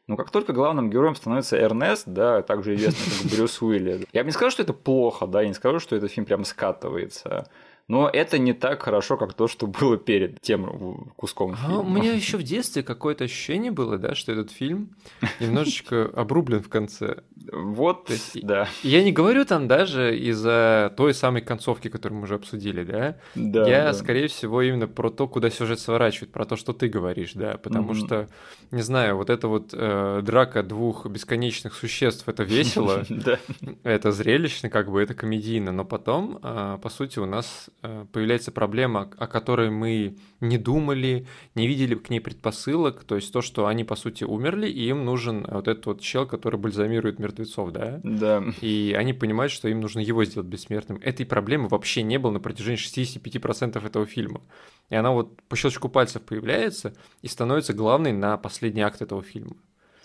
Но 0.10 0.18
как 0.18 0.32
только 0.32 0.54
главным 0.54 0.90
героем 0.90 1.14
становится 1.14 1.56
Эрнест, 1.56 2.06
да, 2.08 2.42
также 2.42 2.74
известный 2.74 3.22
как 3.22 3.32
Брюс 3.32 3.62
Уилли, 3.62 4.08
я 4.12 4.24
бы 4.24 4.26
не 4.26 4.32
скажу, 4.32 4.50
что 4.50 4.64
это 4.64 4.74
плохо, 4.74 5.28
да, 5.28 5.44
я 5.44 5.48
не 5.48 5.54
скажу, 5.54 5.80
что 5.80 5.96
этот 5.96 6.12
фильм 6.12 6.26
прям 6.26 6.46
скатывается. 6.46 7.48
Но 7.90 8.08
это 8.08 8.38
не 8.38 8.54
так 8.54 8.84
хорошо, 8.84 9.18
как 9.18 9.34
то, 9.34 9.48
что 9.48 9.66
было 9.66 9.98
перед 9.98 10.40
тем 10.42 11.12
куском 11.16 11.56
фильма. 11.56 11.78
А 11.78 11.80
у 11.80 11.90
меня 11.90 12.14
еще 12.14 12.38
в 12.38 12.44
детстве 12.44 12.84
какое-то 12.84 13.24
ощущение 13.24 13.72
было, 13.72 13.98
да, 13.98 14.14
что 14.14 14.32
этот 14.32 14.52
фильм 14.52 14.92
немножечко 15.40 16.04
обрублен 16.16 16.62
в 16.62 16.70
конце. 16.70 17.24
Вот, 17.52 18.12
есть, 18.12 18.46
да. 18.46 18.68
Я 18.84 19.04
не 19.04 19.12
говорю 19.12 19.44
там 19.44 19.68
даже 19.68 20.16
из-за 20.20 20.94
той 20.98 21.16
самой 21.16 21.42
концовки, 21.42 21.88
которую 21.88 22.20
мы 22.20 22.26
уже 22.26 22.36
обсудили, 22.36 22.84
да? 22.84 23.18
Да. 23.34 23.68
Я, 23.68 23.86
да. 23.86 23.94
скорее 23.96 24.28
всего, 24.28 24.62
именно 24.62 24.88
про 24.88 25.10
то, 25.10 25.28
куда 25.28 25.50
сюжет 25.50 25.80
сворачивает, 25.80 26.32
про 26.32 26.46
то, 26.46 26.58
что 26.58 26.74
ты 26.74 26.90
говоришь, 26.90 27.34
да, 27.34 27.58
потому 27.58 27.94
mm-hmm. 27.94 28.06
что, 28.06 28.28
не 28.70 28.84
знаю, 28.84 29.18
вот 29.18 29.32
эта 29.32 29.48
вот 29.48 29.74
э, 29.74 30.22
драка 30.24 30.62
двух 30.62 31.08
бесконечных 31.08 31.74
существ, 31.74 32.30
это 32.30 32.44
весело, 32.44 33.04
это 33.84 34.12
зрелищно, 34.12 34.70
как 34.70 34.92
бы 34.92 35.02
это 35.02 35.16
комедийно, 35.16 35.72
но 35.72 35.86
потом, 35.86 36.38
э, 36.44 36.78
по 36.80 36.90
сути, 36.90 37.18
у 37.18 37.26
нас 37.26 37.72
Э, 37.79 37.79
появляется 37.82 38.52
проблема, 38.52 39.10
о 39.18 39.28
которой 39.28 39.70
мы 39.70 40.18
не 40.40 40.58
думали, 40.58 41.28
не 41.56 41.68
видели 41.68 41.96
к 41.96 42.10
ней 42.10 42.20
предпосылок, 42.20 43.04
то 43.04 43.16
есть 43.16 43.32
то, 43.32 43.42
что 43.42 43.68
они, 43.68 43.84
по 43.84 43.96
сути, 43.96 44.24
умерли, 44.24 44.68
и 44.68 44.88
им 44.90 45.06
нужен 45.06 45.46
вот 45.50 45.68
этот 45.68 45.86
вот 45.86 46.02
чел, 46.02 46.26
который 46.26 46.60
бальзамирует 46.60 47.20
мертвецов, 47.20 47.72
да? 47.72 48.00
Да. 48.04 48.44
И 48.62 48.96
они 48.98 49.14
понимают, 49.14 49.52
что 49.52 49.70
им 49.70 49.82
нужно 49.82 50.00
его 50.00 50.24
сделать 50.26 50.48
бессмертным. 50.50 51.00
Этой 51.02 51.26
проблемы 51.26 51.68
вообще 51.68 52.04
не 52.04 52.20
было 52.20 52.32
на 52.32 52.40
протяжении 52.40 52.80
65% 52.80 53.86
этого 53.86 54.06
фильма. 54.06 54.42
И 54.90 54.96
она 54.96 55.12
вот 55.12 55.42
по 55.44 55.56
щелчку 55.56 55.90
пальцев 55.90 56.22
появляется 56.24 56.94
и 57.22 57.28
становится 57.28 57.74
главной 57.74 58.12
на 58.12 58.38
последний 58.38 58.82
акт 58.82 59.02
этого 59.02 59.24
фильма. 59.24 59.56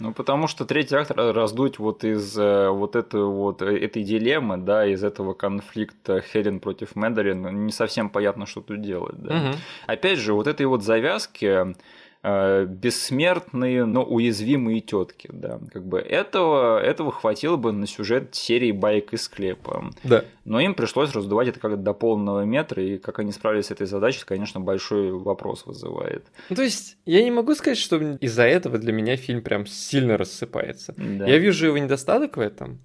Ну, 0.00 0.12
потому 0.12 0.48
что 0.48 0.64
третий 0.64 0.96
акт 0.96 1.12
раздуть 1.14 1.78
вот 1.78 2.04
из 2.04 2.36
э, 2.36 2.68
вот 2.68 2.96
этой 2.96 3.24
вот 3.24 3.62
э, 3.62 3.78
этой 3.78 4.02
дилеммы, 4.02 4.56
да, 4.56 4.86
из 4.86 5.04
этого 5.04 5.34
конфликта 5.34 6.20
Хелен 6.20 6.58
против 6.58 6.96
Мэдалин, 6.96 7.66
не 7.66 7.72
совсем 7.72 8.10
понятно, 8.10 8.46
что 8.46 8.60
тут 8.60 8.82
делать, 8.82 9.16
да. 9.16 9.36
Угу. 9.36 9.56
Опять 9.86 10.18
же, 10.18 10.34
вот 10.34 10.48
этой 10.48 10.66
вот 10.66 10.82
завязки, 10.82 11.74
бессмертные, 12.24 13.84
но 13.84 14.02
уязвимые 14.02 14.80
тетки, 14.80 15.28
да, 15.30 15.60
как 15.72 15.84
бы 15.84 15.98
этого, 15.98 16.80
этого 16.80 17.12
хватило 17.12 17.56
бы 17.56 17.72
на 17.72 17.86
сюжет 17.86 18.34
серии 18.34 18.72
байк 18.72 19.12
из 19.12 19.24
склепа. 19.24 19.90
Да. 20.04 20.24
Но 20.46 20.58
им 20.60 20.74
пришлось 20.74 21.12
раздувать 21.12 21.48
это 21.48 21.60
как 21.60 21.82
до 21.82 21.92
полного 21.92 22.44
метра, 22.44 22.82
и 22.82 22.96
как 22.96 23.18
они 23.18 23.32
справились 23.32 23.66
с 23.66 23.70
этой 23.70 23.86
задачей, 23.86 24.24
конечно, 24.24 24.60
большой 24.60 25.12
вопрос 25.12 25.66
вызывает. 25.66 26.24
Ну, 26.48 26.56
то 26.56 26.62
есть, 26.62 26.96
я 27.04 27.22
не 27.22 27.30
могу 27.30 27.54
сказать, 27.54 27.78
что 27.78 27.96
из-за 27.96 28.44
этого 28.44 28.78
для 28.78 28.92
меня 28.92 29.16
фильм 29.16 29.42
прям 29.42 29.66
сильно 29.66 30.16
рассыпается. 30.16 30.94
Да. 30.96 31.26
Я 31.26 31.38
вижу 31.38 31.66
его 31.66 31.76
недостаток 31.76 32.38
в 32.38 32.40
этом, 32.40 32.78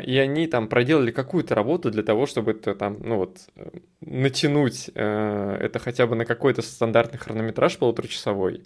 и 0.00 0.16
они 0.16 0.46
там 0.46 0.68
проделали 0.68 1.10
какую-то 1.10 1.54
работу 1.54 1.90
для 1.90 2.02
того, 2.02 2.24
чтобы 2.24 2.52
это 2.52 2.74
там, 2.74 2.96
ну 3.00 3.16
вот, 3.16 3.40
э, 3.56 3.68
натянуть 4.00 4.90
э, 4.94 5.58
это 5.60 5.78
хотя 5.78 6.06
бы 6.06 6.16
на 6.16 6.24
какой-то 6.24 6.62
стандартный 6.62 7.18
хронометраж 7.18 7.76
полуторачасовой. 7.76 8.62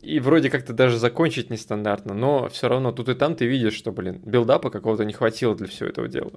И 0.00 0.18
вроде 0.18 0.50
как-то 0.50 0.72
даже 0.72 0.98
закончить 0.98 1.50
нестандартно, 1.50 2.12
но 2.12 2.48
все 2.48 2.68
равно 2.68 2.90
тут 2.90 3.08
и 3.08 3.14
там 3.14 3.36
ты 3.36 3.46
видишь, 3.46 3.74
что, 3.74 3.92
блин, 3.92 4.20
билдапа 4.24 4.70
какого-то 4.70 5.04
не 5.04 5.12
хватило 5.12 5.54
для 5.54 5.68
всего 5.68 5.88
этого 5.88 6.08
дела. 6.08 6.32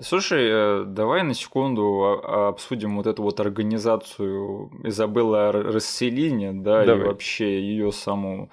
Слушай, 0.00 0.46
э, 0.48 0.84
давай 0.86 1.24
на 1.24 1.34
секунду 1.34 2.22
обсудим 2.22 2.96
вот 2.96 3.08
эту 3.08 3.24
вот 3.24 3.40
организацию 3.40 4.70
Изабелла 4.84 5.50
Расселини, 5.50 6.52
да, 6.62 6.84
давай. 6.84 7.02
и 7.02 7.06
вообще 7.08 7.60
ее 7.60 7.90
саму 7.90 8.50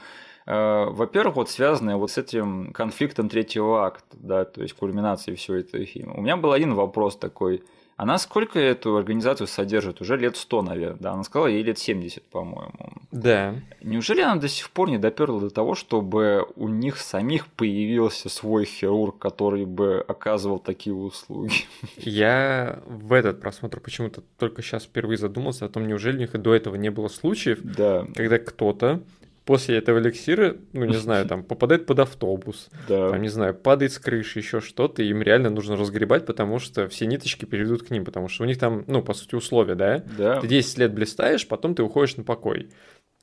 во-первых, 0.48 1.36
вот 1.36 1.50
связанное 1.50 1.98
вот 1.98 2.12
с 2.12 2.18
этим 2.18 2.72
конфликтом 2.74 3.30
третьего 3.30 3.86
акта, 3.86 4.18
да, 4.20 4.45
то 4.45 4.62
есть 4.62 4.74
кульминацией 4.74 5.36
всего 5.38 5.58
этого 5.58 5.86
фильма. 5.86 6.14
У 6.14 6.22
меня 6.22 6.38
был 6.38 6.52
один 6.54 6.74
вопрос 6.74 7.18
такой. 7.18 7.64
Она 7.98 8.20
сколько 8.20 8.60
эту 8.60 8.95
организацию 8.95 9.48
содержит? 9.48 10.02
Уже 10.02 10.18
лет 10.18 10.38
100, 10.38 10.62
наверное, 10.62 11.00
да? 11.00 11.12
Она 11.14 11.24
сказала, 11.24 11.48
ей 11.48 11.64
лет 11.64 11.80
70, 11.80 12.22
по-моему. 12.30 12.91
Да. 13.12 13.56
Неужели 13.82 14.22
она 14.22 14.36
до 14.36 14.48
сих 14.48 14.70
пор 14.70 14.91
не 14.91 15.00
доперла 15.00 15.39
до 15.39 15.50
того, 15.50 15.74
чтобы 15.74 16.45
у 16.56 16.68
них 16.68 16.98
самих 16.98 17.48
появился 17.48 18.30
свой 18.30 18.66
хирург, 18.66 19.18
который 19.18 19.66
бы 19.66 20.06
оказывал 20.08 20.60
такие 20.60 20.95
услуги? 20.95 21.66
Я 21.98 22.84
в 22.86 23.14
этот 23.14 23.41
просмотр 23.41 23.80
почему-то 23.80 24.22
только 24.38 24.62
сейчас 24.62 24.84
впервые 24.84 25.18
задумался 25.18 25.66
о 25.66 25.70
том, 25.70 25.88
неужели 25.88 26.18
у 26.18 26.20
них 26.20 26.36
и 26.36 26.38
до 26.38 26.54
этого 26.54 26.76
не 26.76 26.91
было 26.91 27.08
случаев, 27.08 27.60
да. 27.64 28.06
когда 28.14 28.38
кто-то 28.38 29.02
после 29.48 29.78
этого 29.78 30.00
эликсира, 30.00 30.58
ну, 30.74 30.84
не 30.84 30.98
знаю, 30.98 31.26
там, 31.26 31.41
попадает 31.41 31.86
под 31.86 32.00
автобус, 32.00 32.70
да. 32.88 33.10
там, 33.10 33.22
не 33.22 33.30
знаю, 33.30 33.56
падает 33.56 33.93
с 33.93 33.98
крыши, 33.98 34.39
еще 34.39 34.60
что-то, 34.60 35.02
им 35.02 35.22
реально 35.22 35.50
нужно 35.50 35.78
разгребать, 35.78 36.26
потому 36.26 36.60
что 36.60 36.89
все 36.89 37.06
ниточки 37.06 37.45
перейдут 37.45 37.88
к 37.88 37.89
ним, 37.89 38.04
потому 38.04 38.28
что 38.28 38.43
у 38.43 38.45
них 38.45 38.60
там, 38.60 38.84
ну, 38.88 39.02
по 39.02 39.14
сути, 39.14 39.36
условия, 39.36 39.76
да? 39.76 40.04
Да. 40.18 40.41
Ты 40.41 40.48
10 40.48 40.78
лет 40.80 40.93
блистаешь, 40.93 41.48
потом 41.48 41.76
ты 41.76 41.82
уходишь 41.82 42.18
на 42.18 42.24
покой. 42.24 42.68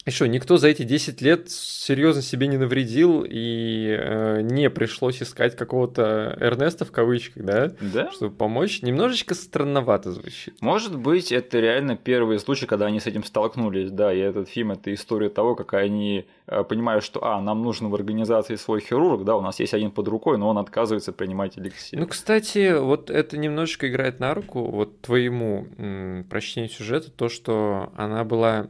Что, 0.07 0.27
никто 0.27 0.59
за 0.59 0.69
эти 0.69 0.83
10 0.83 1.23
лет 1.23 1.51
серьезно 1.51 2.21
себе 2.21 2.47
не 2.47 2.59
навредил 2.59 3.25
и 3.27 3.97
э, 3.99 4.43
не 4.43 4.69
пришлось 4.69 5.23
искать 5.23 5.57
какого-то 5.57 6.37
Эрнеста 6.41 6.85
в 6.85 6.93
кавычках, 6.93 7.43
да? 7.43 7.73
Да. 7.81 8.11
Чтобы 8.13 8.37
помочь. 8.37 8.83
Немножечко 8.83 9.35
странновато 9.35 10.13
звучит. 10.13 10.61
Может 10.61 10.99
быть, 10.99 11.33
это 11.33 11.59
реально 11.59 11.97
первый 11.97 12.39
случай, 12.39 12.67
когда 12.67 12.87
они 12.87 13.01
с 13.01 13.07
этим 13.07 13.25
столкнулись, 13.25 13.91
да, 13.91 14.13
и 14.13 14.19
этот 14.19 14.49
фильм 14.51 14.73
это 14.73 14.93
история 14.93 15.31
того, 15.31 15.55
как 15.55 15.73
они 15.73 16.27
э, 16.47 16.65
понимают, 16.65 17.03
что, 17.03 17.25
а, 17.25 17.41
нам 17.41 17.63
нужен 17.63 17.89
в 17.89 17.95
организации 17.95 18.57
свой 18.57 18.81
хирург, 18.81 19.25
да, 19.25 19.37
у 19.37 19.41
нас 19.41 19.59
есть 19.59 19.73
один 19.73 19.91
под 19.91 20.09
рукой, 20.09 20.37
но 20.37 20.51
он 20.51 20.59
отказывается 20.59 21.13
принимать 21.13 21.59
эликсир. 21.59 21.99
Ну, 21.99 22.07
кстати, 22.07 22.79
вот 22.79 23.09
это 23.09 23.39
немножечко 23.39 23.89
играет 23.89 24.21
на 24.21 24.35
руку 24.35 24.65
вот 24.71 25.01
твоему 25.01 25.67
м, 25.79 26.27
прочтению 26.29 26.71
сюжета, 26.71 27.11
то, 27.11 27.31
что 27.31 27.91
она 27.97 28.25
была 28.25 28.69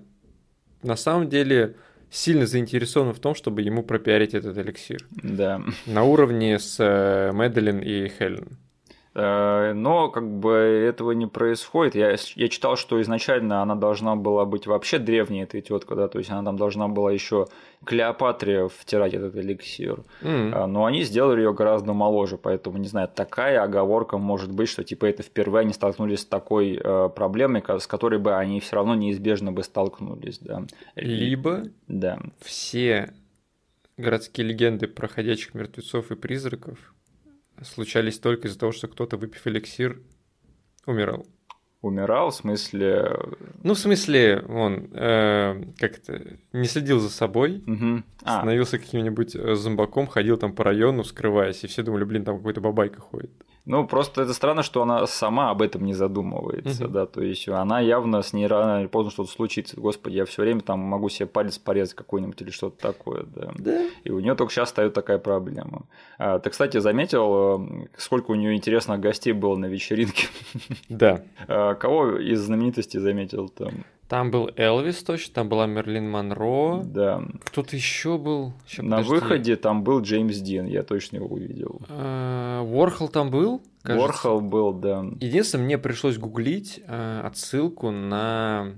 на 0.84 0.96
самом 0.96 1.28
деле 1.28 1.76
сильно 2.10 2.46
заинтересован 2.46 3.12
в 3.12 3.18
том, 3.18 3.34
чтобы 3.34 3.62
ему 3.62 3.82
пропиарить 3.82 4.34
этот 4.34 4.56
эликсир. 4.56 5.04
Да. 5.10 5.60
На 5.86 6.04
уровне 6.04 6.58
с 6.58 6.76
э, 6.78 7.32
Мэдалин 7.32 7.80
и 7.80 8.08
Хелен. 8.08 8.58
Э, 9.14 9.72
но 9.74 10.08
как 10.08 10.28
бы 10.28 10.50
этого 10.50 11.12
не 11.12 11.26
происходит. 11.26 11.94
Я, 11.94 12.16
я 12.34 12.48
читал, 12.48 12.76
что 12.76 13.00
изначально 13.00 13.62
она 13.62 13.76
должна 13.76 14.16
была 14.16 14.44
быть 14.44 14.66
вообще 14.66 14.98
древней, 14.98 15.42
этой 15.42 15.60
тетка, 15.60 15.94
да, 15.94 16.08
то 16.08 16.18
есть 16.18 16.30
она 16.30 16.42
там 16.42 16.56
должна 16.56 16.88
была 16.88 17.12
еще 17.12 17.46
Клеопатре 17.84 18.68
втирать 18.68 19.14
этот 19.14 19.36
эликсир. 19.36 20.02
Mm. 20.22 20.66
Но 20.66 20.86
они 20.86 21.02
сделали 21.02 21.42
ее 21.42 21.52
гораздо 21.52 21.92
моложе, 21.92 22.38
поэтому, 22.38 22.78
не 22.78 22.88
знаю, 22.88 23.08
такая 23.14 23.62
оговорка 23.62 24.18
может 24.18 24.50
быть, 24.50 24.68
что 24.68 24.82
типа 24.82 25.04
это 25.06 25.22
впервые 25.22 25.60
они 25.60 25.72
столкнулись 25.72 26.20
с 26.20 26.24
такой 26.24 26.80
э, 26.82 27.08
проблемой, 27.14 27.62
с 27.78 27.86
которой 27.86 28.18
бы 28.18 28.34
они 28.34 28.58
все 28.60 28.76
равно 28.76 28.94
неизбежно 28.94 29.52
бы 29.52 29.62
столкнулись, 29.62 30.38
да. 30.40 30.64
Либо 30.96 31.64
да. 31.86 32.18
все 32.40 33.12
городские 33.96 34.48
легенды 34.48 34.88
про 34.88 35.06
ходячих 35.06 35.54
мертвецов 35.54 36.10
и 36.10 36.16
призраков 36.16 36.78
случались 37.62 38.18
только 38.18 38.48
из-за 38.48 38.58
того, 38.58 38.72
что 38.72 38.88
кто-то, 38.88 39.16
выпив 39.16 39.46
эликсир, 39.46 40.00
умирал. 40.86 41.26
Умирал, 41.82 42.30
в 42.30 42.34
смысле... 42.34 43.14
Ну, 43.62 43.74
в 43.74 43.78
смысле, 43.78 44.42
он 44.48 44.88
э, 44.92 45.62
как-то 45.78 46.38
не 46.54 46.66
следил 46.66 46.98
за 46.98 47.10
собой, 47.10 47.62
угу. 47.66 48.02
а. 48.22 48.38
становился 48.38 48.78
каким-нибудь 48.78 49.36
э, 49.36 49.54
зомбаком, 49.54 50.06
ходил 50.06 50.38
там 50.38 50.54
по 50.54 50.64
району, 50.64 51.04
скрываясь, 51.04 51.62
и 51.62 51.66
все 51.66 51.82
думали, 51.82 52.04
блин, 52.04 52.24
там 52.24 52.38
какой-то 52.38 52.62
бабайка 52.62 53.00
ходит. 53.00 53.30
Ну, 53.66 53.86
просто 53.86 54.22
это 54.22 54.34
странно, 54.34 54.62
что 54.62 54.82
она 54.82 55.06
сама 55.06 55.50
об 55.50 55.62
этом 55.62 55.84
не 55.86 55.94
задумывается, 55.94 56.84
угу. 56.84 56.92
да, 56.92 57.06
то 57.06 57.22
есть 57.22 57.48
она 57.48 57.80
явно 57.80 58.20
с 58.20 58.34
ней 58.34 58.46
рано 58.46 58.80
или 58.80 58.88
поздно 58.88 59.10
что-то 59.10 59.30
случится. 59.30 59.80
Господи, 59.80 60.16
я 60.16 60.26
все 60.26 60.42
время 60.42 60.60
там 60.60 60.80
могу 60.80 61.08
себе 61.08 61.26
палец 61.26 61.58
порезать 61.58 61.94
какой-нибудь 61.94 62.40
или 62.42 62.50
что-то 62.50 62.78
такое, 62.78 63.24
да. 63.24 63.52
Да. 63.56 63.86
И 64.04 64.10
у 64.10 64.20
нее 64.20 64.34
только 64.34 64.52
сейчас 64.52 64.68
стоит 64.68 64.92
такая 64.92 65.18
проблема. 65.18 65.86
А, 66.18 66.38
ты, 66.40 66.50
кстати, 66.50 66.78
заметил, 66.78 67.58
э, 67.58 67.86
сколько 67.96 68.32
у 68.32 68.34
нее 68.34 68.54
интересных 68.54 69.00
гостей 69.00 69.32
было 69.32 69.56
на 69.56 69.66
вечеринке? 69.66 70.28
Да. 70.88 71.22
А, 71.46 71.74
кого 71.74 72.16
из 72.16 72.40
знаменитостей 72.40 72.98
заметил 72.98 73.48
там? 73.48 73.84
Там 74.08 74.30
был 74.30 74.50
Элвис 74.56 75.02
точно, 75.02 75.34
там 75.34 75.48
была 75.48 75.66
Мерлин 75.66 76.10
Монро. 76.10 76.82
Да. 76.84 77.22
Кто-то 77.44 77.74
еще 77.74 78.18
был. 78.18 78.52
Сейчас, 78.66 78.84
На 78.84 78.98
подожди. 78.98 79.14
выходе 79.14 79.56
там 79.56 79.82
был 79.82 80.00
Джеймс 80.02 80.36
Дин, 80.38 80.66
я 80.66 80.82
точно 80.82 81.16
его 81.16 81.28
увидел. 81.28 81.80
Уорхол 81.88 83.08
там 83.08 83.30
был? 83.30 83.62
кажется. 83.82 84.06
Ворхол 84.06 84.40
был, 84.40 84.72
да. 84.72 85.04
Единственное, 85.20 85.64
мне 85.66 85.78
пришлось 85.78 86.16
гуглить 86.18 86.80
э, 86.86 87.20
отсылку 87.24 87.90
на 87.90 88.72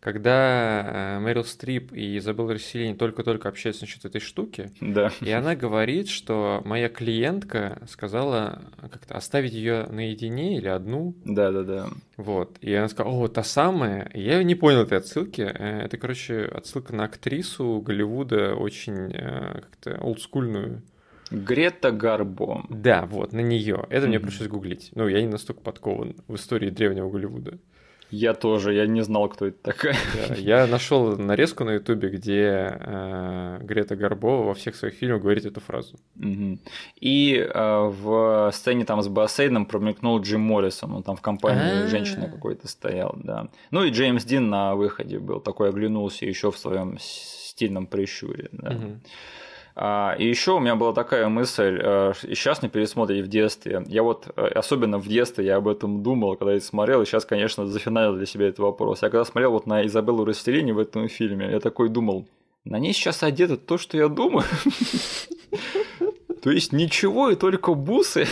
когда 0.00 1.18
Мэрил 1.20 1.44
Стрип 1.44 1.92
и 1.92 2.18
Изабелла 2.18 2.54
Расселини 2.54 2.94
только-только 2.94 3.48
общаются 3.48 3.84
насчет 3.84 4.04
этой 4.04 4.20
штуки, 4.20 4.70
да. 4.80 5.10
и 5.20 5.30
она 5.30 5.56
говорит, 5.56 6.08
что 6.08 6.62
моя 6.64 6.88
клиентка 6.88 7.82
сказала 7.88 8.62
как-то 8.80 9.16
оставить 9.16 9.52
ее 9.52 9.86
наедине 9.90 10.56
или 10.56 10.68
одну. 10.68 11.14
Да, 11.24 11.50
да, 11.50 11.62
да. 11.62 11.88
Вот. 12.16 12.58
И 12.60 12.74
она 12.74 12.88
сказала, 12.88 13.14
о, 13.14 13.28
та 13.28 13.42
самая. 13.42 14.10
я 14.14 14.42
не 14.42 14.54
понял 14.54 14.82
этой 14.82 14.98
отсылки. 14.98 15.42
Э, 15.42 15.82
это, 15.82 15.96
короче, 15.96 16.44
отсылка 16.44 16.94
на 16.94 17.04
актрису 17.04 17.80
Голливуда, 17.80 18.54
очень 18.54 19.12
э, 19.12 19.60
как-то 19.60 19.98
олдскульную. 20.00 20.82
Грета 21.30 21.90
Гарбо. 21.92 22.64
Да, 22.70 23.06
вот, 23.06 23.32
на 23.32 23.40
нее. 23.40 23.86
Это 23.90 24.06
mm-hmm. 24.06 24.08
мне 24.08 24.20
пришлось 24.20 24.48
гуглить. 24.48 24.90
Ну, 24.94 25.06
я 25.08 25.20
не 25.20 25.28
настолько 25.28 25.60
подкован 25.60 26.16
в 26.26 26.36
истории 26.36 26.70
древнего 26.70 27.10
Голливуда. 27.10 27.58
Я 28.10 28.34
тоже, 28.34 28.72
я 28.72 28.86
не 28.86 29.02
знал, 29.02 29.28
кто 29.28 29.46
это 29.46 29.58
такая. 29.62 29.96
Да, 30.28 30.34
я 30.34 30.66
нашел 30.66 31.16
нарезку 31.16 31.64
на 31.64 31.72
Ютубе, 31.72 32.08
где 32.08 32.76
э, 32.80 33.58
Грета 33.62 33.96
Гарбо 33.96 34.44
во 34.44 34.54
всех 34.54 34.76
своих 34.76 34.94
фильмах 34.94 35.22
говорит 35.22 35.44
эту 35.44 35.60
фразу. 35.60 35.96
Угу. 36.16 36.58
И 37.00 37.36
э, 37.36 37.78
в 37.86 38.50
сцене 38.52 38.84
там 38.84 39.02
с 39.02 39.08
бассейном 39.08 39.66
промелькнул 39.66 40.20
Джим 40.20 40.40
Моррисон, 40.40 40.92
он 40.92 41.02
там 41.02 41.16
в 41.16 41.20
компании 41.20 41.80
А-а-а. 41.80 41.88
женщины 41.88 42.30
какой-то 42.30 42.66
стоял, 42.66 43.14
да. 43.22 43.48
Ну 43.70 43.84
и 43.84 43.90
Джеймс 43.90 44.24
Дин 44.24 44.48
на 44.48 44.74
выходе 44.74 45.18
был, 45.18 45.40
такой 45.40 45.68
оглянулся 45.68 46.24
еще 46.24 46.50
в 46.50 46.58
своем 46.58 46.96
стильном 47.00 47.86
прищуре, 47.86 48.48
да. 48.52 48.70
Угу. 48.70 49.00
А, 49.80 50.16
и 50.18 50.26
еще 50.26 50.56
у 50.56 50.58
меня 50.58 50.74
была 50.74 50.92
такая 50.92 51.28
мысль, 51.28 51.78
э, 51.80 52.12
сейчас 52.20 52.62
на 52.62 52.68
пересмотре 52.68 53.22
в 53.22 53.28
детстве, 53.28 53.84
я 53.86 54.02
вот, 54.02 54.26
э, 54.34 54.46
особенно 54.48 54.98
в 54.98 55.06
детстве, 55.06 55.46
я 55.46 55.56
об 55.56 55.68
этом 55.68 56.02
думал, 56.02 56.34
когда 56.34 56.54
я 56.54 56.60
смотрел, 56.60 57.00
и 57.00 57.06
сейчас, 57.06 57.24
конечно, 57.24 57.64
зафиналил 57.64 58.16
для 58.16 58.26
себя 58.26 58.48
этот 58.48 58.58
вопрос. 58.58 59.02
Я 59.02 59.08
когда 59.08 59.24
смотрел 59.24 59.52
вот 59.52 59.66
на 59.66 59.86
Изабеллу 59.86 60.24
Расселини 60.24 60.72
в 60.72 60.80
этом 60.80 61.08
фильме, 61.08 61.48
я 61.52 61.60
такой 61.60 61.90
думал, 61.90 62.26
на 62.64 62.80
ней 62.80 62.92
сейчас 62.92 63.22
одето 63.22 63.56
то, 63.56 63.78
что 63.78 63.96
я 63.96 64.08
думаю. 64.08 64.44
То 66.42 66.50
есть 66.50 66.72
ничего 66.72 67.30
и 67.30 67.36
только 67.36 67.74
бусы. 67.74 68.26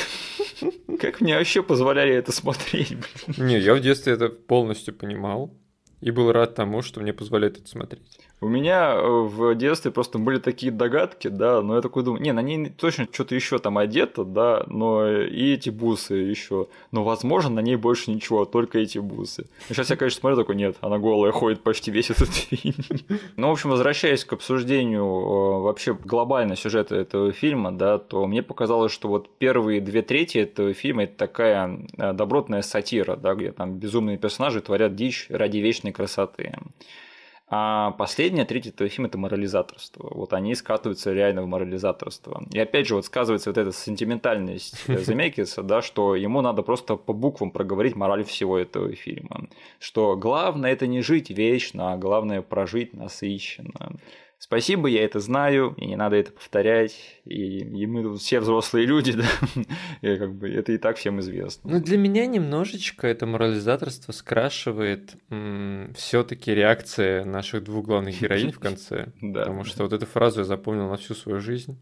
Как 1.01 1.21
мне 1.21 1.37
вообще 1.37 1.63
позволяли 1.63 2.13
это 2.15 2.33
смотреть? 2.33 2.97
Не, 3.39 3.61
я 3.61 3.75
в 3.75 3.81
детстве 3.81 4.15
это 4.15 4.31
полностью 4.31 4.95
понимал 4.95 5.55
и 6.01 6.11
был 6.11 6.33
рад 6.33 6.57
тому, 6.57 6.83
что 6.83 7.01
мне 7.01 7.13
позволяет 7.13 7.59
это 7.59 7.69
смотреть. 7.69 8.03
У 8.43 8.49
меня 8.49 8.95
э, 8.95 9.03
в 9.03 9.55
детстве 9.55 9.91
просто 9.91 10.19
были 10.19 10.39
такие 10.39 10.71
догадки, 10.71 11.29
да, 11.29 11.63
но 11.63 11.77
я 11.77 11.81
такой 11.81 12.03
думаю, 12.03 12.23
не, 12.23 12.33
на 12.33 12.43
ней 12.43 12.69
точно 12.69 13.09
что-то 13.11 13.35
еще 13.35 13.59
там 13.59 13.79
одето, 13.79 14.25
да, 14.25 14.63
но 14.67 15.09
и 15.09 15.55
эти 15.55 15.71
бусы 15.71 16.15
еще. 16.15 16.67
Но, 16.93 17.03
возможно, 17.03 17.51
на 17.51 17.61
ней 17.61 17.77
больше 17.77 18.11
ничего, 18.11 18.45
только 18.45 18.79
эти 18.79 18.99
бусы. 18.99 19.47
Сейчас 19.69 19.89
я, 19.89 19.97
конечно, 19.97 20.21
смотрю, 20.21 20.37
такой, 20.37 20.57
нет, 20.57 20.77
она 20.83 20.99
голая 20.99 21.33
ходит 21.33 21.63
почти 21.63 21.91
весь 21.91 22.11
этот 22.11 22.29
фильм. 22.29 22.75
Ну, 23.37 23.49
в 23.49 23.53
общем, 23.53 23.71
возвращаясь 23.71 24.25
к 24.25 24.33
обсуждению 24.33 25.05
э, 25.05 25.61
вообще 25.63 25.95
глобально 25.95 26.57
сюжета 26.57 26.95
этого 26.97 27.33
фильма, 27.33 27.73
да, 27.73 27.99
то 27.99 28.27
мне 28.27 28.43
показалось, 28.43 28.93
что 28.93 29.09
вот 29.09 29.31
первые 29.39 29.81
две 29.81 30.03
трети 30.03 30.39
этого 30.39 30.75
фильма 30.75 31.05
это 31.05 31.17
такая 31.17 31.79
э, 31.97 32.13
добротная 32.13 32.63
сатира, 32.63 33.17
да, 33.17 33.35
где 33.35 33.53
там 33.53 33.75
безумные 33.79 34.19
персонажи 34.19 34.61
творят 34.61 34.95
дичь 34.95 35.27
ради 35.31 35.59
вечной 35.59 35.93
красоты. 35.93 36.55
А 37.49 37.93
последняя, 37.93 38.45
третья 38.45 38.71
этого 38.71 38.91
фильма– 38.91 39.07
это 39.09 39.19
морализаторство. 39.19 40.09
Вот 40.13 40.33
они 40.33 40.57
скатываются 40.57 41.13
реально 41.13 41.43
в 41.43 41.47
морализаторство. 41.47 42.43
И 42.53 42.59
опять 42.59 42.89
же, 42.89 42.97
вот 42.97 43.05
сказывается 43.05 43.51
вот 43.51 43.59
эта 43.59 43.73
сентиментальность 43.73 44.85
Замекиса, 44.89 45.63
да, 45.63 45.81
что 45.81 46.17
ему 46.17 46.41
надо 46.41 46.63
просто 46.63 46.97
по 46.97 47.13
буквам 47.13 47.53
проговорить 47.53 47.95
мораль 47.95 48.25
всего 48.25 48.59
этого 48.59 48.93
фильма. 48.97 49.49
Что 49.79 50.17
главное– 50.17 50.73
это 50.73 50.89
не 50.89 51.03
жить 51.03 51.31
вечно, 51.31 51.93
а 51.93 51.97
главное– 51.97 52.43
прожить 52.43 52.95
насыщенно. 52.95 53.93
Спасибо, 54.39 54.87
я 54.89 55.05
это 55.05 55.19
знаю, 55.19 55.75
и 55.79 55.87
не 55.87 55.97
надо 55.97 56.17
это 56.17 56.31
повторять. 56.31 57.21
И, 57.25 57.59
и 57.59 57.87
мы 57.87 58.03
тут 58.03 58.21
все 58.21 58.41
взрослые 58.41 58.87
люди, 58.87 59.13
да, 59.17 59.27
и 60.03 60.17
как 60.17 60.35
бы 60.35 60.49
это 60.49 60.73
и 60.73 60.79
так 60.79 60.99
всем 60.99 61.21
известно. 61.21 61.71
Ну, 61.71 61.81
для 61.81 61.97
меня 61.97 62.27
немножечко 62.27 63.07
это 63.07 63.27
морализаторство 63.27 64.13
скрашивает 64.13 65.17
все-таки 65.95 66.55
реакция 66.55 67.25
наших 67.25 67.65
двух 67.65 67.87
главных 67.87 68.21
героинь 68.21 68.53
в 68.53 68.61
конце. 68.61 69.09
Да. 69.27 69.41
Потому 69.41 69.65
что 69.65 69.83
вот 69.83 69.93
эту 69.93 70.07
фразу 70.07 70.41
я 70.41 70.45
запомнил 70.45 70.89
на 70.89 70.97
всю 70.97 71.15
свою 71.15 71.41
жизнь 71.41 71.79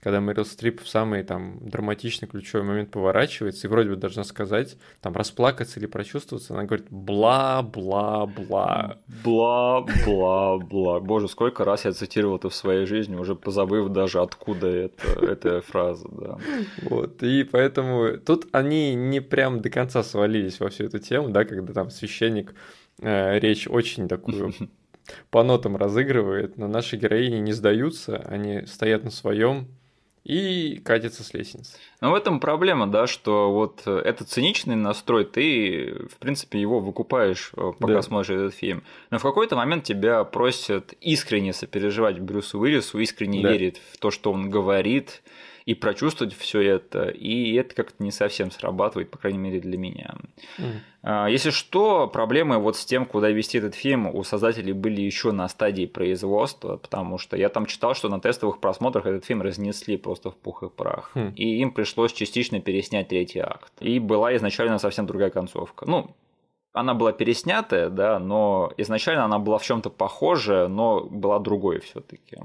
когда 0.00 0.20
Мэрил 0.20 0.44
Стрип 0.44 0.80
в 0.80 0.88
самый 0.88 1.24
там 1.24 1.58
драматичный 1.60 2.28
ключевой 2.28 2.64
момент 2.64 2.90
поворачивается 2.90 3.66
и 3.66 3.70
вроде 3.70 3.90
бы 3.90 3.96
должна 3.96 4.22
сказать, 4.22 4.76
там 5.00 5.14
расплакаться 5.14 5.80
или 5.80 5.86
прочувствоваться, 5.86 6.54
она 6.54 6.64
говорит 6.64 6.86
бла-бла-бла. 6.88 8.98
Бла-бла-бла. 9.24 11.00
Боже, 11.00 11.28
сколько 11.28 11.64
раз 11.64 11.84
я 11.84 11.92
цитировал 11.92 12.36
это 12.36 12.48
в 12.48 12.54
своей 12.54 12.86
жизни, 12.86 13.16
уже 13.16 13.34
позабыв 13.34 13.88
даже 13.88 14.20
откуда 14.20 14.68
это, 14.68 15.08
эта 15.20 15.60
фраза, 15.62 16.08
да. 16.12 16.38
Вот, 16.82 17.20
и 17.24 17.42
поэтому 17.42 18.18
тут 18.18 18.46
они 18.52 18.94
не 18.94 19.20
прям 19.20 19.60
до 19.60 19.68
конца 19.68 20.04
свалились 20.04 20.60
во 20.60 20.68
всю 20.68 20.84
эту 20.84 21.00
тему, 21.00 21.30
да, 21.30 21.44
когда 21.44 21.72
там 21.72 21.90
священник 21.90 22.54
э, 23.00 23.40
речь 23.40 23.66
очень 23.66 24.06
такую 24.06 24.54
по 25.30 25.42
нотам 25.42 25.76
разыгрывает, 25.76 26.56
но 26.56 26.68
наши 26.68 26.96
героини 26.96 27.38
не 27.38 27.52
сдаются, 27.52 28.18
они 28.28 28.64
стоят 28.66 29.02
на 29.02 29.10
своем, 29.10 29.66
и 30.28 30.78
катится 30.84 31.24
с 31.24 31.32
лестницы. 31.32 31.72
Но 32.02 32.12
в 32.12 32.14
этом 32.14 32.38
проблема, 32.38 32.86
да, 32.86 33.06
что 33.06 33.50
вот 33.50 33.82
э, 33.86 33.98
этот 34.04 34.28
циничный 34.28 34.76
настрой, 34.76 35.24
ты, 35.24 36.06
в 36.10 36.18
принципе, 36.18 36.60
его 36.60 36.80
выкупаешь, 36.80 37.50
э, 37.56 37.72
пока 37.78 37.94
да. 37.94 38.02
смотришь 38.02 38.30
этот 38.36 38.54
фильм. 38.54 38.84
Но 39.10 39.18
в 39.18 39.22
какой-то 39.22 39.56
момент 39.56 39.84
тебя 39.84 40.22
просят 40.24 40.92
искренне 41.00 41.54
сопереживать 41.54 42.20
Брюсу 42.20 42.60
Уиллису, 42.60 42.98
искренне 42.98 43.42
да. 43.42 43.50
верить 43.50 43.80
в 43.92 43.96
то, 43.96 44.10
что 44.10 44.30
он 44.30 44.50
говорит, 44.50 45.22
и 45.68 45.74
прочувствовать 45.74 46.32
все 46.34 46.62
это, 46.62 47.10
и 47.10 47.52
это 47.52 47.74
как-то 47.74 48.02
не 48.02 48.10
совсем 48.10 48.50
срабатывает, 48.50 49.10
по 49.10 49.18
крайней 49.18 49.38
мере, 49.38 49.60
для 49.60 49.76
меня. 49.76 50.14
Mm. 50.56 51.30
Если 51.30 51.50
что, 51.50 52.08
проблемы 52.08 52.56
вот 52.56 52.78
с 52.78 52.86
тем, 52.86 53.04
куда 53.04 53.28
вести 53.28 53.58
этот 53.58 53.74
фильм, 53.74 54.06
у 54.06 54.24
создателей 54.24 54.72
были 54.72 55.02
еще 55.02 55.30
на 55.30 55.46
стадии 55.46 55.84
производства, 55.84 56.78
потому 56.78 57.18
что 57.18 57.36
я 57.36 57.50
там 57.50 57.66
читал, 57.66 57.94
что 57.94 58.08
на 58.08 58.18
тестовых 58.18 58.60
просмотрах 58.60 59.04
этот 59.04 59.26
фильм 59.26 59.42
разнесли 59.42 59.98
просто 59.98 60.30
в 60.30 60.38
пух 60.38 60.62
и 60.62 60.70
прах, 60.70 61.10
mm. 61.14 61.34
и 61.34 61.58
им 61.58 61.72
пришлось 61.72 62.14
частично 62.14 62.60
переснять 62.60 63.08
третий 63.08 63.40
акт. 63.40 63.74
И 63.80 63.98
была 63.98 64.34
изначально 64.36 64.78
совсем 64.78 65.04
другая 65.04 65.28
концовка. 65.28 65.84
Ну, 65.86 66.16
она 66.72 66.94
была 66.94 67.12
переснятая, 67.12 67.90
да, 67.90 68.18
но 68.18 68.72
изначально 68.78 69.26
она 69.26 69.38
была 69.38 69.58
в 69.58 69.64
чем-то 69.64 69.90
похожая, 69.90 70.68
но 70.68 71.04
была 71.04 71.38
другой 71.40 71.80
все-таки. 71.80 72.38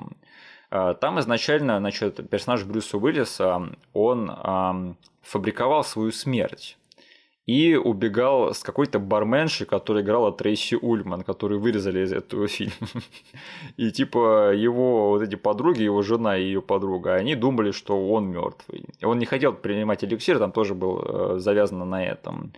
А, 0.76 0.95
там 0.95 1.19
изначально, 1.19 1.78
значит, 1.78 2.28
персонаж 2.32 2.63
Брюса 2.63 2.97
Уиллиса, 2.97 3.61
он 3.93 4.97
фабриковал 5.21 5.84
свою 5.84 6.11
смерть 6.11 6.78
и 7.45 7.76
убегал 7.76 8.53
с 8.55 8.63
какой-то 8.63 8.97
барменшей, 8.97 9.67
которая 9.67 10.03
играла 10.03 10.32
Трейси 10.32 10.76
Ульман, 10.76 11.21
которую 11.21 11.59
вырезали 11.59 11.99
из 12.03 12.11
этого 12.11 12.47
фильма. 12.47 12.88
И 13.78 13.91
типа 13.91 14.53
его 14.53 15.09
вот 15.09 15.21
эти 15.21 15.36
подруги, 15.36 15.84
его 15.84 16.01
жена 16.01 16.38
и 16.38 16.43
ее 16.43 16.61
подруга, 16.61 17.15
они 17.15 17.36
думали, 17.36 17.71
что 17.71 18.09
он 18.09 18.30
мертвый. 18.30 18.86
Он 19.03 19.19
не 19.19 19.26
хотел 19.26 19.53
принимать 19.53 20.03
эликсир, 20.03 20.39
там 20.39 20.51
тоже 20.51 20.74
был 20.74 21.03
э, 21.05 21.39
завязано 21.39 21.86
на 21.86 22.03
этом. 22.03 22.53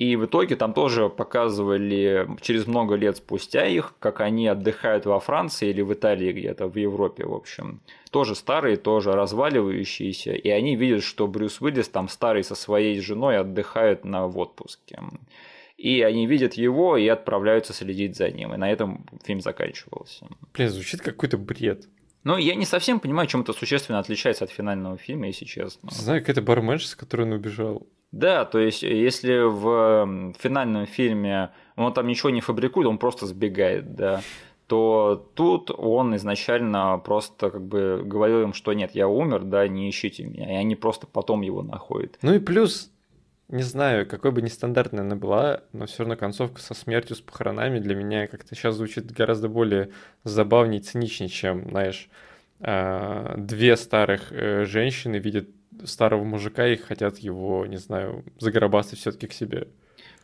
И 0.00 0.16
в 0.16 0.24
итоге 0.24 0.56
там 0.56 0.72
тоже 0.72 1.10
показывали 1.10 2.26
через 2.40 2.66
много 2.66 2.94
лет 2.94 3.18
спустя 3.18 3.66
их, 3.66 3.94
как 3.98 4.22
они 4.22 4.48
отдыхают 4.48 5.04
во 5.04 5.20
Франции 5.20 5.68
или 5.68 5.82
в 5.82 5.92
Италии 5.92 6.32
где-то, 6.32 6.68
в 6.68 6.76
Европе, 6.76 7.26
в 7.26 7.34
общем. 7.34 7.82
Тоже 8.10 8.34
старые, 8.34 8.78
тоже 8.78 9.12
разваливающиеся. 9.12 10.32
И 10.32 10.48
они 10.48 10.74
видят, 10.74 11.02
что 11.02 11.26
Брюс 11.26 11.60
Уиллис 11.60 11.90
там 11.90 12.08
старый 12.08 12.44
со 12.44 12.54
своей 12.54 12.98
женой 13.00 13.36
отдыхают 13.36 14.06
на 14.06 14.26
в 14.26 14.38
отпуске. 14.38 15.00
И 15.76 16.00
они 16.00 16.26
видят 16.26 16.54
его 16.54 16.96
и 16.96 17.06
отправляются 17.06 17.74
следить 17.74 18.16
за 18.16 18.30
ним. 18.30 18.54
И 18.54 18.56
на 18.56 18.72
этом 18.72 19.04
фильм 19.22 19.42
заканчивался. 19.42 20.26
Блин, 20.54 20.70
звучит 20.70 21.02
какой-то 21.02 21.36
бред. 21.36 21.88
Ну, 22.24 22.38
я 22.38 22.54
не 22.54 22.64
совсем 22.64 23.00
понимаю, 23.00 23.28
чем 23.28 23.42
это 23.42 23.52
существенно 23.52 23.98
отличается 23.98 24.44
от 24.44 24.50
финального 24.50 24.96
фильма, 24.96 25.26
если 25.26 25.44
честно. 25.44 25.90
Знаю, 25.90 26.22
какая-то 26.22 26.40
барменша, 26.40 26.88
с 26.88 26.94
которой 26.94 27.26
он 27.26 27.32
убежал. 27.32 27.86
Да, 28.12 28.44
то 28.44 28.58
есть, 28.58 28.82
если 28.82 29.40
в 29.48 30.34
финальном 30.38 30.86
фильме 30.86 31.50
он 31.76 31.92
там 31.92 32.06
ничего 32.06 32.30
не 32.30 32.40
фабрикует, 32.40 32.88
он 32.88 32.98
просто 32.98 33.26
сбегает, 33.26 33.94
да, 33.94 34.22
то 34.66 35.30
тут 35.34 35.70
он 35.76 36.14
изначально 36.16 36.98
просто 36.98 37.50
как 37.50 37.62
бы 37.62 38.02
говорил 38.04 38.42
им, 38.42 38.52
что 38.52 38.72
нет, 38.72 38.92
я 38.94 39.08
умер, 39.08 39.44
да, 39.44 39.66
не 39.68 39.88
ищите 39.88 40.24
меня, 40.24 40.50
и 40.50 40.54
они 40.54 40.76
просто 40.76 41.06
потом 41.06 41.42
его 41.42 41.62
находят. 41.62 42.18
Ну 42.22 42.34
и 42.34 42.40
плюс, 42.40 42.90
не 43.48 43.62
знаю, 43.62 44.06
какой 44.08 44.32
бы 44.32 44.42
нестандартной 44.42 45.02
она 45.02 45.16
была, 45.16 45.62
но 45.72 45.86
все 45.86 46.00
равно 46.00 46.16
концовка 46.16 46.60
со 46.60 46.74
смертью, 46.74 47.16
с 47.16 47.20
похоронами 47.20 47.78
для 47.78 47.94
меня 47.94 48.26
как-то 48.26 48.54
сейчас 48.54 48.76
звучит 48.76 49.10
гораздо 49.10 49.48
более 49.48 49.90
забавнее 50.24 50.80
и 50.80 50.84
циничнее, 50.84 51.28
чем, 51.28 51.68
знаешь, 51.70 52.08
а, 52.60 53.34
две 53.38 53.76
старых 53.76 54.30
э, 54.30 54.64
женщины 54.66 55.16
видят 55.16 55.48
старого 55.84 56.24
мужика 56.24 56.66
и 56.66 56.76
хотят 56.76 57.18
его, 57.18 57.66
не 57.66 57.76
знаю, 57.76 58.24
загробастать 58.38 58.98
все-таки 58.98 59.26
к 59.26 59.32
себе. 59.32 59.68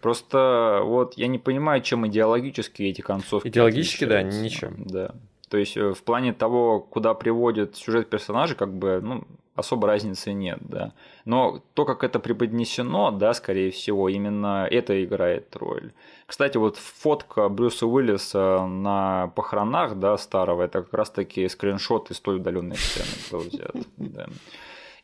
Просто 0.01 0.81
вот 0.85 1.15
я 1.17 1.27
не 1.27 1.39
понимаю, 1.39 1.83
чем 1.83 2.07
идеологически 2.07 2.83
эти 2.83 3.01
концовки. 3.01 3.49
Идеологически, 3.49 4.05
да, 4.05 4.23
ничем. 4.23 4.85
Да. 4.85 5.15
То 5.49 5.59
есть 5.59 5.77
э, 5.77 5.95
в 5.95 6.03
плане 6.03 6.33
того, 6.33 6.81
куда 6.81 7.15
приводит 7.15 7.77
сюжет 7.77 8.11
персонажа, 8.11 8.55
как 8.55 8.73
бы, 8.75 9.01
ну, 9.03 9.25
особо 9.55 9.87
разницы 9.87 10.33
нет, 10.33 10.59
да. 10.61 10.93
Но 11.25 11.63
то, 11.75 11.85
как 11.85 12.05
это 12.05 12.19
преподнесено, 12.19 13.11
да, 13.11 13.33
скорее 13.33 13.71
всего, 13.71 14.09
именно 14.09 14.67
это 14.71 15.03
играет 15.05 15.55
роль. 15.57 15.93
Кстати, 16.27 16.57
вот 16.57 16.77
фотка 16.77 17.49
Брюса 17.49 17.87
Уиллиса 17.87 18.67
на 18.67 19.29
похоронах, 19.29 19.99
да, 19.99 20.19
старого, 20.19 20.63
это 20.63 20.83
как 20.83 20.93
раз-таки 20.93 21.49
скриншот 21.49 22.11
из 22.11 22.21
той 22.21 22.37
удаленной 22.37 22.77
сцены 22.77 23.07
был 23.31 23.41
взят. 23.41 23.77
Да. 23.97 24.27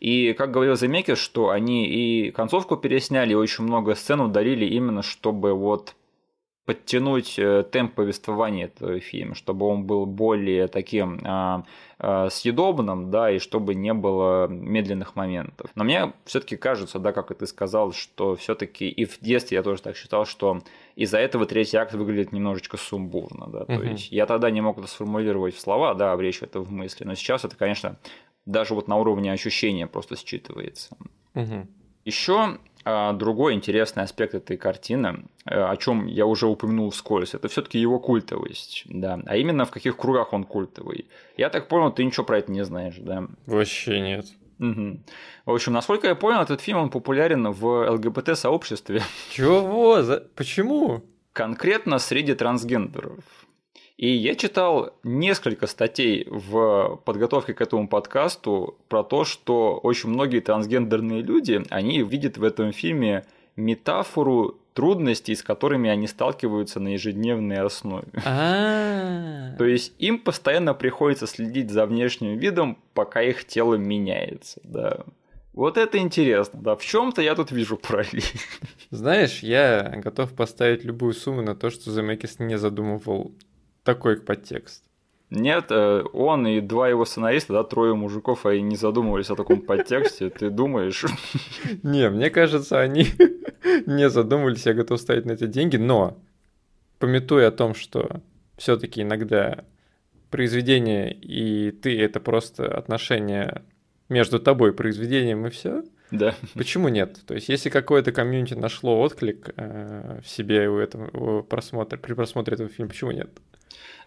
И, 0.03 0.33
как 0.33 0.51
говорил 0.51 0.75
Замекис, 0.75 1.17
что 1.19 1.51
они 1.51 1.87
и 1.87 2.33
концовку 2.33 2.77
пересняли, 2.77 3.33
и 3.33 3.37
очень 3.37 3.63
много 3.63 3.95
сцен 3.95 4.21
ударили 4.21 4.65
именно, 4.65 5.01
чтобы 5.01 5.55
вот 5.55 5.95
подтянуть 6.65 7.39
э, 7.39 7.63
темп 7.71 7.95
повествования 7.95 8.65
этого 8.65 8.99
фильма, 8.99 9.37
чтобы 9.37 9.67
он 9.67 9.85
был 9.85 10.07
более 10.07 10.67
таким 10.67 11.21
а, 11.25 11.65
а, 11.99 12.31
съедобным, 12.31 13.13
да, 13.13 13.31
и 13.31 13.39
чтобы 13.39 13.77
не 13.77 13.95
было 13.95 14.49
медленных 14.49 15.15
моментов. 15.15 15.71
Но 15.77 15.85
мне 15.85 16.13
все-таки 16.25 16.57
кажется, 16.57 16.99
да, 16.99 17.13
как 17.13 17.31
и 17.31 17.35
ты 17.35 17.47
сказал, 17.47 17.93
что 17.93 18.35
все-таки 18.35 18.89
и 18.89 19.05
в 19.05 19.21
детстве 19.21 19.57
я 19.57 19.63
тоже 19.63 19.83
так 19.83 19.97
считал, 19.97 20.27
что 20.27 20.63
из-за 20.97 21.19
этого 21.19 21.47
третий 21.47 21.77
акт 21.77 21.95
выглядит 21.95 22.33
немножечко 22.33 22.77
сумбурно, 22.77 23.47
да, 23.47 23.65
то 23.67 23.75
угу. 23.75 23.83
есть 23.83 24.11
я 24.11 24.27
тогда 24.27 24.51
не 24.51 24.61
мог 24.61 24.79
это 24.79 24.89
сформулировать 24.89 25.55
в 25.55 25.61
слова, 25.61 25.95
да, 25.95 26.13
облечь 26.13 26.43
это 26.43 26.59
в 26.59 26.73
мысли, 26.73 27.05
но 27.05 27.15
сейчас 27.15 27.45
это, 27.45 27.55
конечно, 27.55 27.99
даже 28.47 28.75
вот 28.75 28.89
на 28.89 28.97
уровне 28.97 29.33
ощущения 29.33 29.87
просто 29.87 30.15
считывается. 30.15 30.91
Угу. 31.35 31.67
Еще 32.05 32.59
а, 32.85 33.13
другой 33.13 33.55
интересный 33.55 34.03
аспект 34.03 34.35
этой 34.35 34.57
картины, 34.57 35.25
э, 35.45 35.55
о 35.55 35.77
чем 35.77 36.07
я 36.07 36.27
уже 36.27 36.47
упомянул 36.47 36.91
вскользь, 36.91 37.35
это 37.35 37.47
все-таки 37.49 37.79
его 37.79 38.01
культовость, 38.01 38.83
да. 38.87 39.21
А 39.27 39.37
именно 39.37 39.65
в 39.65 39.71
каких 39.71 39.97
кругах 39.97 40.33
он 40.33 40.45
культовый. 40.45 41.07
Я 41.37 41.49
так 41.49 41.69
понял, 41.69 41.93
ты 41.93 42.05
ничего 42.05 42.25
про 42.25 42.39
это 42.39 42.51
не 42.51 42.65
знаешь, 42.65 42.97
да? 42.99 43.29
Вообще 43.47 44.01
нет. 44.01 44.27
Угу. 44.59 45.01
В 45.47 45.51
общем, 45.53 45.73
насколько 45.73 46.09
я 46.09 46.15
понял, 46.17 46.41
этот 46.41 46.61
фильм 46.61 46.79
он 46.79 46.91
популярен 46.91 47.51
в 47.53 47.91
ЛГБТ-сообществе. 47.91 49.03
Чего? 49.31 50.03
За... 50.03 50.21
Почему? 50.35 51.05
Конкретно 51.33 51.99
среди 51.99 52.35
трансгендеров. 52.35 53.25
И 54.03 54.09
я 54.09 54.35
читал 54.35 54.95
несколько 55.05 55.69
статей 55.69 56.27
в 56.29 57.01
подготовке 57.05 57.55
к 57.55 57.61
этому 57.61 57.87
подкасту 57.87 58.77
про 58.89 59.05
то, 59.05 59.23
что 59.25 59.79
очень 59.81 60.09
многие 60.09 60.41
трансгендерные 60.41 61.23
люди, 61.23 61.63
они 61.71 62.03
видят 62.03 62.37
в 62.37 62.43
этом 62.43 62.73
фильме 62.73 63.25
метафору 63.55 64.59
трудностей, 64.75 65.37
с 65.37 65.45
которыми 65.45 65.89
они 65.89 66.09
сталкиваются 66.09 66.81
на 66.81 66.95
ежедневной 66.95 67.59
основе. 67.59 68.09
А. 68.27 69.55
То 69.59 69.65
есть 69.65 69.93
им 70.01 70.19
постоянно 70.19 70.75
приходится 70.75 71.29
следить 71.29 71.71
за 71.71 71.87
внешним 71.87 72.37
видом, 72.39 72.79
пока 72.95 73.23
их 73.23 73.45
тело 73.45 73.77
меняется, 73.77 74.61
да. 74.65 75.05
Вот 75.53 75.79
это 75.79 75.99
интересно, 75.99 76.59
да. 76.61 76.75
В 76.75 76.85
чем-то 76.85 77.23
я 77.23 77.37
тут 77.37 77.53
вижу 77.53 77.77
параллель. 77.77 78.25
Знаешь, 78.91 79.45
я 79.45 79.93
готов 80.03 80.33
поставить 80.33 80.83
любую 80.83 81.13
сумму 81.13 81.43
на 81.43 81.55
то, 81.55 81.71
что 81.71 81.93
Замекис 81.93 82.41
не 82.41 82.59
задумывал 82.59 83.33
такой 83.85 84.21
подтекст. 84.21 84.85
Нет, 85.31 85.67
э, 85.71 86.05
он 86.13 86.47
и 86.47 86.61
два 86.61 86.91
его 86.91 87.07
сценариста, 87.07 87.55
да, 87.55 87.65
трое 87.65 87.95
мужиков, 87.95 88.45
они 88.45 88.61
не 88.61 88.77
задумывались 88.77 89.31
о 89.31 89.37
таком 89.37 89.63
подтексте, 89.63 90.29
ты 90.29 90.51
думаешь? 90.51 91.07
Не, 91.83 92.11
мне 92.11 92.29
кажется, 92.29 92.81
они 92.81 93.07
не 93.87 94.11
задумывались, 94.11 94.67
я 94.67 94.75
готов 94.75 95.01
ставить 95.01 95.25
на 95.25 95.33
это 95.33 95.47
деньги, 95.47 95.79
но 95.79 96.19
пометуя 96.99 97.49
о 97.49 97.51
том, 97.53 97.75
что 97.75 98.21
все 98.59 98.77
таки 98.77 99.01
иногда 99.01 99.65
произведение 100.31 101.15
и 101.15 101.71
ты— 101.71 101.99
это 102.01 102.21
просто 102.21 102.67
отношения 102.67 103.63
между 104.11 104.39
тобой 104.39 104.71
и 104.71 104.75
произведением 104.75 105.47
и 105.47 105.51
все. 105.51 105.83
Да. 106.11 106.35
Почему 106.55 106.89
нет? 106.89 107.21
То 107.27 107.35
есть, 107.35 107.49
если 107.49 107.71
какое-то 107.71 108.13
комьюнити 108.13 108.53
нашло 108.53 109.01
отклик 109.01 109.51
э, 109.57 110.21
в 110.23 110.29
себе 110.29 110.69
у 110.69 110.77
этого 110.77 111.41
просмотра, 111.41 111.97
при 111.97 112.13
просмотре 112.13 112.55
этого 112.55 112.69
фильма, 112.69 112.91
почему 112.91 113.13
нет? 113.13 113.31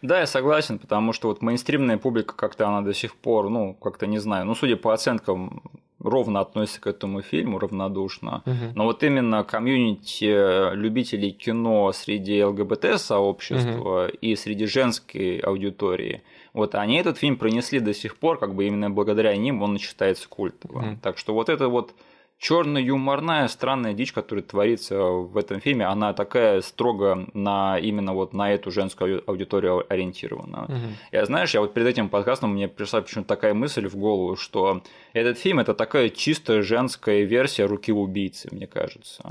Да, 0.05 0.19
я 0.19 0.27
согласен, 0.27 0.79
потому 0.79 1.13
что 1.13 1.29
вот 1.29 1.41
мейнстримная 1.41 1.97
публика 1.97 2.35
как-то 2.35 2.67
она 2.67 2.81
до 2.81 2.93
сих 2.93 3.15
пор, 3.15 3.49
ну, 3.49 3.73
как-то 3.73 4.07
не 4.07 4.19
знаю, 4.19 4.45
ну, 4.45 4.55
судя 4.55 4.77
по 4.77 4.93
оценкам, 4.93 5.61
ровно 5.99 6.39
относится 6.39 6.81
к 6.81 6.87
этому 6.87 7.21
фильму, 7.21 7.59
равнодушно. 7.59 8.43
Угу. 8.45 8.73
Но 8.75 8.85
вот 8.85 9.03
именно 9.03 9.43
комьюнити 9.43 10.75
любителей 10.75 11.31
кино 11.31 11.91
среди 11.91 12.43
ЛГБТ-сообщества 12.43 14.05
угу. 14.05 14.17
и 14.21 14.35
среди 14.35 14.65
женской 14.65 15.39
аудитории, 15.39 16.21
вот 16.53 16.75
они 16.75 16.97
этот 16.97 17.17
фильм 17.17 17.37
пронесли 17.37 17.79
до 17.79 17.93
сих 17.93 18.17
пор, 18.17 18.37
как 18.37 18.53
бы 18.55 18.65
именно 18.65 18.89
благодаря 18.89 19.35
ним 19.35 19.61
он 19.61 19.77
считается 19.79 20.29
культовым. 20.29 20.93
Угу. 20.93 20.99
Так 21.01 21.17
что 21.17 21.33
вот 21.33 21.49
это 21.49 21.67
вот 21.67 21.93
черно-юморная 22.37 23.47
странная 23.47 23.93
дичь, 23.93 24.11
которая 24.11 24.43
творится 24.43 25.01
в 25.01 25.37
этом 25.37 25.61
фильме, 25.61 25.85
она 25.85 26.13
такая 26.13 26.61
строго 26.61 27.27
на 27.33 27.79
именно 27.79 28.13
вот 28.13 28.33
на 28.33 28.53
эту 28.53 28.71
женскую 28.71 29.23
аудиторию 29.25 29.85
ориентирована. 29.91 30.65
Угу. 30.65 30.93
Я 31.11 31.25
знаешь, 31.25 31.53
я 31.53 31.61
вот 31.61 31.73
перед 31.73 31.87
этим 31.87 32.09
подкастом 32.09 32.53
мне 32.53 32.67
пришла 32.67 33.01
почему-то 33.01 33.29
такая 33.29 33.53
мысль 33.53 33.87
в 33.87 33.95
голову, 33.95 34.35
что 34.35 34.81
этот 35.13 35.37
фильм 35.37 35.59
это 35.59 35.73
такая 35.73 36.09
чистая 36.09 36.61
женская 36.61 37.23
версия 37.23 37.65
руки 37.65 37.91
убийцы, 37.91 38.49
мне 38.51 38.67
кажется 38.67 39.23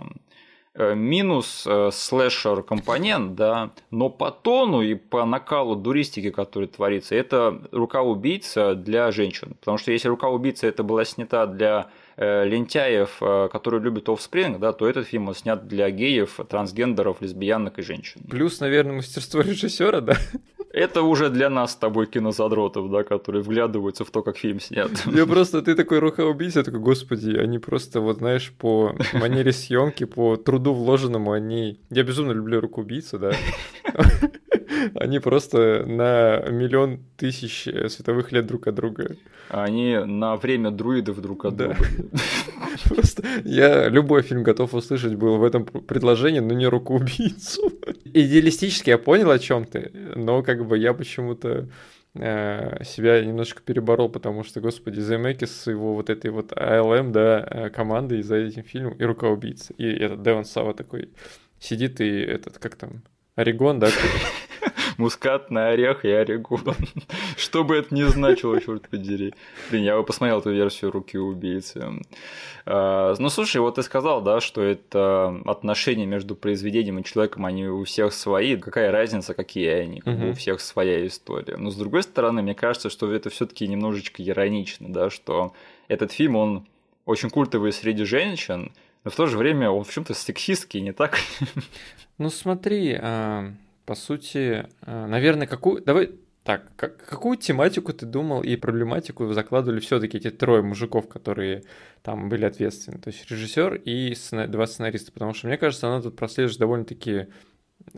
э, 0.74 0.94
минус 0.94 1.66
э, 1.66 1.90
слэшер 1.92 2.62
компонент, 2.62 3.34
да, 3.34 3.70
но 3.90 4.08
по 4.08 4.30
тону 4.30 4.80
и 4.80 4.94
по 4.94 5.24
накалу 5.26 5.76
дуристики, 5.76 6.30
который 6.30 6.68
творится, 6.68 7.14
это 7.14 7.60
рука 7.70 8.02
убийца 8.02 8.74
для 8.74 9.12
женщин. 9.12 9.56
Потому 9.60 9.78
что 9.78 9.92
если 9.92 10.08
рука 10.08 10.28
убийца 10.28 10.66
это 10.66 10.82
была 10.82 11.04
снята 11.04 11.46
для 11.46 11.90
лентяев, 12.16 13.16
э, 13.20 13.48
которые 13.50 13.82
любят 13.82 14.08
Offspring, 14.08 14.58
да, 14.58 14.72
то 14.72 14.88
этот 14.88 15.06
фильм 15.06 15.34
снят 15.34 15.66
для 15.66 15.90
геев, 15.90 16.38
трансгендеров, 16.48 17.20
лесбиянок 17.20 17.78
и 17.78 17.82
женщин. 17.82 18.22
Плюс, 18.28 18.60
наверное, 18.60 18.96
мастерство 18.96 19.40
режиссера, 19.40 20.00
да? 20.00 20.16
Это 20.72 21.02
уже 21.02 21.30
для 21.30 21.50
нас 21.50 21.72
с 21.72 21.76
тобой 21.76 22.06
кинозадротов, 22.06 22.90
да, 22.90 23.04
которые 23.04 23.42
вглядываются 23.42 24.04
в 24.04 24.10
то, 24.10 24.22
как 24.22 24.36
фильм 24.36 24.58
снят. 24.58 24.90
Я 25.06 25.24
просто, 25.24 25.62
ты 25.62 25.76
такой 25.76 26.00
рука 26.00 26.24
убийца, 26.24 26.64
такой, 26.64 26.80
господи, 26.80 27.36
они 27.36 27.60
просто, 27.60 28.00
вот 28.00 28.18
знаешь, 28.18 28.52
по 28.58 28.92
манере 29.12 29.52
съемки, 29.52 30.04
по 30.04 30.36
труду 30.36 30.74
вложенному, 30.74 31.30
они... 31.30 31.78
Я 31.90 32.02
безумно 32.02 32.32
люблю 32.32 32.60
руку 32.60 32.80
убийцу, 32.80 33.20
да. 33.20 33.32
Они 34.94 35.18
просто 35.18 35.84
на 35.86 36.40
миллион 36.48 37.00
тысяч 37.16 37.62
световых 37.64 38.32
лет 38.32 38.46
друг 38.46 38.66
от 38.66 38.74
друга. 38.74 39.16
Они 39.48 39.96
на 39.96 40.36
время 40.36 40.70
друидов 40.70 41.20
друг 41.20 41.44
от 41.44 41.56
друга. 41.56 41.76
Просто 42.88 43.22
я 43.44 43.88
любой 43.88 44.22
фильм 44.22 44.42
готов 44.42 44.74
услышать 44.74 45.14
был 45.14 45.36
в 45.38 45.44
этом 45.44 45.64
предложении, 45.64 46.40
но 46.40 46.54
не 46.54 46.66
руку 46.66 46.94
убийцу. 46.94 47.72
Идеалистически 48.04 48.90
я 48.90 48.98
понял, 48.98 49.30
о 49.30 49.38
чем 49.38 49.64
ты, 49.64 49.90
но 50.16 50.42
как 50.42 50.66
бы 50.66 50.78
я 50.78 50.94
почему-то 50.94 51.68
э, 52.14 52.84
себя 52.84 53.24
немножко 53.24 53.62
переборол, 53.62 54.08
потому 54.08 54.44
что, 54.44 54.60
господи, 54.60 55.00
Земекис 55.00 55.50
с 55.50 55.70
его 55.70 55.94
вот 55.94 56.10
этой 56.10 56.30
вот 56.30 56.52
АЛМ, 56.56 57.12
да, 57.12 57.46
э, 57.48 57.70
командой 57.70 58.22
за 58.22 58.36
этим 58.36 58.62
фильмом, 58.62 58.94
и 58.94 59.04
рука 59.04 59.28
убийцы. 59.28 59.74
И 59.78 59.86
этот 59.86 60.22
Девон 60.22 60.44
Сава 60.44 60.74
такой 60.74 61.10
сидит 61.60 62.00
и 62.00 62.20
этот, 62.20 62.58
как 62.58 62.76
там, 62.76 63.02
Орегон, 63.36 63.80
да? 63.80 63.88
Мускатный 64.96 65.70
орех 65.70 66.04
и 66.04 66.10
орегон. 66.10 66.74
Что 67.36 67.64
бы 67.64 67.76
это 67.76 67.94
ни 67.94 68.02
значило, 68.02 68.60
черт 68.60 68.88
подери. 68.88 69.34
Блин, 69.70 69.84
я 69.84 69.96
бы 69.96 70.04
посмотрел 70.04 70.40
эту 70.40 70.50
версию 70.50 70.90
«Руки 70.90 71.18
убийцы». 71.18 71.84
А, 72.66 73.14
ну, 73.18 73.28
слушай, 73.28 73.60
вот 73.60 73.74
ты 73.74 73.82
сказал, 73.82 74.22
да, 74.22 74.40
что 74.40 74.62
это 74.62 75.40
отношения 75.44 76.06
между 76.06 76.34
произведением 76.34 76.98
и 76.98 77.04
человеком, 77.04 77.44
они 77.46 77.66
у 77.66 77.84
всех 77.84 78.12
свои. 78.12 78.56
Какая 78.56 78.90
разница, 78.90 79.34
какие 79.34 79.68
они? 79.68 80.02
Угу. 80.04 80.30
У 80.30 80.32
всех 80.34 80.60
своя 80.60 81.06
история. 81.06 81.56
Но, 81.56 81.70
с 81.70 81.76
другой 81.76 82.02
стороны, 82.02 82.42
мне 82.42 82.54
кажется, 82.54 82.90
что 82.90 83.12
это 83.12 83.30
все 83.30 83.46
таки 83.46 83.66
немножечко 83.68 84.22
иронично, 84.22 84.92
да, 84.92 85.10
что 85.10 85.52
этот 85.88 86.12
фильм, 86.12 86.36
он 86.36 86.66
очень 87.04 87.30
культовый 87.30 87.72
среди 87.72 88.04
женщин, 88.04 88.72
но 89.04 89.10
в 89.10 89.16
то 89.16 89.26
же 89.26 89.36
время 89.36 89.70
он 89.70 89.84
в 89.84 89.92
чем-то 89.92 90.14
сексистский, 90.14 90.80
не 90.80 90.92
так? 90.92 91.18
Ну 92.16 92.30
смотри, 92.30 92.96
а, 92.98 93.52
по 93.86 93.94
сути, 93.94 94.66
а, 94.82 95.06
наверное, 95.06 95.46
какую... 95.46 95.82
Давай 95.82 96.12
так, 96.42 96.76
как, 96.76 96.98
какую 96.98 97.38
тематику 97.38 97.94
ты 97.94 98.04
думал 98.04 98.42
и 98.42 98.56
проблематику 98.56 99.32
закладывали 99.32 99.80
все-таки 99.80 100.18
эти 100.18 100.30
трое 100.30 100.62
мужиков, 100.62 101.08
которые 101.08 101.64
там 102.02 102.28
были 102.28 102.44
ответственны? 102.44 102.98
То 102.98 103.08
есть 103.08 103.30
режиссер 103.30 103.76
и 103.76 104.14
сцена... 104.14 104.46
два 104.46 104.66
сценариста, 104.66 105.10
потому 105.10 105.32
что 105.32 105.46
мне 105.46 105.56
кажется, 105.56 105.88
она 105.88 106.02
тут 106.02 106.16
прослеживает 106.16 106.60
довольно-таки 106.60 107.26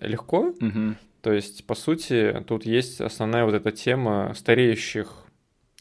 легко. 0.01 0.55
Угу. 0.61 0.95
То 1.23 1.33
есть, 1.33 1.67
по 1.67 1.75
сути, 1.75 2.45
тут 2.47 2.65
есть 2.65 3.01
основная 3.01 3.45
вот 3.45 3.55
эта 3.55 3.73
тема 3.73 4.33
стареющих 4.37 5.26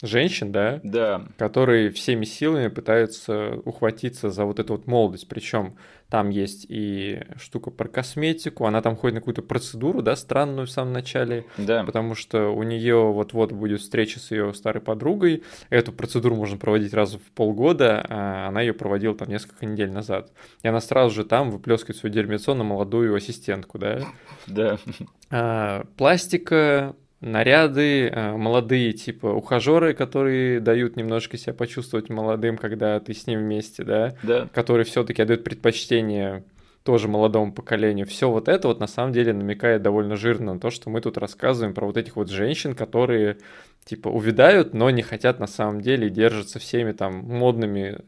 женщин, 0.02 0.52
да, 0.52 0.80
да. 0.82 1.26
которые 1.38 1.90
всеми 1.90 2.24
силами 2.24 2.68
пытаются 2.68 3.60
ухватиться 3.64 4.30
за 4.30 4.44
вот 4.44 4.58
эту 4.58 4.74
вот 4.74 4.86
молодость. 4.86 5.26
Причем 5.28 5.76
там 6.10 6.28
есть 6.28 6.66
и 6.68 7.22
штука 7.36 7.70
про 7.70 7.88
косметику, 7.88 8.66
она 8.66 8.82
там 8.82 8.94
ходит 8.94 9.14
на 9.14 9.20
какую-то 9.20 9.42
процедуру, 9.42 10.02
да, 10.02 10.14
странную 10.14 10.66
в 10.66 10.70
самом 10.70 10.92
начале, 10.92 11.46
да. 11.56 11.82
потому 11.82 12.14
что 12.14 12.50
у 12.50 12.62
нее 12.62 13.10
вот-вот 13.10 13.52
будет 13.52 13.80
встреча 13.80 14.20
с 14.20 14.30
ее 14.30 14.54
старой 14.54 14.80
подругой. 14.80 15.42
Эту 15.70 15.92
процедуру 15.92 16.36
можно 16.36 16.58
проводить 16.58 16.94
раз 16.94 17.14
в 17.14 17.32
полгода, 17.32 18.04
а 18.08 18.48
она 18.48 18.60
ее 18.60 18.74
проводила 18.74 19.16
там 19.16 19.28
несколько 19.28 19.66
недель 19.66 19.90
назад. 19.90 20.30
И 20.62 20.68
она 20.68 20.80
сразу 20.80 21.14
же 21.14 21.24
там 21.24 21.50
выплескивает 21.50 21.96
свое 21.96 22.14
дерьмецо 22.14 22.54
на 22.54 22.64
молодую 22.64 23.14
ассистентку, 23.14 23.78
да. 23.78 24.00
Да. 24.46 24.78
А, 25.28 25.84
пластика, 25.96 26.94
наряды, 27.20 28.08
э, 28.08 28.36
молодые 28.36 28.92
типа 28.92 29.26
ухажеры, 29.26 29.94
которые 29.94 30.60
дают 30.60 30.96
немножко 30.96 31.36
себя 31.36 31.54
почувствовать 31.54 32.10
молодым, 32.10 32.56
когда 32.58 33.00
ты 33.00 33.14
с 33.14 33.26
ним 33.26 33.40
вместе, 33.40 33.84
да, 33.84 34.14
да. 34.22 34.48
которые 34.52 34.84
все-таки 34.84 35.22
отдают 35.22 35.44
предпочтение 35.44 36.44
тоже 36.86 37.08
молодому 37.08 37.52
поколению. 37.52 38.06
Все 38.06 38.30
вот 38.30 38.48
это 38.48 38.68
вот 38.68 38.78
на 38.78 38.86
самом 38.86 39.12
деле 39.12 39.32
намекает 39.32 39.82
довольно 39.82 40.16
жирно 40.16 40.54
на 40.54 40.60
то, 40.60 40.70
что 40.70 40.88
мы 40.88 41.00
тут 41.00 41.18
рассказываем 41.18 41.74
про 41.74 41.84
вот 41.84 41.96
этих 41.96 42.14
вот 42.14 42.30
женщин, 42.30 42.74
которые 42.74 43.38
типа 43.84 44.08
увядают, 44.08 44.72
но 44.72 44.88
не 44.90 45.02
хотят 45.02 45.40
на 45.40 45.48
самом 45.48 45.80
деле 45.80 46.06
и 46.06 46.10
держатся 46.10 46.60
всеми 46.60 46.92
там 46.92 47.16
модными, 47.16 47.98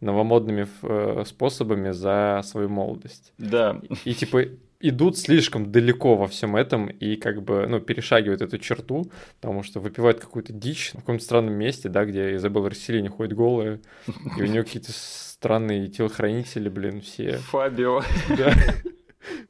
новомодными 0.00 0.68
э, 0.82 1.24
способами 1.26 1.90
за 1.90 2.42
свою 2.44 2.68
молодость. 2.68 3.32
Да. 3.38 3.80
И 4.04 4.14
типа 4.14 4.44
идут 4.80 5.18
слишком 5.18 5.72
далеко 5.72 6.16
во 6.16 6.26
всем 6.28 6.56
этом 6.56 6.86
и 6.86 7.16
как 7.16 7.42
бы, 7.42 7.66
ну, 7.66 7.80
перешагивают 7.80 8.42
эту 8.42 8.58
черту, 8.58 9.10
потому 9.40 9.62
что 9.62 9.80
выпивают 9.80 10.20
какую-то 10.20 10.52
дичь 10.52 10.90
в 10.92 10.98
каком-то 10.98 11.24
странном 11.24 11.54
месте, 11.54 11.88
да, 11.88 12.04
где 12.04 12.36
Изабелла 12.36 12.70
Расселини 12.70 13.08
ходит 13.08 13.36
голая, 13.36 13.80
и 14.36 14.42
у 14.42 14.46
нее 14.46 14.62
какие-то 14.62 14.92
странные 14.92 15.88
телохранители, 15.88 16.68
блин, 16.68 17.00
все. 17.00 17.38
Фабио. 17.38 18.02
Да. 18.36 18.52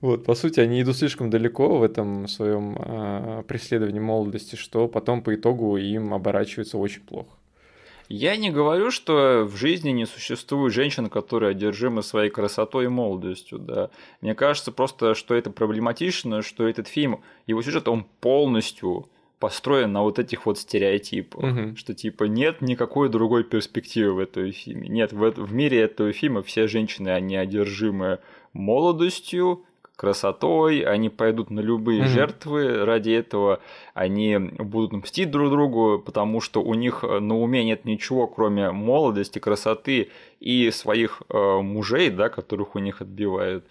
Вот, 0.00 0.24
по 0.24 0.34
сути, 0.34 0.60
они 0.60 0.82
идут 0.82 0.96
слишком 0.96 1.30
далеко 1.30 1.78
в 1.78 1.82
этом 1.82 2.26
своем 2.26 2.76
э, 2.78 3.42
преследовании 3.46 4.00
молодости, 4.00 4.56
что 4.56 4.88
потом 4.88 5.22
по 5.22 5.34
итогу 5.34 5.76
им 5.76 6.14
оборачивается 6.14 6.78
очень 6.78 7.02
плохо. 7.02 7.37
Я 8.08 8.36
не 8.36 8.50
говорю, 8.50 8.90
что 8.90 9.44
в 9.44 9.56
жизни 9.56 9.90
не 9.90 10.06
существует 10.06 10.72
женщин, 10.72 11.08
которые 11.10 11.50
одержимы 11.50 12.02
своей 12.02 12.30
красотой 12.30 12.86
и 12.86 12.88
молодостью, 12.88 13.58
да. 13.58 13.90
Мне 14.22 14.34
кажется 14.34 14.72
просто, 14.72 15.14
что 15.14 15.34
это 15.34 15.50
проблематично, 15.50 16.40
что 16.42 16.66
этот 16.66 16.88
фильм, 16.88 17.20
его 17.46 17.60
сюжет, 17.62 17.86
он 17.86 18.06
полностью 18.20 19.08
построен 19.38 19.92
на 19.92 20.02
вот 20.02 20.18
этих 20.18 20.46
вот 20.46 20.58
стереотипах, 20.58 21.44
Мгм. 21.44 21.76
что 21.76 21.94
типа 21.94 22.24
нет 22.24 22.60
никакой 22.60 23.08
другой 23.08 23.44
перспективы 23.44 24.14
в 24.14 24.18
этом 24.18 24.50
фильме. 24.52 24.88
Нет, 24.88 25.12
в, 25.12 25.30
в 25.30 25.52
мире 25.52 25.80
этого 25.82 26.12
фильма 26.12 26.42
все 26.42 26.66
женщины, 26.66 27.10
они 27.10 27.36
одержимы 27.36 28.18
молодостью, 28.52 29.64
красотой, 29.98 30.82
они 30.82 31.08
пойдут 31.08 31.50
на 31.50 31.58
любые 31.58 32.02
Мгм. 32.02 32.08
жертвы 32.08 32.84
ради 32.84 33.10
этого, 33.10 33.58
они 33.94 34.38
будут 34.38 34.92
мстить 34.92 35.32
друг 35.32 35.50
другу, 35.50 35.98
потому 35.98 36.40
что 36.40 36.62
у 36.62 36.74
них 36.74 37.02
э, 37.02 37.18
на 37.18 37.36
уме 37.36 37.64
нет 37.64 37.84
ничего, 37.84 38.28
кроме 38.28 38.70
молодости, 38.70 39.40
красоты 39.40 40.10
и 40.38 40.70
своих 40.70 41.22
э, 41.28 41.60
мужей, 41.60 42.10
да, 42.10 42.28
которых 42.28 42.76
у 42.76 42.78
них 42.78 43.02
отбивают. 43.02 43.64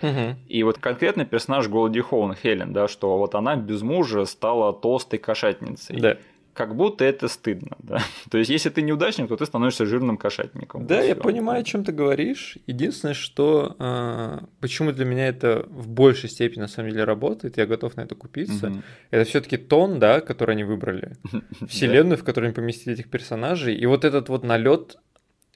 И 0.50 0.64
вот 0.64 0.80
конкретно 0.80 1.24
персонаж 1.24 1.70
Голди 1.70 2.02
Хоун, 2.02 2.36
Хелен, 2.36 2.74
да, 2.74 2.90
что 2.90 3.18
вот 3.18 3.34
она 3.34 3.56
без 3.56 3.82
мужа 3.82 4.26
стала 4.26 4.74
толстой 4.74 5.20
кошатницей. 5.20 5.98
Да. 5.98 6.18
Как 6.58 6.76
будто 6.76 7.06
это 7.06 7.28
стыдно, 7.28 7.78
да. 7.78 8.00
То 8.32 8.40
есть, 8.40 8.50
если 8.50 8.72
ты 8.72 8.82
неудачник, 8.82 9.28
то 9.28 9.38
ты 9.38 9.46
становишься 9.46 9.86
жирным 9.86 10.18
кошатником. 10.18 10.88
Да, 10.88 10.96
Вот 10.96 11.06
я 11.06 11.14
всё. 11.14 11.24
понимаю, 11.24 11.62
о 11.62 11.64
чем 11.64 11.84
ты 11.84 11.92
говоришь. 11.92 12.58
Единственное, 12.66 13.14
что 13.14 13.76
а, 13.78 14.44
почему 14.60 14.92
для 14.92 15.06
меня 15.06 15.28
это 15.28 15.68
в 15.70 15.88
большей 15.88 16.30
степени 16.30 16.62
на 16.62 16.68
самом 16.68 16.90
деле 16.90 17.04
работает, 17.04 17.58
я 17.58 17.68
готов 17.68 17.96
на 17.96 18.02
это 18.02 18.16
купиться. 18.16 18.72
Мгм. 18.72 18.84
Это 19.12 19.30
все-таки 19.30 19.58
тон, 19.58 20.00
да, 20.00 20.20
который 20.20 20.56
они 20.56 20.64
выбрали, 20.64 21.18
вселенную, 21.70 22.18
в 22.18 22.24
которой 22.24 22.46
они 22.46 22.56
поместили 22.56 22.96
этих 22.96 23.12
персонажей, 23.12 23.76
и 23.76 23.86
вот 23.86 24.04
этот 24.04 24.30
вот 24.30 24.44
налет 24.44 24.98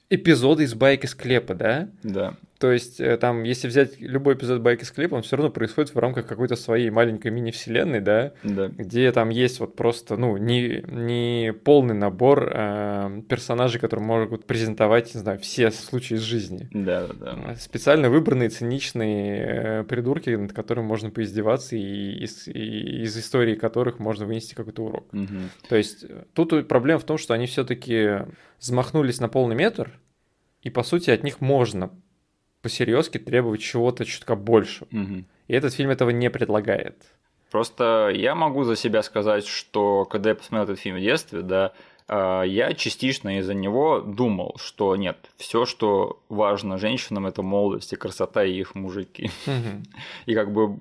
эпизода 0.08 0.62
из 0.62 0.74
байк 0.74 1.02
из 1.02 1.10
склепа, 1.10 1.54
да? 1.54 1.88
Да. 2.04 2.34
То 2.62 2.70
есть 2.70 3.00
э, 3.00 3.16
там, 3.16 3.42
если 3.42 3.66
взять 3.66 4.00
любой 4.00 4.34
эпизод 4.34 4.60
байк 4.60 4.82
из 4.82 4.86
склепа, 4.86 5.16
он 5.16 5.22
все 5.22 5.34
равно 5.34 5.50
происходит 5.50 5.92
в 5.92 5.98
рамках 5.98 6.28
какой-то 6.28 6.54
своей 6.54 6.90
маленькой 6.90 7.32
мини-вселенной, 7.32 8.00
да? 8.00 8.34
Да. 8.44 8.68
где 8.68 9.10
там 9.10 9.30
есть 9.30 9.58
вот 9.58 9.74
просто, 9.74 10.16
ну, 10.16 10.36
не, 10.36 10.84
не 10.86 11.52
полный 11.52 11.96
набор 11.96 12.48
э, 12.54 13.22
персонажей, 13.28 13.80
которые 13.80 14.06
могут 14.06 14.46
презентовать, 14.46 15.12
не 15.12 15.18
знаю, 15.18 15.40
все 15.40 15.72
случаи 15.72 16.14
из 16.14 16.20
жизни. 16.20 16.68
Да, 16.70 17.08
да, 17.08 17.32
да. 17.32 17.56
Специально 17.56 18.08
выбранные 18.08 18.48
циничные 18.48 19.80
э, 19.80 19.82
придурки, 19.82 20.30
над 20.30 20.52
которыми 20.52 20.84
можно 20.84 21.10
поиздеваться, 21.10 21.74
и 21.74 22.22
из, 22.22 22.46
и 22.46 23.02
из 23.02 23.18
истории 23.18 23.56
которых 23.56 23.98
можно 23.98 24.24
вынести 24.24 24.54
какой-то 24.54 24.84
урок. 24.84 25.12
Мгм. 25.12 25.50
То 25.68 25.74
есть 25.74 26.04
э, 26.08 26.26
тут 26.32 26.68
проблема 26.68 27.00
в 27.00 27.04
том, 27.04 27.18
что 27.18 27.34
они 27.34 27.46
все-таки 27.46 28.18
взмахнулись 28.60 29.18
на 29.18 29.28
полный 29.28 29.56
метр, 29.56 29.98
и 30.62 30.70
по 30.70 30.84
сути 30.84 31.10
от 31.10 31.24
них 31.24 31.40
можно 31.40 31.90
посерьезки 32.62 33.18
требовать 33.18 33.60
чего-то 33.60 34.04
чутка 34.04 34.34
больше. 34.36 34.86
Мгм. 34.90 35.26
И 35.48 35.54
этот 35.54 35.74
фильм 35.74 35.90
этого 35.90 36.10
не 36.10 36.30
предлагает. 36.30 36.96
Просто 37.50 38.10
я 38.14 38.34
могу 38.34 38.64
за 38.64 38.76
себя 38.76 39.02
сказать, 39.02 39.46
что 39.46 40.06
когда 40.06 40.30
я 40.30 40.36
посмотрел 40.36 40.64
этот 40.64 40.80
фильм 40.80 40.96
в 40.96 41.00
детстве, 41.00 41.42
да, 41.42 41.72
а, 42.08 42.42
я 42.42 42.72
частично 42.72 43.38
из-за 43.38 43.52
него 43.52 44.00
думал, 44.00 44.56
что 44.58 44.96
нет, 44.96 45.30
все, 45.36 45.66
что 45.66 46.20
важно 46.28 46.78
женщинам, 46.78 47.26
это 47.26 47.42
молодость 47.42 47.92
и 47.92 47.96
красота 47.96 48.44
и 48.44 48.52
их 48.52 48.74
мужики. 48.74 49.30
Мгм. 49.46 49.82
И 50.26 50.34
как 50.34 50.52
бы 50.52 50.78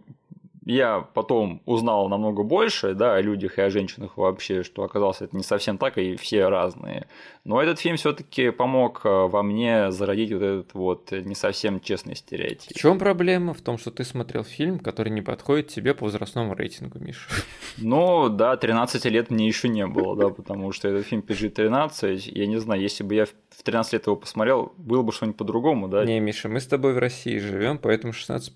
я 0.72 1.02
потом 1.02 1.62
узнал 1.66 2.10
намного 2.10 2.44
больше, 2.44 2.94
да, 2.94 3.16
о 3.16 3.22
людях 3.22 3.58
и 3.58 3.62
о 3.62 3.70
женщинах 3.70 4.18
вообще, 4.18 4.64
что 4.64 4.84
оказалось 4.84 5.22
это 5.22 5.36
не 5.36 5.44
совсем 5.44 5.78
так, 5.78 5.98
и 5.98 6.16
все 6.16 6.48
разные. 6.48 7.08
Но 7.44 7.62
этот 7.62 7.80
фильм 7.80 7.98
все-таки 7.98 8.52
помог 8.52 9.02
э, 9.04 9.10
во 9.10 9.44
мне 9.44 9.92
зародить 9.92 10.32
вот 10.32 10.42
этот 10.42 10.74
вот 10.74 11.12
не 11.12 11.36
совсем 11.36 11.80
честный 11.80 12.16
В 12.16 12.20
стереотип. 12.20 12.78
чем 12.78 13.00
проблема? 13.00 13.54
В 13.54 13.62
том, 13.62 13.78
что 13.78 13.92
ты 13.92 14.04
смотрел 14.04 14.44
фильм, 14.44 14.80
который 14.80 15.10
не 15.10 15.22
подходит 15.22 15.68
тебе 15.68 15.94
по 15.94 16.06
возрастному 16.06 16.54
рейтингу, 16.54 17.00
Миша. 17.00 17.30
Ну, 17.78 18.30
да, 18.30 18.58
13 18.58 19.06
лет 19.06 19.30
мне 19.30 19.48
еще 19.48 19.70
не 19.70 19.88
было, 19.88 20.16
да, 20.16 20.30
потому 20.30 20.72
что 20.72 20.88
этот 20.88 21.08
фильм 21.08 21.24
PG-13, 21.28 22.22
я 22.26 22.46
не 22.48 22.60
знаю, 22.60 22.82
если 22.82 23.04
бы 23.04 23.16
я 23.16 23.26
в 23.26 23.34
в 23.62 23.64
13 23.64 23.94
лет 23.94 24.08
его 24.08 24.16
посмотрел, 24.16 24.74
было 24.78 25.04
бы 25.04 25.12
что-нибудь 25.12 25.38
по-другому, 25.38 25.88
да, 25.88 26.04
Не, 26.04 26.20
Миша, 26.20 26.50
мы 26.50 26.60
с 26.60 26.66
тобой 26.66 26.94
в 26.94 26.98
России 26.98 27.38
живем, 27.38 27.78
поэтому 27.78 28.12
16 28.12 28.52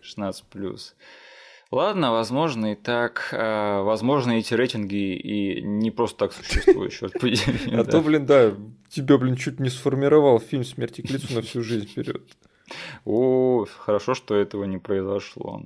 16 0.00 0.44
плюс. 0.44 0.94
Ладно, 1.70 2.12
возможно 2.12 2.72
и 2.72 2.74
так, 2.74 3.28
а, 3.32 3.82
возможно 3.82 4.32
эти 4.32 4.54
рейтинги 4.54 5.14
и 5.14 5.60
не 5.60 5.90
просто 5.90 6.18
так 6.18 6.32
существуют, 6.32 6.94
черт 6.94 7.12
подери. 7.20 7.74
А 7.74 7.84
то, 7.84 8.00
блин, 8.00 8.24
да, 8.24 8.54
тебя, 8.88 9.18
блин, 9.18 9.36
чуть 9.36 9.60
не 9.60 9.68
сформировал 9.68 10.40
фильм 10.40 10.64
«Смерти 10.64 11.02
к 11.02 11.10
лицу» 11.10 11.34
на 11.34 11.42
всю 11.42 11.62
жизнь 11.62 11.86
вперед. 11.86 12.22
О, 13.04 13.66
хорошо, 13.78 14.14
что 14.14 14.34
этого 14.34 14.64
не 14.64 14.78
произошло. 14.78 15.62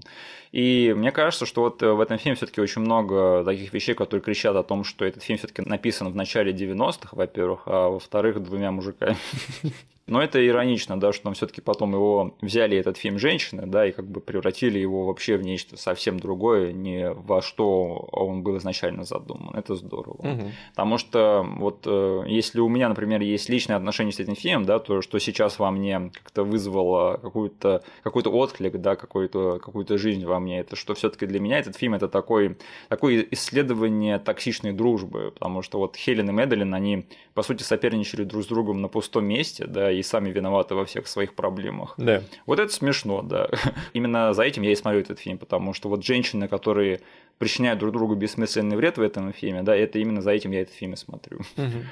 И 0.53 0.93
мне 0.95 1.13
кажется, 1.13 1.47
что 1.47 1.63
вот 1.63 1.83
э, 1.83 1.91
в 1.91 2.01
этом 2.01 2.19
фильме 2.19 2.37
все-таки 2.37 2.61
очень 2.61 2.83
много 2.83 3.43
таких 3.43 3.73
вещей, 3.73 3.95
которые 3.95 4.23
кричат 4.23 4.55
о 4.55 4.63
том, 4.63 4.85
что 4.85 5.05
этот 5.05 5.23
фильм 5.23 5.39
все-таки 5.39 5.63
написан 5.63 6.13
в 6.13 6.15
начале 6.15 6.53
90-х, 6.53 7.17
во-первых, 7.17 7.63
а 7.67 7.89
во-вторых, 7.89 8.43
двумя 8.43 8.71
мужиками. 8.71 9.17
Но 10.07 10.21
это 10.21 10.45
иронично, 10.45 10.99
да, 10.99 11.13
что 11.13 11.33
все-таки 11.33 11.61
потом 11.61 11.95
его 11.95 12.35
взяли 12.41 12.77
этот 12.77 12.97
фильм 12.97 13.19
женщины, 13.19 13.67
да, 13.67 13.87
и 13.87 13.93
как 13.93 14.07
бы 14.07 14.21
превратили 14.21 14.79
его 14.79 15.07
вообще 15.07 15.37
в 15.37 15.43
нечто 15.43 15.77
совсем 15.77 16.19
другое, 16.19 16.73
не 16.73 17.13
во 17.13 17.41
что 17.41 18.09
он 18.11 18.43
был 18.43 18.59
изначально 18.59 19.05
задуман. 19.05 19.55
Это 19.55 19.77
здорово. 19.77 20.21
Мгм. 20.23 20.53
Потому 20.71 20.99
что 20.99 21.47
вот 21.57 21.85
э, 21.87 22.25
если 22.27 22.59
у 22.61 22.69
меня, 22.69 22.89
например, 22.89 23.21
есть 23.21 23.49
личное 23.49 23.77
отношение 23.77 24.13
с 24.13 24.19
этим 24.19 24.35
фильмом, 24.35 24.65
да, 24.65 24.81
то 24.81 25.03
что 25.03 25.19
сейчас 25.21 25.59
во 25.59 25.71
мне 25.71 26.11
как-то 26.13 26.43
вызвало 26.43 27.19
какую-то, 27.19 27.83
какой-то 28.03 28.31
отклик, 28.31 28.81
да, 28.81 28.97
какую-то, 28.97 29.61
какую-то 29.61 29.99
жизнь 29.99 30.27
во 30.27 30.41
мне, 30.43 30.61
это 30.61 30.77
что 30.77 30.95
все 30.95 31.09
таки 31.09 31.27
для 31.27 31.41
меня 31.41 31.59
этот 31.59 31.77
фильм 31.77 31.95
это 31.95 32.09
такой, 32.09 32.57
такое 32.89 33.27
исследование 33.31 34.19
токсичной 34.19 34.73
дружбы, 34.73 35.31
потому 35.31 35.63
что 35.63 35.79
вот 35.79 35.97
Хелен 35.97 36.29
и 36.29 36.33
Медлин, 36.33 36.75
они, 36.75 37.07
по 37.35 37.43
сути, 37.43 37.63
соперничали 37.63 38.25
друг 38.25 38.45
с 38.45 38.47
другом 38.47 38.83
на 38.83 38.89
пустом 38.89 39.25
месте, 39.25 39.67
да, 39.67 39.91
и 39.91 40.03
сами 40.03 40.31
виноваты 40.31 40.75
во 40.75 40.85
всех 40.85 41.07
своих 41.07 41.35
проблемах. 41.35 41.95
Да. 41.97 42.23
Вот 42.47 42.59
это 42.59 42.73
смешно, 42.73 43.23
да. 43.23 43.49
Именно 43.93 44.35
за 44.35 44.43
этим 44.43 44.63
я 44.63 44.73
и 44.73 44.77
смотрю 44.77 45.01
этот 45.01 45.19
фильм, 45.19 45.39
потому 45.39 45.73
что 45.73 45.89
вот 45.89 46.05
женщины, 46.05 46.49
которые 46.49 47.01
причиняют 47.39 47.81
друг 47.81 47.93
другу 47.93 48.15
бессмысленный 48.15 48.77
вред 48.77 48.99
в 48.99 49.03
этом 49.03 49.33
фильме, 49.33 49.63
да, 49.63 49.75
это 49.75 49.99
именно 49.99 50.23
за 50.23 50.33
этим 50.33 50.51
я 50.51 50.63
этот 50.63 50.75
фильм 50.75 50.95
и 50.95 50.97
смотрю. 50.97 51.41
Мгм. 51.57 51.87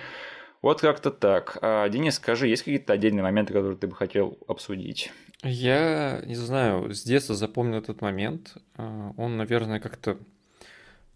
Вот 0.63 0.81
как-то 0.81 1.11
так. 1.11 1.59
А, 1.63 1.89
Денис, 1.89 2.17
скажи, 2.17 2.49
есть 2.49 2.63
какие-то 2.63 2.93
отдельные 2.93 3.23
моменты, 3.23 3.53
которые 3.53 3.77
ты 3.79 3.87
бы 3.87 3.95
хотел 3.95 4.39
обсудить? 4.47 5.11
Я 5.43 6.21
не 6.27 6.35
знаю, 6.35 6.93
с 6.93 7.03
детства 7.03 7.35
запомнил 7.35 7.79
этот 7.79 8.03
момент. 8.03 8.57
А, 8.77 9.13
Он, 9.17 9.37
наверное, 9.37 9.81
как-то 9.81 10.19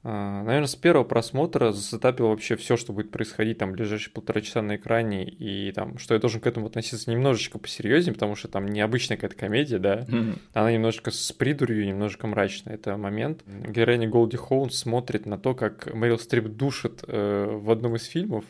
А, 0.07 0.42
наверное, 0.42 0.66
с 0.66 0.76
первого 0.76 1.05
просмотра 1.05 1.72
засетапил 1.72 2.28
вообще 2.28 2.57
все, 2.57 2.76
что 2.76 2.92
будет 2.92 3.11
происходить 3.11 3.57
там 3.57 3.72
ближайшие 3.72 4.12
полтора 4.12 4.42
часа 4.42 4.61
на 4.61 4.76
экране, 4.76 5.24
и 5.24 5.72
там, 5.72 5.97
что 5.97 6.12
я 6.12 6.20
должен 6.20 6.42
к 6.42 6.47
этому 6.47 6.66
относиться 6.66 7.11
немножечко 7.11 7.59
посерьезнее, 7.59 8.12
потому 8.12 8.36
что 8.36 8.49
там 8.49 8.66
необычная 8.66 9.16
какая-то 9.16 9.36
комедия, 9.36 9.78
да, 9.78 10.01
mm-hmm. 10.01 10.38
она 10.53 10.72
немножко 10.72 11.11
с 11.11 11.32
придурью, 11.32 11.86
немножко 11.86 12.26
мрачная. 12.26 12.74
Это 12.74 12.99
момент. 12.99 13.45
Героиня 13.47 14.07
Голди 14.07 14.36
Хоун 14.36 14.68
смотрит 14.70 15.24
на 15.24 15.38
то, 15.38 15.55
как 15.55 15.92
Мэрил 15.95 16.18
Стрип 16.18 16.49
душит 16.49 17.03
э, 17.07 17.47
в 17.51 17.70
одном 17.70 17.97
из 17.97 18.05
фильмов. 18.05 18.45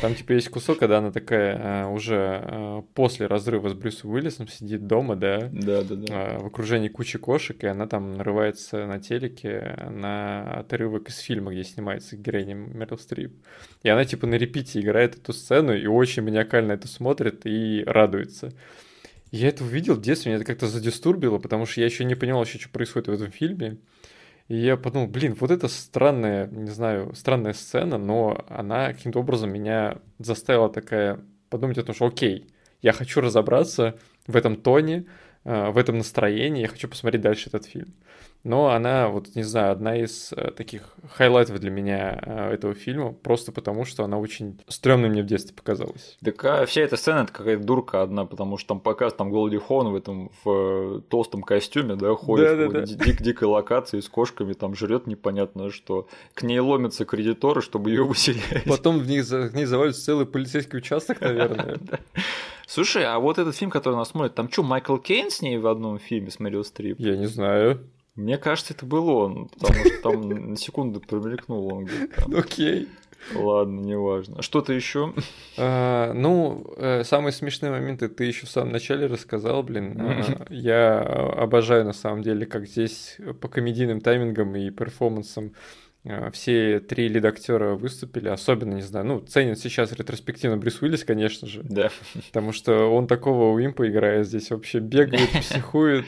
Там 0.00 0.14
типа 0.14 0.32
есть 0.32 0.48
кусок, 0.48 0.78
когда 0.78 0.98
она 0.98 1.10
такая 1.10 1.58
а, 1.58 1.88
уже 1.88 2.16
а, 2.16 2.82
после 2.94 3.26
разрыва 3.26 3.68
с 3.68 3.74
Брюсом 3.74 4.10
Уиллисом 4.10 4.46
сидит 4.46 4.86
дома, 4.86 5.16
да, 5.16 5.48
да, 5.52 5.82
да, 5.82 5.96
да. 5.96 6.38
в 6.38 6.46
окружении 6.46 6.88
кучи 6.88 7.18
кошек, 7.18 7.62
и 7.64 7.66
она 7.66 7.86
там 7.86 8.16
нарывается 8.16 8.86
на 8.86 9.00
телеке 9.00 9.88
на 9.90 10.60
отрывок 10.60 11.08
из 11.08 11.18
фильма, 11.18 11.52
где 11.52 11.64
снимается 11.64 12.16
героиня 12.16 12.54
Мерил 12.54 12.98
Стрип. 12.98 13.32
И 13.82 13.88
она 13.88 14.04
типа 14.04 14.26
на 14.26 14.34
repeat 14.34 14.73
е 14.73 14.80
играет 14.80 15.16
эту 15.16 15.32
сцену 15.32 15.74
и 15.74 15.86
очень 15.86 16.22
маниакально 16.22 16.72
это 16.72 16.86
смотрит 16.86 17.44
и 17.44 17.82
радуется. 17.84 18.52
Я 19.32 19.48
это 19.48 19.64
увидел 19.64 19.94
в 19.94 20.02
детстве, 20.02 20.30
меня 20.30 20.36
это 20.36 20.46
как-то 20.46 20.66
за 20.68 20.79
disturb 20.79 21.16
ило, 21.16 21.38
потому 21.38 21.64
что 21.66 21.80
я 21.80 21.86
еще 21.86 22.04
не 22.04 22.14
понял 22.14 22.36
вообще, 22.36 22.58
что 22.58 22.68
происходит 22.68 23.08
в 23.08 23.12
этом 23.12 23.32
фильме. 23.32 23.78
И 24.52 24.56
я 24.56 24.76
подумал, 24.76 25.06
блин, 25.06 25.34
вот 25.40 25.50
это 25.50 25.66
странная, 25.66 26.46
не 26.46 26.68
знаю, 26.68 27.14
странная 27.14 27.54
сцена, 27.54 27.96
но 27.96 28.44
она 28.50 28.92
каким-то 28.92 29.20
образом 29.20 29.50
меня 29.50 29.96
заставила 30.18 30.68
такая 30.68 31.20
подумать 31.48 31.78
о 31.78 31.84
том, 31.84 31.94
что 31.94 32.04
окей, 32.04 32.50
я 32.82 32.92
хочу 32.92 33.22
разобраться 33.22 33.98
в 34.26 34.36
этом 34.36 34.56
тоне, 34.56 35.06
э, 35.44 35.70
в 35.70 35.78
этом 35.78 35.96
настроении, 35.96 36.60
я 36.60 36.68
хочу 36.68 36.86
посмотреть 36.86 37.22
дальше 37.22 37.48
этот 37.48 37.64
фильм 37.64 37.94
но 38.44 38.70
она, 38.70 39.08
вот 39.08 39.34
не 39.34 39.44
знаю, 39.44 39.72
одна 39.72 39.96
из 39.96 40.32
э, 40.32 40.50
таких 40.50 40.94
highlight 41.14 41.52
ов 41.52 41.60
для 41.60 41.70
меня 41.70 42.20
э, 42.24 42.54
этого 42.54 42.74
фильма, 42.74 43.12
просто 43.12 43.52
потому 43.52 43.84
что 43.84 44.04
она 44.04 44.18
очень 44.18 44.60
стрёмной 44.66 45.08
мне 45.08 45.22
в 45.22 45.26
детстве 45.26 45.54
показалась. 45.54 46.18
Так 46.24 46.44
а 46.44 46.66
вся 46.66 46.80
эта 46.80 46.96
сцена 46.96 47.20
это 47.20 47.32
какая-то 47.32 47.62
дурка 47.62 48.02
одна, 48.02 48.24
потому 48.24 48.58
что 48.58 48.68
там 48.68 48.80
показ 48.80 49.14
там 49.14 49.30
Голди 49.30 49.58
Хон 49.58 49.92
в 49.92 49.94
этом 49.94 50.30
в 50.42 50.50
э, 50.50 51.00
толстом 51.08 51.42
костюме, 51.42 51.94
да, 51.94 52.14
ходит 52.14 52.58
да, 52.58 52.68
да, 52.68 52.80
да. 52.80 53.04
Дик 53.04 53.22
дикой 53.22 53.48
локации 53.48 54.00
с 54.00 54.08
кошками, 54.08 54.54
там 54.54 54.74
жрет 54.74 55.06
непонятно 55.06 55.70
что. 55.70 56.08
К 56.34 56.42
ней 56.42 56.58
ломятся 56.58 57.04
кредиторы, 57.04 57.62
чтобы 57.62 57.90
ее 57.90 58.04
выселять. 58.04 58.64
Потом 58.66 58.98
в 58.98 59.06
них, 59.06 59.24
в 59.24 59.54
них 59.54 59.68
завалится 59.68 60.04
целый 60.04 60.26
полицейский 60.26 60.78
участок, 60.78 61.20
наверное. 61.20 61.78
Слушай, 62.66 63.04
а 63.04 63.18
вот 63.18 63.38
этот 63.38 63.54
фильм, 63.54 63.70
который 63.70 63.96
нас 63.96 64.08
смотрит, 64.08 64.34
там 64.34 64.50
что, 64.50 64.62
Майкл 64.62 64.96
Кейн 64.96 65.30
с 65.30 65.42
ней 65.42 65.58
в 65.58 65.66
одном 65.66 65.98
фильме 65.98 66.30
с 66.30 66.40
Мэрил 66.40 66.64
Стрип? 66.64 66.98
Я 66.98 67.16
не 67.16 67.26
знаю. 67.26 67.80
Мне 68.14 68.36
кажется, 68.36 68.74
это 68.74 68.84
был 68.84 69.08
он, 69.08 69.48
потому 69.48 69.74
что 69.74 70.02
там 70.02 70.28
на 70.50 70.56
секунду 70.56 71.00
промелькнул 71.00 71.72
он 71.72 71.84
где-то. 71.86 72.38
Окей. 72.38 72.88
Ладно, 73.34 73.80
неважно. 73.80 74.42
Что-то 74.42 74.72
еще? 74.72 75.14
А, 75.56 76.12
ну, 76.12 76.66
э, 76.76 77.04
самые 77.04 77.32
смешные 77.32 77.70
моменты 77.70 78.08
ты 78.08 78.24
еще 78.24 78.46
в 78.46 78.50
самом 78.50 78.72
начале 78.72 79.06
рассказал, 79.06 79.62
блин. 79.62 79.96
А, 80.00 80.46
я 80.50 81.00
обожаю 81.00 81.84
на 81.84 81.92
самом 81.92 82.22
деле, 82.22 82.46
как 82.46 82.66
здесь 82.66 83.18
по 83.40 83.48
комедийным 83.48 84.00
таймингам 84.00 84.54
и 84.56 84.70
перформансам 84.70 85.52
а, 86.04 86.30
все 86.32 86.80
три 86.80 87.08
лид-актера 87.08 87.74
выступили, 87.74 88.28
особенно, 88.28 88.74
не 88.74 88.82
знаю, 88.82 89.06
ну, 89.06 89.20
ценен 89.20 89.54
сейчас 89.54 89.92
ретроспективно 89.92 90.56
Брюс 90.56 90.82
Уиллис, 90.82 91.04
конечно 91.04 91.46
же. 91.46 91.62
Да. 91.62 91.90
Потому 92.32 92.52
что 92.52 92.92
он 92.92 93.06
такого 93.06 93.54
Уимпа 93.54 93.88
играет 93.88 94.26
здесь, 94.26 94.50
вообще 94.50 94.80
бегает, 94.80 95.30
психует, 95.40 96.04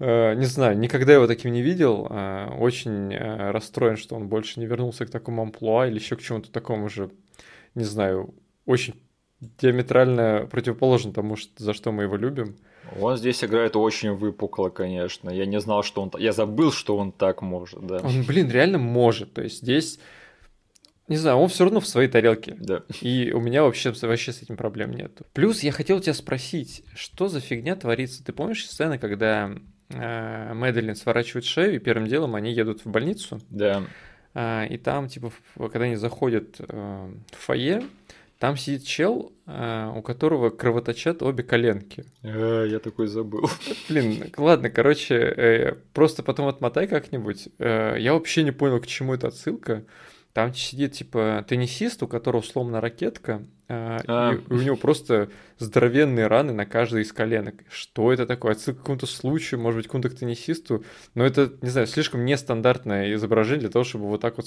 не 0.00 0.44
знаю, 0.44 0.78
никогда 0.78 1.14
его 1.14 1.26
таким 1.26 1.52
не 1.52 1.62
видел. 1.62 2.06
Э, 2.08 2.50
очень 2.58 3.12
э, 3.12 3.50
расстроен, 3.50 3.96
что 3.96 4.14
он 4.14 4.28
больше 4.28 4.60
не 4.60 4.66
вернулся 4.66 5.06
к 5.06 5.10
такому 5.10 5.42
амплуа 5.42 5.88
или 5.88 5.98
еще 5.98 6.16
к 6.16 6.22
чему-то 6.22 6.52
такому 6.52 6.88
же, 6.88 7.10
не 7.74 7.84
знаю, 7.84 8.34
очень 8.64 8.94
диаметрально 9.40 10.48
противоположен 10.50 11.12
тому, 11.12 11.36
за 11.56 11.72
что 11.72 11.92
мы 11.92 12.04
его 12.04 12.16
любим. 12.16 12.56
Он 12.98 13.16
здесь 13.16 13.44
играет 13.44 13.76
очень 13.76 14.12
выпукло, 14.12 14.68
конечно. 14.68 15.30
Я 15.30 15.46
не 15.46 15.60
знал, 15.60 15.82
что 15.82 16.02
он... 16.02 16.10
Я 16.18 16.32
забыл, 16.32 16.72
что 16.72 16.96
он 16.96 17.12
так 17.12 17.42
может, 17.42 17.86
да. 17.86 17.98
Он, 17.98 18.22
блин, 18.24 18.50
реально 18.50 18.78
может. 18.78 19.34
То 19.34 19.42
есть 19.42 19.58
здесь... 19.58 19.98
Не 21.06 21.16
знаю, 21.16 21.38
он 21.38 21.48
все 21.48 21.64
равно 21.64 21.80
в 21.80 21.86
своей 21.86 22.08
тарелке. 22.08 22.54
Да. 22.58 22.82
И 23.00 23.32
у 23.32 23.40
меня 23.40 23.62
вообще, 23.62 23.92
вообще 24.02 24.32
с 24.32 24.42
этим 24.42 24.56
проблем 24.56 24.92
нет. 24.92 25.22
Плюс 25.32 25.62
я 25.62 25.72
хотел 25.72 26.00
тебя 26.00 26.12
спросить, 26.12 26.84
что 26.94 27.28
за 27.28 27.40
фигня 27.40 27.76
творится? 27.76 28.22
Ты 28.22 28.32
помнишь 28.32 28.68
сцены, 28.68 28.98
когда 28.98 29.48
э, 29.48 29.56
Мэдалин 29.90 30.94
сворачивает 30.94 31.44
шею, 31.44 31.76
и 31.76 31.78
первым 31.78 32.06
делом 32.06 32.34
они 32.34 32.52
едут 32.52 32.84
в 32.84 32.90
больницу. 32.90 33.40
Да. 33.50 33.84
Э, 34.34 34.66
и 34.68 34.76
там, 34.78 35.08
типа, 35.08 35.32
когда 35.56 35.84
они 35.84 35.96
заходят 35.96 36.56
э, 36.58 37.10
в 37.32 37.36
фойе, 37.36 37.82
там 38.38 38.56
сидит 38.56 38.84
чел, 38.84 39.32
э, 39.46 39.92
у 39.96 40.02
которого 40.02 40.50
кровоточат 40.50 41.22
обе 41.22 41.42
коленки. 41.42 42.04
Э, 42.22 42.66
я 42.68 42.78
такой 42.78 43.08
забыл. 43.08 43.50
Блин, 43.88 44.32
ладно, 44.36 44.70
короче, 44.70 45.14
э, 45.14 45.74
просто 45.92 46.22
потом 46.22 46.46
отмотай 46.46 46.86
как-нибудь. 46.86 47.48
Э, 47.58 47.96
я 47.98 48.12
вообще 48.12 48.44
не 48.44 48.52
понял, 48.52 48.80
к 48.80 48.86
чему 48.86 49.14
эта 49.14 49.28
отсылка. 49.28 49.84
Там 50.38 50.54
сидит, 50.54 50.92
типа, 50.92 51.44
теннисист, 51.48 52.00
у 52.04 52.06
которого 52.06 52.42
сломана 52.42 52.80
ракетка, 52.80 53.42
а, 53.68 53.98
а. 54.06 54.34
и 54.34 54.52
у 54.52 54.58
него 54.58 54.76
просто 54.76 55.30
здоровенные 55.58 56.28
раны 56.28 56.52
на 56.52 56.64
каждой 56.64 57.02
из 57.02 57.12
коленок. 57.12 57.56
Что 57.68 58.12
это 58.12 58.24
такое? 58.24 58.52
Отсылка 58.52 58.78
к 58.78 58.82
какому-то 58.82 59.06
случаю, 59.06 59.58
может 59.58 59.78
быть, 59.78 59.86
к 59.86 59.88
какому-то 59.88 60.10
теннисисту. 60.10 60.84
Но 61.16 61.26
это, 61.26 61.52
не 61.60 61.70
знаю, 61.70 61.88
слишком 61.88 62.24
нестандартное 62.24 63.12
изображение 63.14 63.62
для 63.62 63.70
того, 63.70 63.84
чтобы 63.84 64.06
вот 64.06 64.20
так 64.20 64.36
вот 64.36 64.46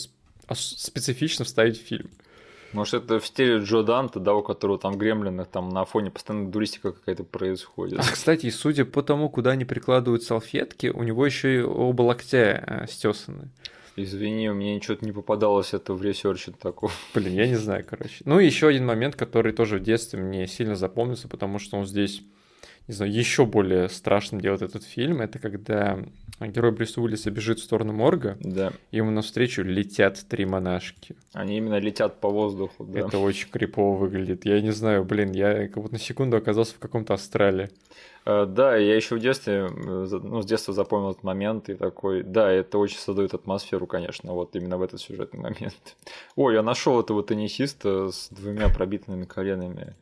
специфично 0.56 1.44
вставить 1.44 1.78
в 1.78 1.86
фильм. 1.86 2.10
Может, 2.72 3.04
это 3.04 3.20
в 3.20 3.28
стиле 3.28 3.58
Джо 3.58 3.84
Данте, 3.84 4.22
да, 4.22 4.34
у 4.34 4.44
которого 4.44 4.80
там 4.80 4.98
гремлинах 4.98 5.50
там 5.50 5.68
на 5.68 5.84
фоне 5.84 6.10
постоянно 6.10 6.50
дуристика 6.50 6.94
какая-то 6.94 7.26
происходит. 7.26 8.00
А, 8.00 8.04
кстати, 8.04 8.50
судя 8.50 8.86
по 8.86 9.04
тому, 9.04 9.30
куда 9.30 9.52
они 9.52 9.66
прикладывают 9.66 10.24
салфетки, 10.24 10.88
у 10.88 11.04
него 11.04 11.26
еще 11.26 11.58
и 11.58 11.62
оба 11.62 12.04
локтя 12.04 12.64
э, 12.66 12.88
стесаны. 12.88 13.50
Извини, 14.04 14.50
у 14.50 14.54
меня 14.54 14.76
ничего 14.76 14.98
не 15.02 15.12
попадалось 15.12 15.74
это 15.74 15.94
в 15.94 16.02
research 16.02 16.46
е 16.46 16.52
такого. 16.52 16.92
Блин, 17.14 17.34
я 17.34 17.48
не 17.48 17.56
знаю, 17.56 17.86
короче. 17.88 18.24
Ну, 18.26 18.40
еще 18.40 18.68
один 18.68 18.86
момент, 18.86 19.16
который 19.16 19.54
тоже 19.54 19.78
в 19.78 19.84
детстве 19.84 20.20
мне 20.20 20.48
сильно 20.48 20.76
запомнился, 20.76 21.28
потому 21.28 21.60
что 21.60 21.78
он 21.78 21.86
здесь, 21.86 22.22
не 22.88 22.94
знаю, 22.94 23.12
еще 23.12 23.46
более 23.46 23.90
страшным 23.90 24.42
делает 24.42 24.62
этот 24.62 24.84
фильм. 24.84 25.22
Это 25.22 25.40
когда 25.40 26.00
герой 26.40 26.72
Брюса 26.72 27.02
Уиллиса 27.02 27.32
бежит 27.32 27.60
в 27.60 27.64
сторону 27.64 27.94
морга, 27.94 28.38
да. 28.40 28.74
и 28.92 28.98
ему 28.98 29.12
навстречу 29.12 29.62
летят 29.62 30.24
три 30.28 30.46
монашки. 30.46 31.16
Они 31.34 31.58
именно 31.58 31.80
летят 31.80 32.20
по 32.20 32.30
воздуху, 32.30 32.86
да. 32.86 33.02
Это 33.02 33.20
очень 33.20 33.50
крипово 33.50 33.98
выглядит. 33.98 34.46
Я 34.46 34.62
не 34.62 34.72
знаю, 34.72 35.04
блин, 35.04 35.32
я 35.32 35.68
как 35.68 35.84
будто 35.84 35.94
на 35.94 36.00
секунду 36.00 36.38
оказался 36.38 36.76
в 36.76 36.80
каком-то 36.80 37.14
астрале. 37.14 37.70
Э, 38.26 38.46
да, 38.46 38.76
я 38.76 38.96
еще 38.96 39.16
в 39.16 39.20
детстве, 39.20 39.70
ну, 39.70 40.42
с 40.42 40.46
детства 40.46 40.74
запомнил 40.74 41.12
этот 41.12 41.24
момент 41.24 41.70
и 41.70 41.76
такой, 41.76 42.24
да, 42.24 42.52
это 42.52 42.78
очень 42.78 42.98
создает 42.98 43.34
атмосферу, 43.34 43.88
конечно, 43.88 44.34
вот 44.34 44.56
именно 44.56 44.78
в 44.78 44.84
этот 44.84 45.02
сюжетный 45.02 45.40
момент. 45.40 45.98
Ой, 46.36 46.54
я 46.54 46.62
нашел 46.62 47.00
этого 47.00 47.24
теннисиста 47.24 48.12
с 48.12 48.30
двумя 48.30 48.70
пробитыми 48.70 49.26
коленами. 49.26 49.96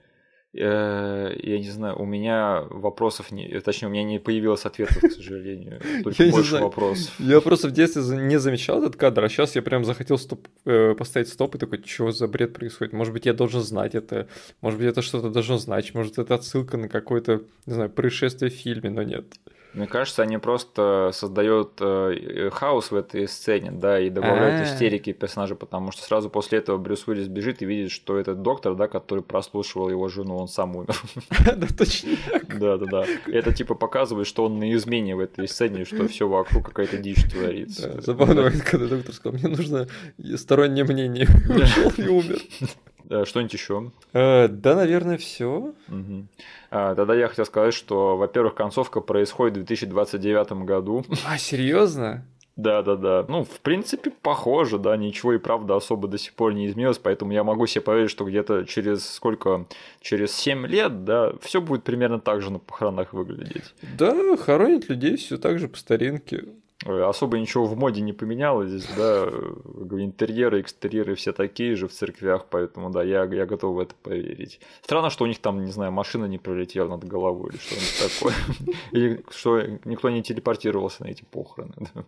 Э, 0.51 1.31
я 1.43 1.59
не 1.59 1.69
знаю, 1.69 2.01
у 2.01 2.05
меня 2.05 2.63
вопросов 2.71 3.31
не, 3.31 3.59
точнее, 3.59 3.87
у 3.87 3.91
меня 3.91 4.03
не 4.03 4.19
появилось 4.19 4.65
ответов, 4.65 4.97
к 4.97 5.11
сожалению. 5.11 5.79
Только 6.03 6.23
я 6.23 6.31
больше 6.31 6.57
вопросов. 6.57 7.13
Я 7.19 7.39
просто 7.39 7.67
в 7.67 7.71
детстве 7.71 8.01
не 8.17 8.39
замечал 8.39 8.81
этот 8.81 8.95
кадр, 8.95 9.23
а 9.23 9.29
сейчас 9.29 9.55
я 9.55 9.61
прям 9.61 9.85
захотел 9.85 10.17
стоп, 10.17 10.47
э, 10.65 10.95
поставить 10.95 11.29
стоп 11.29 11.55
и 11.55 11.59
такой, 11.59 11.83
что 11.85 12.11
за 12.11 12.27
бред 12.27 12.53
происходит? 12.53 12.93
Может 12.93 13.13
быть, 13.13 13.27
я 13.27 13.33
должен 13.33 13.61
знать 13.61 13.93
это, 13.93 14.27
может 14.61 14.79
быть, 14.79 14.87
это 14.87 15.03
что-то 15.03 15.29
должно 15.29 15.57
значить, 15.59 15.93
может, 15.93 16.17
это 16.17 16.33
отсылка 16.33 16.77
на 16.77 16.89
какое-то, 16.89 17.43
не 17.67 17.73
знаю, 17.73 17.91
происшествие 17.91 18.49
в 18.49 18.55
фильме, 18.55 18.89
но 18.89 19.03
нет. 19.03 19.25
Мне 19.73 19.85
кажется, 19.85 20.23
они 20.23 20.39
просто 20.39 21.11
создают 21.13 21.73
э, 21.79 22.49
хаос 22.51 22.89
в 22.89 22.95
этой 22.95 23.27
сцене, 23.27 23.71
да, 23.71 23.99
и 23.99 24.09
добавляют 24.09 24.61
А-а-а. 24.61 24.63
истерики 24.63 25.13
персонажа, 25.13 25.55
потому 25.55 25.91
что 25.91 26.01
сразу 26.01 26.29
после 26.29 26.57
этого 26.57 26.77
Брюс 26.77 27.07
Уиллис 27.07 27.27
бежит 27.27 27.61
и 27.61 27.65
видит, 27.65 27.91
что 27.91 28.17
этот 28.17 28.41
доктор, 28.41 28.73
да, 28.73 28.87
который 28.87 29.23
прослушивал 29.23 29.89
его 29.89 30.07
жену, 30.09 30.37
он 30.37 30.47
сам 30.47 30.75
умер. 30.75 30.95
Да, 31.55 31.67
точно 31.77 32.09
Да, 32.59 32.77
да, 32.77 32.85
да. 32.85 33.05
Это 33.27 33.53
типа 33.53 33.75
показывает, 33.75 34.27
что 34.27 34.45
он 34.45 34.59
на 34.59 34.73
измене 34.73 35.15
в 35.15 35.19
этой 35.19 35.47
сцене, 35.47 35.85
что 35.85 36.07
все 36.07 36.27
вокруг 36.27 36.65
какая-то 36.65 36.97
дичь 36.97 37.23
творится. 37.29 38.01
Забавно, 38.01 38.51
когда 38.65 38.87
доктор 38.87 39.13
сказал, 39.13 39.37
мне 39.39 39.49
нужно 39.49 39.87
стороннее 40.35 40.83
мнение. 40.83 41.27
Ушел 41.49 41.91
и 41.97 42.07
умер. 42.07 42.39
Что-нибудь 43.09 43.53
еще? 43.53 43.91
Э, 44.13 44.47
да, 44.47 44.75
наверное, 44.75 45.17
все. 45.17 45.73
А, 46.71 46.95
тогда 46.95 47.15
я 47.15 47.27
хотел 47.27 47.45
сказать, 47.45 47.73
что, 47.73 48.17
во-первых, 48.17 48.55
концовка 48.55 49.01
происходит 49.01 49.57
в 49.57 49.65
2029 49.65 50.51
году. 50.65 51.03
А, 51.25 51.37
серьезно? 51.37 52.23
Да, 52.59 52.81
да, 52.81 52.97
да. 52.97 53.25
Ну, 53.29 53.45
в 53.45 53.61
принципе, 53.61 54.11
похоже, 54.11 54.79
да, 54.79 54.97
ничего 54.97 55.31
и 55.33 55.37
правда 55.37 55.77
особо 55.77 56.09
до 56.09 56.17
сих 56.17 56.33
пор 56.33 56.53
не 56.53 56.67
изменилось, 56.67 56.97
поэтому 56.97 57.31
я 57.31 57.45
могу 57.45 57.65
себе 57.67 57.81
поверить, 57.81 58.11
что 58.11 58.25
где-то 58.25 58.65
через 58.65 59.09
сколько, 59.09 59.65
через 60.01 60.35
7 60.35 60.67
лет, 60.67 61.05
да, 61.05 61.31
все 61.41 61.61
будет 61.61 61.85
примерно 61.85 62.19
так 62.19 62.41
же 62.41 62.51
на 62.51 62.59
похоронах 62.59 63.13
выглядеть. 63.13 63.73
Да, 63.97 64.35
хоронят 64.35 64.89
людей 64.89 65.15
все 65.15 65.37
так 65.37 65.57
же 65.57 65.69
по 65.69 65.77
старинке. 65.77 66.43
Особо 66.85 67.37
ничего 67.39 67.65
в 67.65 67.77
моде 67.77 68.01
не 68.01 68.13
поменялось 68.13 68.69
здесь, 68.69 68.87
да, 68.95 69.25
интерьеры, 69.91 70.61
экстерьеры 70.61 71.15
все 71.15 71.33
такие 71.33 71.75
же 71.75 71.87
в 71.87 71.91
церквях, 71.91 72.45
поэтому, 72.49 72.89
да, 72.89 73.03
я, 73.03 73.25
я 73.25 73.45
готов 73.45 73.75
в 73.75 73.79
это 73.79 73.95
поверить. 74.01 74.61
Странно, 74.81 75.09
что 75.09 75.25
у 75.25 75.27
них 75.27 75.39
там, 75.39 75.63
не 75.63 75.71
знаю, 75.71 75.91
машина 75.91 76.25
не 76.25 76.37
пролетела 76.37 76.87
над 76.87 77.03
головой 77.03 77.51
или 77.51 77.59
что-нибудь 77.59 78.13
такое, 78.13 78.35
или 78.91 79.23
что 79.29 79.61
никто 79.83 80.09
не 80.09 80.23
телепортировался 80.23 81.03
на 81.03 81.09
эти 81.09 81.23
похороны, 81.23 81.73
да. 81.93 82.05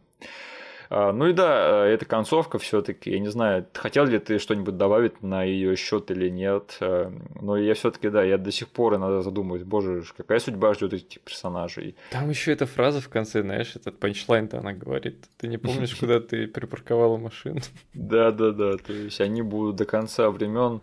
А, 0.94 1.14
ну 1.14 1.28
и 1.28 1.34
да, 1.34 1.86
э, 1.86 1.94
эта 1.94 2.04
концовка 2.04 2.60
все-таки, 2.60 3.12
я 3.12 3.20
не 3.20 3.30
знаю, 3.30 3.66
хотел 3.74 4.04
ли 4.04 4.20
ты 4.20 4.40
что-нибудь 4.40 4.76
добавить 4.76 5.24
на 5.24 5.42
ее 5.42 5.78
счет 5.78 6.12
или 6.12 6.28
нет, 6.28 6.76
э, 6.82 7.10
но 7.40 7.56
я 7.56 7.76
все-таки, 7.76 8.10
да, 8.10 8.22
я 8.24 8.38
до 8.38 8.52
сих 8.52 8.68
пор 8.68 8.96
иногда 8.96 9.22
задумываюсь, 9.22 9.64
боже, 9.64 10.04
какая 10.18 10.40
судьба 10.40 10.74
ждет 10.74 10.92
этих 10.92 11.22
персонажей. 11.22 11.96
Там 12.10 12.30
еще 12.30 12.52
эта 12.52 12.66
фраза 12.66 13.00
в 13.00 13.08
конце, 13.08 13.42
знаешь, 13.42 13.74
этот 13.78 14.00
панчлайн-то 14.00 14.60
она 14.60 14.74
говорит, 14.74 15.30
ты 15.38 15.48
не 15.48 15.58
помнишь, 15.58 15.96
куда 16.00 16.20
ты 16.20 16.46
припарковала 16.46 17.16
машину? 17.16 17.62
Да, 17.94 18.32
да, 18.32 18.52
да, 18.52 18.76
то 18.76 18.92
есть 18.92 19.22
они 19.22 19.42
будут 19.42 19.78
до 19.78 19.86
конца 19.86 20.30
времен 20.30 20.82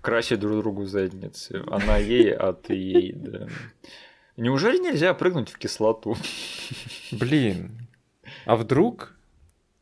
красить 0.00 0.40
друг 0.40 0.58
другу 0.58 0.86
задницы. 0.86 1.62
Она 1.68 1.98
ей, 1.98 2.34
а 2.34 2.52
ты 2.52 2.74
ей, 2.74 3.12
да. 3.12 3.46
Неужели 4.36 4.78
нельзя 4.78 5.14
прыгнуть 5.14 5.50
в 5.50 5.58
кислоту? 5.58 6.16
Блин, 7.12 7.86
а 8.44 8.56
вдруг 8.56 9.15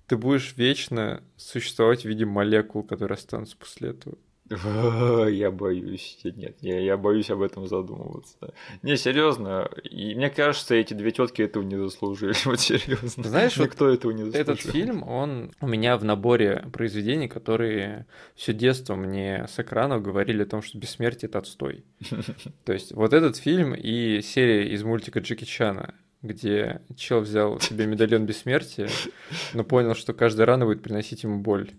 ты 0.07 0.17
будешь 0.17 0.55
вечно 0.57 1.23
существовать 1.37 2.03
в 2.03 2.05
виде 2.07 2.25
молекул, 2.25 2.83
которые 2.83 3.17
останутся 3.17 3.57
после 3.57 3.91
этого. 3.91 4.17
Я 5.31 5.51
боюсь, 5.51 6.21
нет, 6.23 6.57
я, 6.61 6.79
я 6.79 6.99
боюсь 6.99 7.31
об 7.31 7.41
этом 7.41 7.67
задумываться. 7.67 8.53
Не, 8.83 8.99
серьезно, 8.99 9.71
и 9.85 10.15
мне 10.15 10.29
кажется, 10.29 10.75
эти 10.75 10.93
две 10.93 11.13
тетки 11.13 11.41
этого 11.41 11.63
не 11.63 11.77
заслужили, 11.77 12.35
вот 12.45 12.61
серьезно. 12.61 13.25
Знаешь, 13.25 13.57
никто 13.57 13.87
вот 13.87 13.95
этого 13.95 14.13
не 14.13 14.25
заслужил. 14.25 14.41
Этот 14.41 14.61
фильм, 14.61 15.03
он 15.03 15.51
у 15.63 15.67
меня 15.67 15.97
в 15.97 16.05
наборе 16.05 16.67
произведений, 16.73 17.27
которые 17.27 18.07
все 18.35 18.53
детство 18.53 18.97
мне 18.97 19.47
с 19.49 19.59
экранов 19.59 20.03
говорили 20.03 20.43
о 20.43 20.47
том, 20.47 20.61
что 20.61 20.77
бессмертие 20.77 21.31
это 21.31 21.39
отстой. 21.39 21.85
То 22.65 22.75
есть 22.75 22.93
вот 22.93 23.15
этот 23.15 23.37
фильм 23.37 23.75
и 23.75 24.21
серия 24.21 24.69
из 24.75 24.83
мультика 24.83 25.21
Джеки 25.21 25.45
Чана 25.45 25.95
где 26.25 26.81
чел 26.97 27.21
взял 27.21 27.61
себе 27.61 27.87
медальон 27.87 28.25
бессмертия, 28.27 28.89
но 29.53 29.63
понял, 29.63 29.95
что 29.95 30.15
каждая 30.15 30.47
рана 30.47 30.65
будет 30.65 30.83
приносить 30.83 31.23
ему 31.23 31.41
боль. 31.41 31.71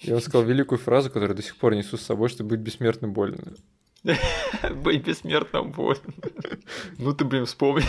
И 0.00 0.12
он 0.12 0.20
сказал 0.20 0.44
великую 0.44 0.78
фразу, 0.78 1.10
которую 1.10 1.36
до 1.36 1.42
сих 1.42 1.56
пор 1.56 1.74
несу 1.74 1.96
с 1.96 2.02
собой, 2.02 2.28
что 2.28 2.44
быть 2.44 2.60
бессмертным 2.60 3.12
больно. 3.12 3.54
Быть 4.82 5.06
бессмертным 5.06 5.70
больно. 5.70 6.02
Ну 6.98 7.14
ты, 7.14 7.24
блин, 7.24 7.46
вспомнил. 7.46 7.86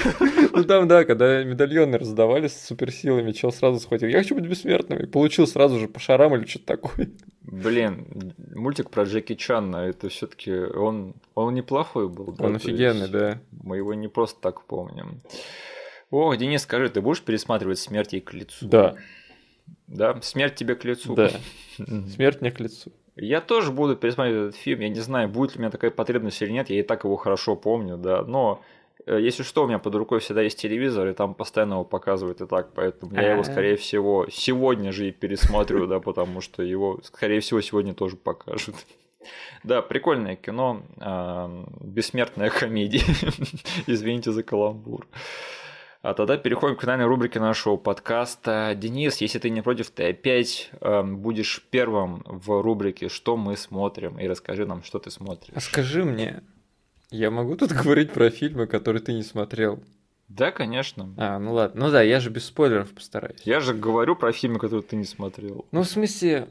Ну 0.53 0.63
там, 0.63 0.87
да, 0.87 1.03
когда 1.03 1.43
медальоны 1.43 1.97
раздавались 1.97 2.53
с 2.53 2.67
суперсилами, 2.67 3.33
чел 3.33 3.51
сразу 3.51 3.79
схватил. 3.81 4.07
Я 4.07 4.19
хочу 4.19 4.35
быть 4.35 4.47
бессмертным. 4.47 4.99
И 4.99 5.07
получил 5.07 5.45
сразу 5.45 5.77
же 5.77 5.89
по 5.89 5.99
шарам 5.99 6.35
или 6.35 6.45
что-то 6.45 6.67
такое. 6.67 7.09
Блин, 7.41 8.33
мультик 8.53 8.89
про 8.91 9.03
Джеки 9.03 9.35
Чана, 9.35 9.77
это 9.77 10.07
все 10.07 10.27
таки 10.27 10.51
он, 10.53 11.15
он 11.35 11.53
неплохой 11.53 12.07
был. 12.07 12.33
Он 12.39 12.55
офигенный, 12.55 13.09
да. 13.09 13.41
Мы 13.51 13.77
его 13.77 13.93
не 13.93 14.07
просто 14.07 14.39
так 14.39 14.63
помним. 14.63 15.21
О, 16.11 16.33
Денис, 16.35 16.61
скажи, 16.63 16.89
ты 16.89 17.01
будешь 17.01 17.21
пересматривать 17.21 17.79
«Смерть 17.79 18.13
ей 18.13 18.21
к 18.21 18.33
лицу»? 18.33 18.67
Да. 18.67 18.95
Да? 19.87 20.19
«Смерть 20.21 20.55
тебе 20.55 20.75
к 20.75 20.83
лицу». 20.85 21.15
Да. 21.15 21.29
«Смерть 21.77 22.41
мне 22.41 22.51
к 22.51 22.59
лицу». 22.59 22.91
Я 23.15 23.39
тоже 23.39 23.71
буду 23.71 23.95
пересматривать 23.95 24.49
этот 24.49 24.61
фильм. 24.61 24.81
Я 24.81 24.89
не 24.89 24.99
знаю, 24.99 25.29
будет 25.29 25.53
ли 25.53 25.59
у 25.59 25.61
меня 25.61 25.71
такая 25.71 25.89
потребность 25.89 26.41
или 26.41 26.51
нет. 26.51 26.69
Я 26.69 26.79
и 26.79 26.83
так 26.83 27.05
его 27.05 27.15
хорошо 27.15 27.55
помню, 27.55 27.97
да. 27.97 28.23
Но 28.23 28.61
э, 29.05 29.19
если 29.21 29.43
что, 29.43 29.63
у 29.63 29.67
меня 29.67 29.79
под 29.79 29.95
рукой 29.95 30.19
всегда 30.19 30.41
есть 30.41 30.59
телевизор, 30.59 31.07
и 31.07 31.13
там 31.13 31.33
постоянно 31.33 31.75
его 31.75 31.85
показывают 31.85 32.41
и 32.41 32.45
так, 32.45 32.73
поэтому 32.73 33.15
я 33.15 33.33
его, 33.33 33.43
скорее 33.43 33.77
всего, 33.77 34.27
сегодня 34.29 34.91
же 34.91 35.07
и 35.07 35.11
пересмотрю, 35.11 35.87
да, 35.87 36.01
потому 36.01 36.41
что 36.41 36.61
его, 36.61 36.99
скорее 37.03 37.39
всего, 37.39 37.61
сегодня 37.61 37.93
тоже 37.93 38.17
покажут. 38.17 38.75
Да, 39.63 39.81
прикольное 39.81 40.35
кино, 40.35 40.83
а, 40.97 41.65
бессмертная 41.81 42.49
комедия. 42.49 43.01
Извините 43.87 44.31
за 44.31 44.43
каламбур. 44.43 45.07
А 46.05 46.13
тогда 46.13 46.37
переходим 46.37 46.75
к 46.75 46.81
финальной 46.81 47.05
рубрике 47.05 47.39
нашего 47.39 47.77
подкаста. 47.77 48.75
Денис, 48.77 49.17
если 49.21 49.39
ты 49.39 49.49
не 49.49 49.63
против, 49.63 49.89
ты 49.89 50.09
опять 50.09 50.69
э, 50.79 51.01
будешь 51.01 51.63
первым 51.71 52.21
в 52.27 52.61
рубрике 52.61 53.09
«Что 53.09 53.35
мы 53.35 53.57
смотрим?» 53.57 54.19
и 54.19 54.27
расскажи 54.27 54.67
нам, 54.67 54.83
что 54.83 54.99
ты 54.99 55.09
смотришь. 55.09 55.55
А 55.55 55.59
скажи 55.59 56.05
мне, 56.05 56.43
я 57.09 57.31
могу 57.31 57.55
тут 57.55 57.71
говорить 57.71 58.11
про 58.11 58.29
фильмы, 58.29 58.67
которые 58.67 59.01
ты 59.01 59.13
не 59.13 59.23
смотрел? 59.23 59.83
Да, 60.27 60.51
конечно. 60.51 61.11
А, 61.17 61.39
ну 61.39 61.53
ладно. 61.53 61.87
Ну 61.87 61.91
да, 61.91 62.03
я 62.03 62.19
же 62.19 62.29
без 62.29 62.45
спойлеров 62.45 62.91
постараюсь. 62.93 63.41
Я 63.43 63.59
же 63.59 63.73
говорю 63.73 64.15
про 64.15 64.31
фильмы, 64.31 64.59
которые 64.59 64.83
ты 64.83 64.95
не 64.95 65.05
смотрел. 65.05 65.65
Ну, 65.71 65.81
в 65.81 65.87
смысле, 65.87 66.47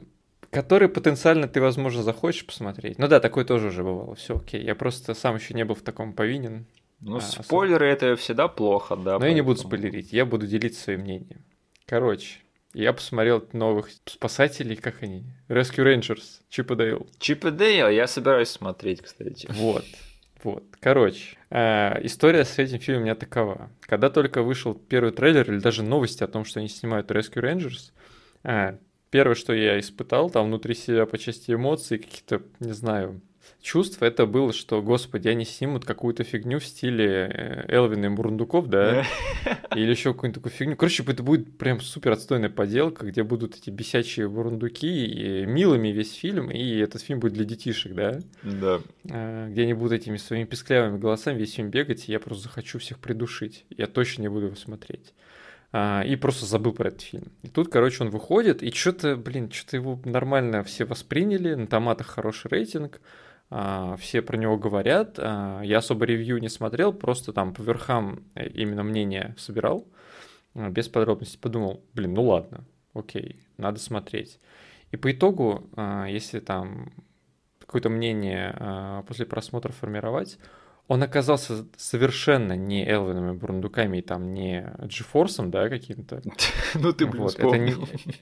которые 0.50 0.88
потенциально 0.88 1.46
ты, 1.46 1.60
возможно, 1.60 2.02
захочешь 2.02 2.44
посмотреть. 2.44 2.98
Ну 2.98 3.06
да, 3.06 3.20
такое 3.20 3.44
тоже 3.44 3.68
уже 3.68 3.84
бывало. 3.84 4.16
Все 4.16 4.36
окей. 4.36 4.64
Я 4.64 4.74
просто 4.74 5.14
сам 5.14 5.36
еще 5.36 5.54
не 5.54 5.64
был 5.64 5.76
в 5.76 5.82
таком 5.82 6.12
повинен. 6.12 6.66
Ну, 7.04 7.16
а, 7.16 7.20
спойлеры 7.20 7.90
особо. 7.90 8.12
это 8.12 8.16
всегда 8.16 8.48
плохо, 8.48 8.96
да. 8.96 9.02
Но 9.02 9.04
поэтому... 9.04 9.26
я 9.28 9.34
не 9.34 9.42
буду 9.42 9.60
спойлерить, 9.60 10.12
я 10.12 10.24
буду 10.24 10.46
делиться 10.46 10.82
своим 10.82 11.00
мнением. 11.00 11.44
Короче, 11.86 12.38
я 12.72 12.94
посмотрел 12.94 13.46
новых 13.52 13.90
спасателей, 14.06 14.76
как 14.76 15.02
они? 15.02 15.24
Rescue 15.48 15.84
Rangers, 15.84 16.40
Чип 16.48 16.70
и 16.70 16.76
Дейл. 16.76 17.06
Чип 17.18 17.44
и 17.44 17.50
Дейл, 17.50 17.88
я 17.88 18.06
собираюсь 18.06 18.48
смотреть, 18.48 19.02
кстати. 19.02 19.46
Вот, 19.50 19.84
вот. 20.42 20.64
Короче, 20.80 21.36
э, 21.50 22.04
история 22.06 22.44
с 22.46 22.58
этим 22.58 22.78
фильмом 22.78 23.02
у 23.02 23.04
меня 23.04 23.14
такова. 23.14 23.70
Когда 23.80 24.08
только 24.08 24.42
вышел 24.42 24.74
первый 24.74 25.12
трейлер 25.12 25.50
или 25.52 25.58
даже 25.58 25.82
новости 25.82 26.24
о 26.24 26.26
том, 26.28 26.46
что 26.46 26.60
они 26.60 26.68
снимают 26.68 27.10
Rescue 27.10 27.42
Rangers, 27.42 27.92
э, 28.44 28.78
первое, 29.10 29.34
что 29.34 29.52
я 29.52 29.78
испытал 29.78 30.30
там 30.30 30.46
внутри 30.46 30.74
себя 30.74 31.04
по 31.04 31.18
части 31.18 31.52
эмоций, 31.52 31.98
каких-то, 31.98 32.40
не 32.60 32.72
знаю, 32.72 33.20
чувств 33.64 34.02
это 34.02 34.26
было, 34.26 34.52
что, 34.52 34.82
господи, 34.82 35.28
они 35.28 35.44
снимут 35.44 35.86
какую-то 35.86 36.22
фигню 36.22 36.60
в 36.60 36.66
стиле 36.66 37.06
э, 37.32 37.74
Элвина 37.74 38.06
и 38.06 38.08
Бурундуков, 38.10 38.68
да? 38.68 39.04
Или 39.74 39.90
еще 39.90 40.12
какую-нибудь 40.12 40.42
такую 40.42 40.52
фигню. 40.52 40.76
Короче, 40.76 41.02
это 41.02 41.22
будет 41.22 41.56
прям 41.56 41.80
супер 41.80 42.12
отстойная 42.12 42.50
поделка, 42.50 43.06
где 43.06 43.22
будут 43.22 43.56
эти 43.56 43.70
бесячие 43.70 44.28
бурундуки, 44.28 45.06
и 45.06 45.46
милыми 45.46 45.88
весь 45.88 46.12
фильм, 46.12 46.50
и 46.50 46.76
этот 46.76 47.00
фильм 47.02 47.20
будет 47.20 47.32
для 47.32 47.44
детишек, 47.44 47.94
да? 47.94 48.20
Да. 48.42 48.80
А, 49.10 49.48
где 49.48 49.62
они 49.62 49.72
будут 49.72 49.92
этими 49.92 50.18
своими 50.18 50.44
песклявыми 50.44 50.98
голосами 50.98 51.38
весь 51.38 51.54
фильм 51.54 51.70
бегать, 51.70 52.08
и 52.08 52.12
я 52.12 52.20
просто 52.20 52.44
захочу 52.44 52.78
всех 52.78 52.98
придушить. 52.98 53.64
Я 53.70 53.86
точно 53.86 54.22
не 54.22 54.28
буду 54.28 54.46
его 54.46 54.56
смотреть 54.56 55.14
а, 55.72 56.02
и 56.02 56.16
просто 56.16 56.44
забыл 56.44 56.72
про 56.74 56.88
этот 56.88 57.00
фильм. 57.00 57.32
И 57.42 57.48
тут, 57.48 57.68
короче, 57.68 58.04
он 58.04 58.10
выходит, 58.10 58.62
и 58.62 58.70
что-то, 58.70 59.16
блин, 59.16 59.50
что-то 59.50 59.78
его 59.78 59.98
нормально 60.04 60.62
все 60.64 60.84
восприняли, 60.84 61.54
на 61.54 61.66
томатах 61.66 62.08
хороший 62.08 62.48
рейтинг, 62.48 63.00
все 63.48 64.22
про 64.22 64.36
него 64.36 64.56
говорят. 64.56 65.18
А, 65.18 65.60
я 65.62 65.78
особо 65.78 66.06
ревью 66.06 66.38
не 66.38 66.48
смотрел, 66.48 66.92
просто 66.92 67.32
там 67.32 67.54
по 67.54 67.62
верхам 67.62 68.24
э, 68.34 68.48
именно 68.48 68.82
мнение 68.82 69.34
собирал, 69.38 69.86
а, 70.54 70.70
без 70.70 70.88
подробностей. 70.88 71.38
Подумал, 71.38 71.84
блин, 71.92 72.14
ну 72.14 72.24
ладно, 72.24 72.64
окей, 72.94 73.40
надо 73.56 73.78
смотреть. 73.78 74.40
И 74.90 74.96
по 74.96 75.10
итогу, 75.10 75.68
если 76.06 76.38
там 76.38 76.92
какое-то 77.58 77.88
мнение 77.88 79.02
после 79.08 79.26
просмотра 79.26 79.72
формировать, 79.72 80.38
он 80.86 81.02
оказался 81.02 81.64
совершенно 81.76 82.54
не 82.54 82.86
Элвином 82.86 83.30
и 83.30 83.38
Бурундуками, 83.38 83.98
и 83.98 84.02
там 84.02 84.32
не 84.32 84.70
Джифорсом, 84.84 85.50
да, 85.50 85.68
каким-то. 85.68 86.20
Ну 86.74 86.92
ты, 86.92 87.06
блин, 87.06 87.22
вот. 87.22 87.38
это, 87.38 87.56
не, 87.56 87.74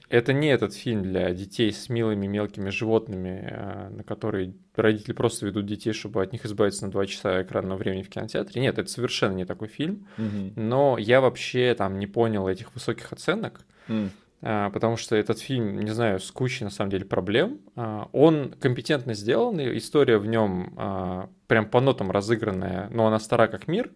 это 0.09 0.31
не 0.31 0.47
этот 0.47 0.73
фильм 0.73 1.03
для 1.03 1.33
детей 1.33 1.73
с 1.73 1.89
милыми 1.89 2.27
мелкими 2.27 2.69
животными, 2.69 3.49
а, 3.51 3.89
на 3.89 4.03
которые 4.03 4.53
родители 4.75 5.13
просто 5.13 5.45
ведут 5.45 5.65
детей, 5.65 5.91
чтобы 5.91 6.21
от 6.21 6.31
них 6.31 6.45
избавиться 6.45 6.85
на 6.85 6.91
два 6.91 7.05
часа 7.05 7.41
экранного 7.41 7.77
времени 7.77 8.03
в 8.03 8.09
кинотеатре. 8.09 8.61
Нет, 8.61 8.77
это 8.77 8.89
совершенно 8.89 9.33
не 9.33 9.45
такой 9.45 9.67
фильм. 9.67 10.07
Но 10.55 10.97
я 10.97 11.19
вообще 11.19 11.75
там 11.77 11.99
не 11.99 12.07
понял 12.07 12.47
этих 12.47 12.73
высоких 12.73 13.11
оценок. 13.11 13.61
А, 13.89 14.09
потому 14.43 14.97
что 14.97 15.15
этот 15.15 15.39
фильм, 15.39 15.79
не 15.79 15.91
знаю, 15.91 16.19
с 16.19 16.29
кучей 16.29 16.65
на 16.65 16.69
самом 16.69 16.91
деле 16.91 17.05
проблем. 17.05 17.61
А, 17.75 18.09
он 18.11 18.53
компетентно 18.59 19.13
сделан, 19.13 19.57
история 19.77 20.17
в 20.17 20.25
нем 20.25 20.73
а, 20.75 21.29
прям 21.47 21.65
по 21.69 21.79
нотам 21.79 22.11
разыгранная, 22.11 22.89
но 22.89 23.07
она 23.07 23.19
стара 23.19 23.47
как 23.47 23.67
мир. 23.67 23.91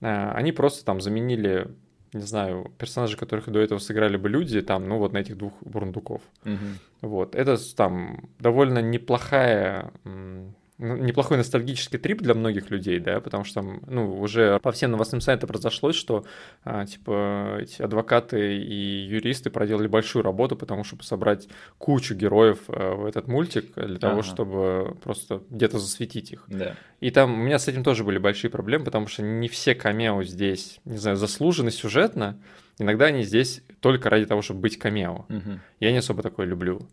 Они 0.00 0.50
просто 0.52 0.84
там 0.84 1.00
заменили, 1.02 1.68
не 2.14 2.22
знаю, 2.22 2.72
персонажей, 2.78 3.18
которых 3.18 3.50
до 3.50 3.60
этого 3.60 3.78
сыграли 3.78 4.16
бы 4.16 4.30
люди, 4.30 4.62
там, 4.62 4.88
ну 4.88 4.96
вот 4.98 5.12
на 5.12 5.18
этих 5.18 5.36
двух 5.36 5.52
бурундуков. 5.60 6.22
Угу. 6.46 6.56
Вот, 7.02 7.34
это 7.34 7.56
там 7.76 8.30
довольно 8.38 8.78
неплохая 8.80 9.92
неплохой 10.80 11.36
ностальгический 11.36 11.98
трип 11.98 12.22
для 12.22 12.34
многих 12.34 12.70
людей, 12.70 12.98
да, 12.98 13.20
потому 13.20 13.44
что 13.44 13.60
там, 13.60 13.80
ну, 13.86 14.18
уже 14.18 14.58
по 14.60 14.72
всем 14.72 14.92
новостным 14.92 15.20
сайтам 15.20 15.48
произошло, 15.48 15.92
что, 15.92 16.24
а, 16.64 16.86
типа, 16.86 17.58
эти 17.60 17.82
адвокаты 17.82 18.56
и 18.56 19.06
юристы 19.06 19.50
проделали 19.50 19.86
большую 19.86 20.22
работу, 20.22 20.56
потому 20.56 20.84
чтобы 20.84 21.02
собрать 21.02 21.48
кучу 21.78 22.14
героев 22.14 22.58
а, 22.68 22.94
в 22.94 23.04
этот 23.04 23.28
мультик 23.28 23.74
для 23.74 23.98
того, 23.98 24.20
ага. 24.20 24.22
чтобы 24.22 24.96
просто 25.02 25.42
где-то 25.50 25.78
засветить 25.78 26.32
их. 26.32 26.44
Да. 26.48 26.74
И 27.00 27.10
там 27.10 27.34
у 27.34 27.36
меня 27.36 27.58
с 27.58 27.68
этим 27.68 27.84
тоже 27.84 28.04
были 28.04 28.18
большие 28.18 28.50
проблемы, 28.50 28.84
потому 28.84 29.06
что 29.06 29.22
не 29.22 29.48
все 29.48 29.74
камео 29.74 30.22
здесь, 30.22 30.80
не 30.84 30.98
знаю, 30.98 31.16
заслужены 31.16 31.70
сюжетно, 31.70 32.38
иногда 32.78 33.06
они 33.06 33.22
здесь 33.22 33.62
только 33.80 34.10
ради 34.10 34.26
того, 34.26 34.42
чтобы 34.42 34.60
быть 34.60 34.78
камео. 34.78 35.26
Угу. 35.28 35.60
Я 35.80 35.92
не 35.92 35.98
особо 35.98 36.22
такое 36.22 36.46
люблю. 36.46 36.88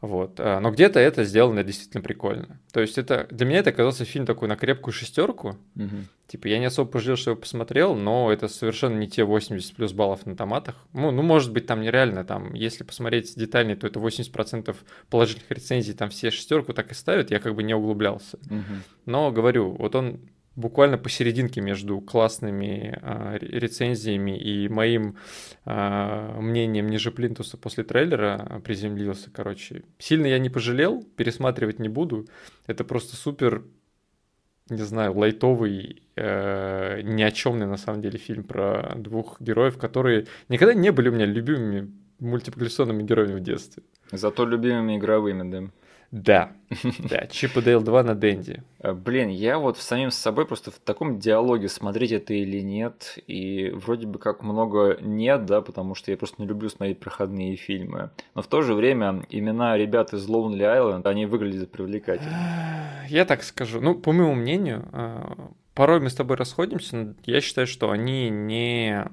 Вот. 0.00 0.38
А, 0.38 0.60
но 0.60 0.70
где-то 0.70 1.00
это 1.00 1.24
сделано 1.24 1.64
действительно 1.64 2.02
прикольно. 2.02 2.60
То 2.72 2.80
есть 2.80 2.98
это 2.98 3.26
для 3.30 3.46
меня 3.46 3.58
это 3.58 3.70
оказался 3.70 4.04
фильм 4.04 4.26
такой 4.26 4.48
на 4.48 4.56
крепкую 4.56 4.94
шестерку. 4.94 5.56
Угу. 5.74 5.96
Типа 6.28 6.46
я 6.46 6.58
не 6.58 6.66
особо 6.66 6.90
пожалел, 6.90 7.16
что 7.16 7.30
его 7.32 7.40
посмотрел, 7.40 7.94
но 7.94 8.30
это 8.30 8.48
совершенно 8.48 8.96
не 8.98 9.08
те 9.08 9.24
80 9.24 9.74
плюс 9.74 9.92
баллов 9.92 10.24
на 10.26 10.36
томатах. 10.36 10.76
Ну, 10.92 11.10
ну, 11.10 11.22
может 11.22 11.52
быть, 11.52 11.66
там 11.66 11.80
нереально, 11.80 12.24
там, 12.24 12.52
если 12.54 12.84
посмотреть 12.84 13.34
детальнее, 13.34 13.76
то 13.76 13.86
это 13.86 13.98
80% 13.98 14.76
положительных 15.10 15.50
рецензий, 15.50 15.94
там 15.94 16.10
все 16.10 16.30
шестерку 16.30 16.74
так 16.74 16.90
и 16.92 16.94
ставят, 16.94 17.30
я 17.30 17.40
как 17.40 17.54
бы 17.54 17.62
не 17.62 17.74
углублялся. 17.74 18.38
Угу. 18.50 18.74
Но 19.06 19.32
говорю, 19.32 19.70
вот 19.70 19.94
он 19.94 20.20
буквально 20.58 20.98
посерединке 20.98 21.60
между 21.60 22.00
классными 22.00 22.98
э, 23.00 23.38
рецензиями 23.40 24.36
и 24.36 24.68
моим 24.68 25.16
э, 25.64 26.40
мнением 26.40 26.88
ниже 26.88 27.12
плинтуса 27.12 27.56
после 27.56 27.84
трейлера 27.84 28.60
приземлился. 28.64 29.30
Короче, 29.30 29.84
сильно 29.98 30.26
я 30.26 30.38
не 30.38 30.50
пожалел, 30.50 31.04
пересматривать 31.16 31.78
не 31.78 31.88
буду. 31.88 32.26
Это 32.66 32.82
просто 32.82 33.14
супер, 33.14 33.62
не 34.68 34.82
знаю, 34.82 35.16
лайтовый, 35.16 36.02
э, 36.16 37.02
ни 37.02 37.22
о 37.22 37.30
чемный 37.30 37.66
на 37.66 37.76
самом 37.76 38.02
деле 38.02 38.18
фильм 38.18 38.42
про 38.42 38.94
двух 38.96 39.40
героев, 39.40 39.78
которые 39.78 40.26
никогда 40.48 40.74
не 40.74 40.90
были 40.90 41.08
у 41.08 41.12
меня 41.12 41.26
любимыми 41.26 41.92
мультипликационными 42.18 43.04
героями 43.04 43.38
в 43.38 43.42
детстве. 43.44 43.84
Зато 44.10 44.44
любимыми 44.44 44.96
игровыми, 44.96 45.48
да. 45.48 45.70
Да, 46.10 46.52
да, 46.98 47.26
Чип 47.26 47.58
и 47.58 47.60
Дейл 47.60 47.82
2 47.82 48.02
на 48.02 48.14
Дэнди. 48.14 48.62
Э, 48.80 48.92
блин, 48.92 49.28
я 49.28 49.58
вот 49.58 49.76
самим 49.76 50.10
с 50.10 50.16
собой 50.16 50.46
просто 50.46 50.70
в 50.70 50.78
таком 50.78 51.18
диалоге, 51.18 51.68
смотреть 51.68 52.12
это 52.12 52.32
или 52.32 52.60
нет, 52.60 53.18
и 53.26 53.70
вроде 53.74 54.06
бы 54.06 54.18
как 54.18 54.42
много 54.42 54.96
нет, 55.02 55.44
да, 55.44 55.60
потому 55.60 55.94
что 55.94 56.10
я 56.10 56.16
просто 56.16 56.40
не 56.40 56.48
люблю 56.48 56.70
смотреть 56.70 56.98
проходные 56.98 57.56
фильмы. 57.56 58.10
Но 58.34 58.40
в 58.40 58.46
то 58.46 58.62
же 58.62 58.72
время 58.72 59.26
имена 59.28 59.76
ребят 59.76 60.14
из 60.14 60.26
Lonely 60.26 60.60
Island, 60.60 61.06
они 61.06 61.26
выглядят 61.26 61.70
привлекательно. 61.70 63.04
Я 63.08 63.24
так 63.24 63.42
скажу, 63.42 63.80
ну, 63.80 63.94
по 63.94 64.12
моему 64.12 64.34
мнению, 64.34 64.86
э, 64.92 65.22
порой 65.74 66.00
мы 66.00 66.10
с 66.10 66.14
тобой 66.14 66.36
расходимся, 66.36 66.96
но 66.96 67.14
я 67.24 67.40
считаю, 67.40 67.66
что 67.66 67.90
они 67.90 68.28
не 68.28 69.06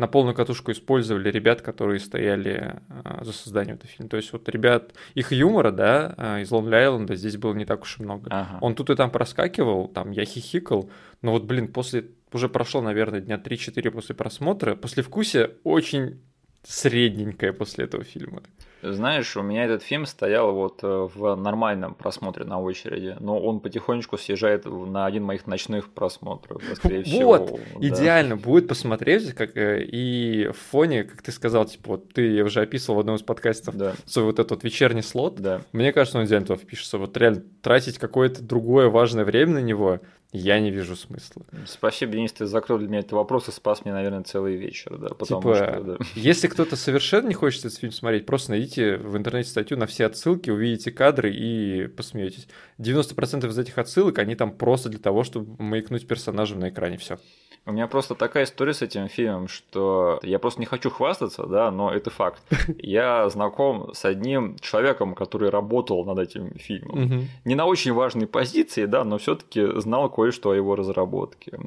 на 0.00 0.08
полную 0.08 0.34
катушку 0.34 0.72
использовали 0.72 1.30
ребят, 1.30 1.60
которые 1.60 2.00
стояли 2.00 2.80
а, 2.88 3.22
за 3.22 3.32
созданием 3.32 3.76
этого 3.76 3.90
фильма. 3.90 4.08
То 4.08 4.16
есть 4.16 4.32
вот 4.32 4.48
ребят, 4.48 4.94
их 5.14 5.30
юмора, 5.30 5.70
да, 5.70 6.14
а, 6.16 6.40
из 6.40 6.50
Lonely 6.50 6.88
Island 6.88 7.14
здесь 7.16 7.36
было 7.36 7.52
не 7.52 7.66
так 7.66 7.82
уж 7.82 8.00
и 8.00 8.02
много. 8.02 8.28
Ага. 8.30 8.58
Он 8.62 8.74
тут 8.74 8.88
и 8.88 8.96
там 8.96 9.10
проскакивал, 9.10 9.88
там 9.88 10.10
я 10.10 10.24
хихикал, 10.24 10.90
но 11.20 11.32
вот, 11.32 11.44
блин, 11.44 11.68
после, 11.68 12.06
уже 12.32 12.48
прошло, 12.48 12.80
наверное, 12.80 13.20
дня 13.20 13.36
3-4 13.36 13.90
после 13.90 14.14
просмотра, 14.14 14.74
после 14.74 15.02
вкуса 15.02 15.50
очень 15.64 16.22
средненькое 16.62 17.52
после 17.52 17.84
этого 17.84 18.02
фильма. 18.02 18.42
Знаешь, 18.82 19.36
у 19.36 19.42
меня 19.42 19.64
этот 19.64 19.82
фильм 19.82 20.06
стоял 20.06 20.52
вот 20.52 20.80
э, 20.82 21.08
в 21.14 21.34
нормальном 21.36 21.94
просмотре 21.94 22.44
на 22.44 22.60
очереди, 22.60 23.16
но 23.20 23.38
он 23.38 23.60
потихонечку 23.60 24.16
съезжает 24.16 24.64
на 24.64 25.06
один 25.06 25.24
моих 25.24 25.46
ночных 25.46 25.90
просмотров, 25.90 26.62
скорее 26.74 27.02
всего. 27.04 27.38
Вот, 27.38 27.60
да. 27.76 27.88
идеально 27.88 28.36
будет 28.36 28.68
посмотреть, 28.68 29.32
как 29.34 29.56
э, 29.56 29.82
и 29.84 30.48
в 30.48 30.70
фоне, 30.70 31.04
как 31.04 31.22
ты 31.22 31.32
сказал, 31.32 31.64
типа, 31.66 31.90
вот 31.90 32.12
ты 32.12 32.42
уже 32.42 32.62
описывал 32.62 32.96
в 32.96 33.00
одном 33.00 33.16
из 33.16 33.22
подкастов 33.22 33.76
да. 33.76 33.94
свой 34.06 34.26
вот 34.26 34.38
этот 34.38 34.50
вот 34.50 34.64
вечерний 34.64 35.02
слот. 35.02 35.36
Да. 35.36 35.62
Мне 35.72 35.92
кажется, 35.92 36.18
он 36.18 36.24
идеально 36.24 36.46
туда 36.46 36.58
впишется. 36.58 36.98
Вот 36.98 37.16
реально 37.16 37.42
тратить 37.62 37.98
какое-то 37.98 38.42
другое 38.42 38.88
важное 38.88 39.24
время 39.24 39.54
на 39.54 39.62
него, 39.62 40.00
я 40.32 40.60
не 40.60 40.70
вижу 40.70 40.94
смысла. 40.94 41.42
Спасибо, 41.66 42.12
Денис, 42.12 42.32
ты 42.32 42.46
закрыл 42.46 42.78
для 42.78 42.86
меня 42.86 43.00
этот 43.00 43.12
вопрос 43.12 43.48
и 43.48 43.52
спас 43.52 43.84
мне, 43.84 43.92
наверное, 43.92 44.22
целый 44.22 44.54
вечер, 44.56 44.96
да, 44.96 45.08
потому 45.08 45.42
типа, 45.42 45.54
что, 45.56 45.80
да. 45.80 45.96
Если 46.14 46.46
кто-то 46.46 46.76
совершенно 46.76 47.26
не 47.26 47.34
хочет 47.34 47.64
этот 47.64 47.78
фильм 47.78 47.92
смотреть, 47.92 48.26
просто 48.26 48.52
найдите 48.52 48.69
в 48.78 49.16
интернете 49.16 49.48
статью 49.50 49.76
на 49.78 49.86
все 49.86 50.06
отсылки, 50.06 50.50
увидите 50.50 50.90
кадры 50.90 51.32
и 51.32 51.86
посмеетесь. 51.88 52.48
90% 52.78 53.48
из 53.48 53.58
этих 53.58 53.78
отсылок, 53.78 54.18
они 54.18 54.34
там 54.34 54.52
просто 54.52 54.88
для 54.88 54.98
того, 54.98 55.24
чтобы 55.24 55.62
маякнуть 55.62 56.06
персонажем 56.06 56.60
на 56.60 56.68
экране, 56.68 56.98
все. 56.98 57.18
У 57.66 57.72
меня 57.72 57.86
просто 57.86 58.14
такая 58.14 58.44
история 58.44 58.72
с 58.72 58.80
этим 58.82 59.08
фильмом, 59.08 59.46
что 59.46 60.18
я 60.22 60.38
просто 60.38 60.60
не 60.60 60.66
хочу 60.66 60.90
хвастаться, 60.90 61.46
да, 61.46 61.70
но 61.70 61.92
это 61.92 62.10
факт. 62.10 62.42
Я 62.78 63.28
знаком 63.28 63.92
с 63.94 64.04
одним 64.04 64.56
человеком, 64.60 65.14
который 65.14 65.50
работал 65.50 66.04
над 66.04 66.18
этим 66.18 66.54
фильмом. 66.54 67.28
Не 67.44 67.54
на 67.54 67.66
очень 67.66 67.92
важной 67.92 68.26
позиции, 68.26 68.86
да, 68.86 69.04
но 69.04 69.18
все-таки 69.18 69.78
знал 69.80 70.08
кое-что 70.08 70.50
о 70.50 70.54
его 70.54 70.74
разработке. 70.74 71.58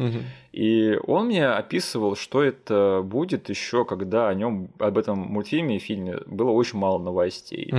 И 0.51 0.99
он 1.07 1.27
мне 1.27 1.47
описывал, 1.47 2.15
что 2.15 2.43
это 2.43 3.01
будет 3.03 3.49
еще, 3.49 3.85
когда 3.85 4.29
о 4.29 4.33
нем 4.33 4.69
об 4.79 4.97
этом 4.97 5.19
мультфильме 5.19 5.77
и 5.77 5.79
фильме 5.79 6.17
было 6.25 6.49
очень 6.51 6.79
мало 6.79 6.99
новостей. 6.99 7.71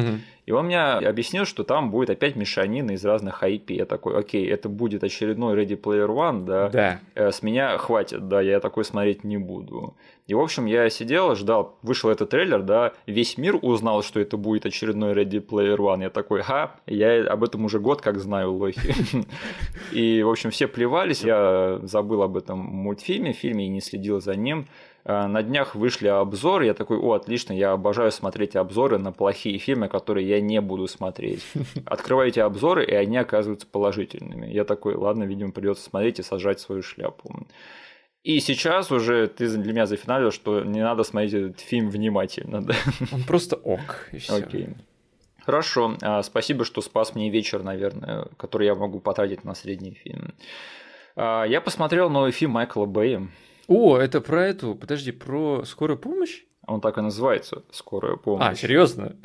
И 0.46 0.52
он 0.52 0.66
мне 0.66 0.78
объяснил, 0.78 1.46
что 1.46 1.64
там 1.64 1.90
будет 1.90 2.10
опять 2.10 2.36
мешанина 2.36 2.92
из 2.92 3.04
разных 3.04 3.42
IP. 3.42 3.72
Я 3.72 3.86
такой, 3.86 4.18
окей, 4.18 4.46
это 4.46 4.68
будет 4.68 5.02
очередной 5.02 5.54
Ready 5.54 5.80
Player 5.80 6.08
One, 6.08 6.44
да? 6.44 6.68
Да. 6.68 7.00
Э, 7.14 7.32
с 7.32 7.42
меня 7.42 7.78
хватит, 7.78 8.28
да, 8.28 8.42
я 8.42 8.60
такой 8.60 8.84
смотреть 8.84 9.24
не 9.24 9.38
буду. 9.38 9.94
И, 10.26 10.34
в 10.34 10.40
общем, 10.40 10.66
я 10.66 10.88
сидел, 10.90 11.34
ждал, 11.34 11.78
вышел 11.82 12.10
этот 12.10 12.30
трейлер, 12.30 12.62
да, 12.62 12.92
весь 13.06 13.38
мир 13.38 13.58
узнал, 13.60 14.02
что 14.02 14.20
это 14.20 14.36
будет 14.36 14.66
очередной 14.66 15.14
Ready 15.14 15.44
Player 15.44 15.76
One. 15.76 16.02
Я 16.02 16.10
такой, 16.10 16.42
ха, 16.42 16.76
я 16.86 17.24
об 17.24 17.42
этом 17.42 17.64
уже 17.64 17.78
год 17.80 18.02
как 18.02 18.18
знаю, 18.18 18.52
лохи. 18.52 18.94
И, 19.92 20.22
в 20.22 20.30
общем, 20.30 20.50
все 20.50 20.68
плевались, 20.68 21.22
я 21.22 21.78
забыл 21.82 22.22
об 22.22 22.36
этом 22.36 22.58
мультфильме, 22.58 23.32
фильме 23.32 23.66
и 23.66 23.68
не 23.68 23.80
следил 23.80 24.20
за 24.20 24.34
ним. 24.34 24.66
Э, 25.04 25.26
на 25.26 25.42
днях 25.42 25.74
вышли 25.74 26.08
обзоры, 26.08 26.66
я 26.66 26.74
такой, 26.74 26.98
о, 26.98 27.12
отлично, 27.12 27.52
я 27.52 27.72
обожаю 27.72 28.10
смотреть 28.10 28.56
обзоры 28.56 28.98
на 28.98 29.12
плохие 29.12 29.58
фильмы, 29.58 29.88
которые 29.88 30.28
я 30.28 30.40
не 30.40 30.60
буду 30.60 30.86
смотреть. 30.86 31.44
Открываю 31.86 32.28
эти 32.28 32.40
обзоры, 32.40 32.84
и 32.84 32.94
они 32.94 33.16
оказываются 33.16 33.66
положительными. 33.66 34.46
Я 34.46 34.64
такой, 34.64 34.94
ладно, 34.94 35.24
видимо, 35.24 35.52
придется 35.52 35.84
смотреть 35.84 36.18
и 36.18 36.22
сажать 36.22 36.60
свою 36.60 36.82
шляпу. 36.82 37.46
И 38.22 38.40
сейчас 38.40 38.90
уже 38.90 39.26
ты 39.26 39.48
для 39.48 39.72
меня 39.72 39.84
зафиналил, 39.84 40.30
что 40.30 40.62
не 40.62 40.80
надо 40.80 41.02
смотреть 41.02 41.34
этот 41.34 41.60
фильм 41.60 41.90
внимательно. 41.90 42.62
Да? 42.66 42.74
Он 43.12 43.22
просто 43.24 43.56
ок. 43.56 44.08
И. 44.12 44.18
Окей. 44.32 44.68
Хорошо, 45.44 45.98
а, 46.00 46.22
спасибо, 46.22 46.64
что 46.64 46.80
спас 46.80 47.14
мне 47.14 47.28
вечер, 47.28 47.62
наверное, 47.62 48.28
который 48.38 48.66
я 48.66 48.74
могу 48.74 48.98
потратить 48.98 49.44
на 49.44 49.54
средний 49.54 49.92
фильм. 49.92 50.32
А, 51.16 51.44
я 51.44 51.60
посмотрел 51.60 52.08
новый 52.08 52.30
фильм 52.30 52.52
Майкла 52.52 52.86
Бэя. 52.86 53.28
О, 53.68 53.98
это 53.98 54.20
про 54.20 54.46
эту, 54.46 54.74
подожди, 54.74 55.12
про 55.12 55.64
скорую 55.64 55.98
помощь? 55.98 56.44
Он 56.66 56.80
так 56.80 56.98
и 56.98 57.00
называется, 57.00 57.62
скорая 57.70 58.16
помощь. 58.16 58.46
А, 58.46 58.54
серьезно? 58.54 59.16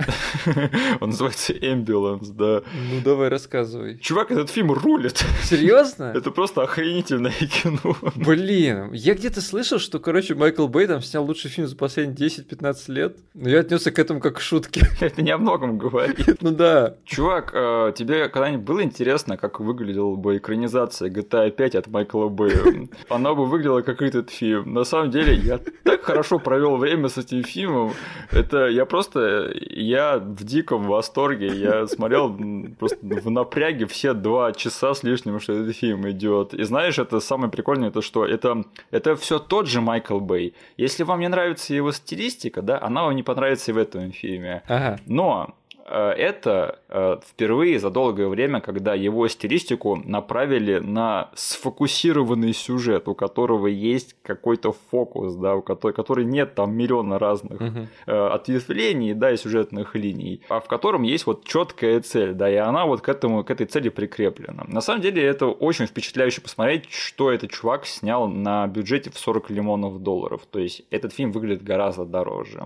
Он 0.99 1.09
называется 1.09 1.53
Ambulance, 1.53 2.31
да. 2.31 2.63
Ну 2.91 3.01
давай 3.03 3.29
рассказывай. 3.29 3.97
Чувак, 3.99 4.31
этот 4.31 4.49
фильм 4.49 4.71
рулит. 4.71 5.23
Серьезно? 5.43 6.03
Это 6.15 6.31
просто 6.31 6.63
охренительное 6.63 7.31
кино. 7.31 7.95
Блин, 8.15 8.91
я 8.93 9.15
где-то 9.15 9.41
слышал, 9.41 9.79
что, 9.79 9.99
короче, 9.99 10.35
Майкл 10.35 10.67
Бэй 10.67 10.87
там 10.87 11.01
снял 11.01 11.25
лучший 11.25 11.49
фильм 11.49 11.67
за 11.67 11.75
последние 11.75 12.29
10-15 12.29 12.91
лет. 12.91 13.17
Но 13.33 13.49
я 13.49 13.59
отнесся 13.59 13.91
к 13.91 13.99
этому 13.99 14.19
как 14.19 14.37
к 14.37 14.41
шутке. 14.41 14.81
Это 14.99 15.21
не 15.21 15.31
о 15.31 15.37
многом 15.37 15.77
говорит. 15.77 16.41
Ну 16.41 16.51
да. 16.51 16.95
Чувак, 17.05 17.51
э, 17.53 17.93
тебе 17.95 18.27
когда-нибудь 18.27 18.65
было 18.65 18.83
интересно, 18.83 19.37
как 19.37 19.59
выглядела 19.59 20.15
бы 20.15 20.37
экранизация 20.37 21.09
GTA 21.09 21.51
5 21.51 21.75
от 21.75 21.87
Майкла 21.87 22.27
Бэя? 22.27 22.87
Она 23.09 23.33
бы 23.33 23.45
выглядела 23.45 23.81
как 23.81 24.01
этот 24.01 24.29
фильм. 24.29 24.73
На 24.73 24.83
самом 24.83 25.11
деле, 25.11 25.35
я 25.35 25.59
так 25.83 26.03
хорошо 26.03 26.39
провел 26.39 26.77
время 26.77 27.07
с 27.07 27.17
этим 27.29 27.43
фильмом. 27.43 27.93
Это 28.31 28.67
я 28.67 28.85
просто, 28.85 29.51
я 29.69 30.17
в 30.17 30.43
диком 30.43 30.83
восторге. 30.83 31.47
Я 31.47 31.87
смотрел 31.87 32.35
просто 32.77 32.97
в 33.01 33.29
напряге 33.29 33.85
все 33.85 34.13
два 34.13 34.51
часа 34.53 34.93
с 34.93 35.03
лишним, 35.03 35.39
что 35.39 35.53
этот 35.53 35.75
фильм 35.75 36.09
идет. 36.09 36.53
И 36.53 36.63
знаешь, 36.63 36.99
это 36.99 37.19
самое 37.19 37.51
прикольное, 37.51 37.89
это 37.89 38.01
что 38.01 38.25
это, 38.25 38.63
это 38.91 39.15
все 39.15 39.39
тот 39.39 39.67
же 39.67 39.81
Майкл 39.81 40.19
Бэй. 40.19 40.53
Если 40.77 41.03
вам 41.03 41.19
не 41.19 41.29
нравится 41.29 41.73
его 41.73 41.91
стилистика, 41.91 42.61
да, 42.61 42.79
она 42.81 43.03
вам 43.03 43.15
не 43.15 43.23
понравится 43.23 43.71
и 43.71 43.73
в 43.73 43.77
этом 43.77 44.11
фильме. 44.11 44.63
Ага. 44.67 44.99
Но 45.05 45.55
это 45.93 46.79
э, 46.89 47.17
впервые 47.25 47.79
за 47.79 47.89
долгое 47.89 48.27
время, 48.27 48.61
когда 48.61 48.93
его 48.93 49.27
стилистику 49.27 49.95
направили 49.95 50.79
на 50.79 51.29
сфокусированный 51.35 52.53
сюжет, 52.53 53.07
у 53.07 53.15
которого 53.15 53.67
есть 53.67 54.15
какой-то 54.23 54.75
фокус, 54.91 55.35
да, 55.35 55.55
у 55.55 55.61
которого, 55.61 55.95
который 55.95 56.25
нет 56.25 56.55
там 56.55 56.75
миллиона 56.75 57.19
разных 57.19 57.61
угу. 57.61 57.87
ответвлений, 58.05 59.13
да, 59.13 59.31
и 59.31 59.37
сюжетных 59.37 59.95
линий, 59.95 60.41
а 60.49 60.59
в 60.59 60.67
котором 60.67 61.03
есть 61.03 61.25
вот 61.25 61.45
четкая 61.45 62.01
цель, 62.01 62.33
да, 62.33 62.49
и 62.49 62.55
она 62.55 62.85
вот 62.85 63.01
к 63.01 63.09
этому, 63.09 63.43
к 63.43 63.51
этой 63.51 63.65
цели 63.65 63.89
прикреплена. 63.89 64.65
На 64.67 64.81
самом 64.81 65.01
деле 65.01 65.23
это 65.23 65.47
очень 65.47 65.85
впечатляюще 65.85 66.41
посмотреть, 66.41 66.89
что 66.89 67.31
этот 67.31 67.51
чувак 67.51 67.85
снял 67.85 68.27
на 68.27 68.67
бюджете 68.67 69.09
в 69.09 69.17
40 69.17 69.49
миллионов 69.49 70.01
долларов. 70.01 70.41
То 70.49 70.59
есть 70.59 70.83
этот 70.91 71.13
фильм 71.13 71.31
выглядит 71.31 71.63
гораздо 71.63 72.05
дороже. 72.05 72.63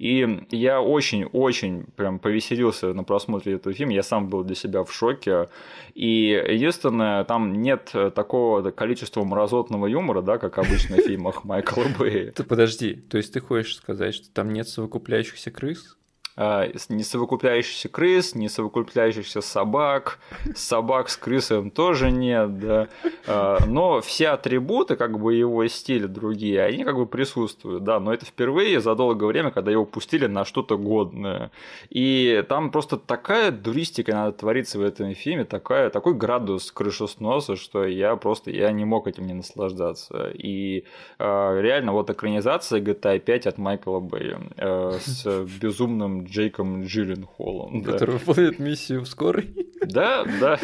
И 0.00 0.46
я 0.50 0.80
очень-очень 0.80 1.84
прям 1.94 2.18
повеселился 2.18 2.94
на 2.94 3.04
просмотре 3.04 3.56
этого 3.56 3.74
фильма. 3.74 3.92
Я 3.92 4.02
сам 4.02 4.30
был 4.30 4.42
для 4.44 4.56
себя 4.56 4.82
в 4.82 4.90
шоке. 4.90 5.50
И 5.94 6.42
единственное, 6.48 7.22
там 7.24 7.60
нет 7.60 7.92
такого 8.14 8.70
количества 8.70 9.24
мразотного 9.24 9.86
юмора, 9.86 10.22
да, 10.22 10.38
как 10.38 10.56
обычно 10.56 10.96
в 10.96 11.00
фильмах 11.06 11.44
Майкла 11.44 11.84
Бэя. 11.98 12.32
Ты 12.32 12.44
подожди, 12.44 12.94
то 12.94 13.18
есть 13.18 13.34
ты 13.34 13.40
хочешь 13.40 13.76
сказать, 13.76 14.14
что 14.14 14.32
там 14.32 14.54
нет 14.54 14.66
совокупляющихся 14.68 15.50
крыс? 15.50 15.98
А, 16.36 16.68
несовокупляющихся 16.88 17.88
крыс, 17.88 18.34
несовокупляющихся 18.34 19.40
собак, 19.40 20.18
собак 20.54 21.08
с 21.08 21.16
крысами 21.16 21.70
тоже 21.70 22.10
нет, 22.10 22.58
да. 22.58 22.88
А, 23.26 23.58
но 23.66 24.00
все 24.00 24.28
атрибуты, 24.28 24.96
как 24.96 25.18
бы 25.18 25.34
его 25.34 25.66
стиля 25.68 26.08
другие, 26.08 26.62
они 26.62 26.84
как 26.84 26.96
бы 26.96 27.06
присутствуют, 27.06 27.84
да, 27.84 28.00
но 28.00 28.14
это 28.14 28.26
впервые 28.26 28.80
за 28.80 28.94
долгое 28.94 29.26
время, 29.26 29.50
когда 29.50 29.70
его 29.70 29.84
пустили 29.84 30.26
на 30.26 30.44
что-то 30.44 30.78
годное. 30.78 31.50
И 31.90 32.44
там 32.48 32.70
просто 32.70 32.96
такая 32.96 33.50
дуристика 33.50 34.12
надо 34.12 34.32
твориться 34.32 34.78
в 34.78 34.82
этом 34.82 35.14
фильме, 35.14 35.44
такая, 35.44 35.90
такой 35.90 36.14
градус 36.14 36.70
крышесноса, 36.70 37.56
что 37.56 37.84
я 37.84 38.16
просто 38.16 38.50
я 38.50 38.70
не 38.72 38.84
мог 38.84 39.08
этим 39.08 39.26
не 39.26 39.34
наслаждаться. 39.34 40.30
И 40.32 40.84
э, 41.18 41.60
реально 41.60 41.92
вот 41.92 42.08
экранизация 42.10 42.80
GTA 42.80 43.18
5 43.18 43.46
от 43.46 43.58
Майкла 43.58 44.00
Бэя 44.00 44.40
э, 44.56 44.98
с 45.00 45.26
безумным 45.60 46.19
Джейком 46.24 46.84
Джилленхолом. 46.84 47.82
Который 47.82 48.12
да. 48.12 48.18
выполняет 48.18 48.58
миссию 48.58 49.02
в 49.02 49.08
скорой. 49.08 49.54
Да, 49.82 50.24
да. 50.40 50.58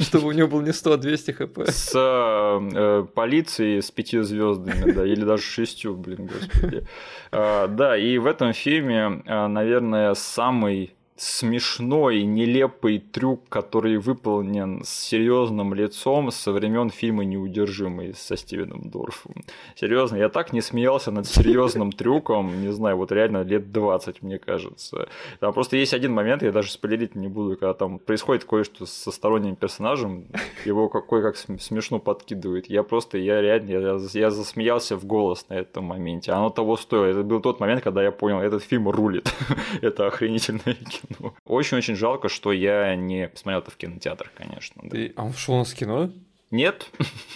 Чтобы 0.00 0.28
у 0.28 0.32
него 0.32 0.48
был 0.48 0.60
не 0.62 0.72
100, 0.72 0.92
а 0.92 0.96
200 0.96 1.30
хп. 1.32 1.58
С 1.66 1.92
э, 1.94 3.06
полицией 3.14 3.82
с 3.82 3.90
пяти 3.90 4.20
звездами, 4.20 4.92
да, 4.92 5.06
или 5.06 5.24
даже 5.24 5.42
шестью, 5.42 5.96
блин, 5.96 6.26
господи. 6.26 6.86
А, 7.30 7.68
да, 7.68 7.96
и 7.96 8.18
в 8.18 8.26
этом 8.26 8.52
фильме, 8.52 9.22
а, 9.26 9.48
наверное, 9.48 10.14
самый 10.14 10.94
смешной, 11.16 12.22
нелепый 12.24 12.98
трюк, 12.98 13.48
который 13.48 13.98
выполнен 13.98 14.82
с 14.82 14.88
серьезным 14.88 15.72
лицом 15.72 16.32
со 16.32 16.50
времен 16.50 16.90
фильма 16.90 17.24
«Неудержимый» 17.24 18.14
со 18.14 18.36
Стивеном 18.36 18.90
Дорфом. 18.90 19.44
Серьезно, 19.76 20.16
я 20.16 20.28
так 20.28 20.52
не 20.52 20.60
смеялся 20.60 21.12
над 21.12 21.26
серьезным 21.26 21.92
трюком, 21.92 22.60
не 22.60 22.72
знаю, 22.72 22.96
вот 22.96 23.12
реально 23.12 23.42
лет 23.42 23.70
20, 23.70 24.22
мне 24.22 24.38
кажется. 24.38 25.08
Там 25.38 25.52
просто 25.52 25.76
есть 25.76 25.94
один 25.94 26.12
момент, 26.12 26.42
я 26.42 26.50
даже 26.50 26.72
спойлерить 26.72 27.14
не 27.14 27.28
буду, 27.28 27.56
когда 27.56 27.74
там 27.74 28.00
происходит 28.00 28.44
кое-что 28.44 28.84
со 28.84 29.12
сторонним 29.12 29.54
персонажем, 29.54 30.26
его 30.64 30.88
какой 30.88 31.22
как 31.22 31.36
смешно 31.36 32.00
подкидывает. 32.00 32.68
Я 32.68 32.82
просто, 32.82 33.18
я 33.18 33.40
реально, 33.40 33.70
я, 33.70 33.98
я 34.20 34.30
засмеялся 34.32 34.96
в 34.96 35.04
голос 35.04 35.46
на 35.48 35.54
этом 35.54 35.84
моменте. 35.84 36.32
Оно 36.32 36.50
того 36.50 36.76
стоило. 36.76 37.04
Это 37.04 37.22
был 37.22 37.40
тот 37.40 37.60
момент, 37.60 37.84
когда 37.84 38.02
я 38.02 38.10
понял, 38.10 38.40
этот 38.40 38.64
фильм 38.64 38.88
рулит. 38.88 39.32
Это 39.80 40.08
охренительное 40.08 40.74
кино 40.74 41.03
кино. 41.06 41.34
Очень-очень 41.44 41.96
жалко, 41.96 42.28
что 42.28 42.52
я 42.52 42.94
не 42.96 43.28
посмотрел 43.28 43.60
это 43.60 43.70
в 43.70 43.76
кинотеатрах, 43.76 44.32
конечно. 44.34 44.82
Да. 44.84 44.90
Ты... 44.90 45.12
А 45.16 45.24
он 45.24 45.32
шел 45.34 45.54
у 45.54 45.58
нас 45.58 45.72
в 45.72 45.76
кино? 45.76 46.10
Нет. 46.50 46.90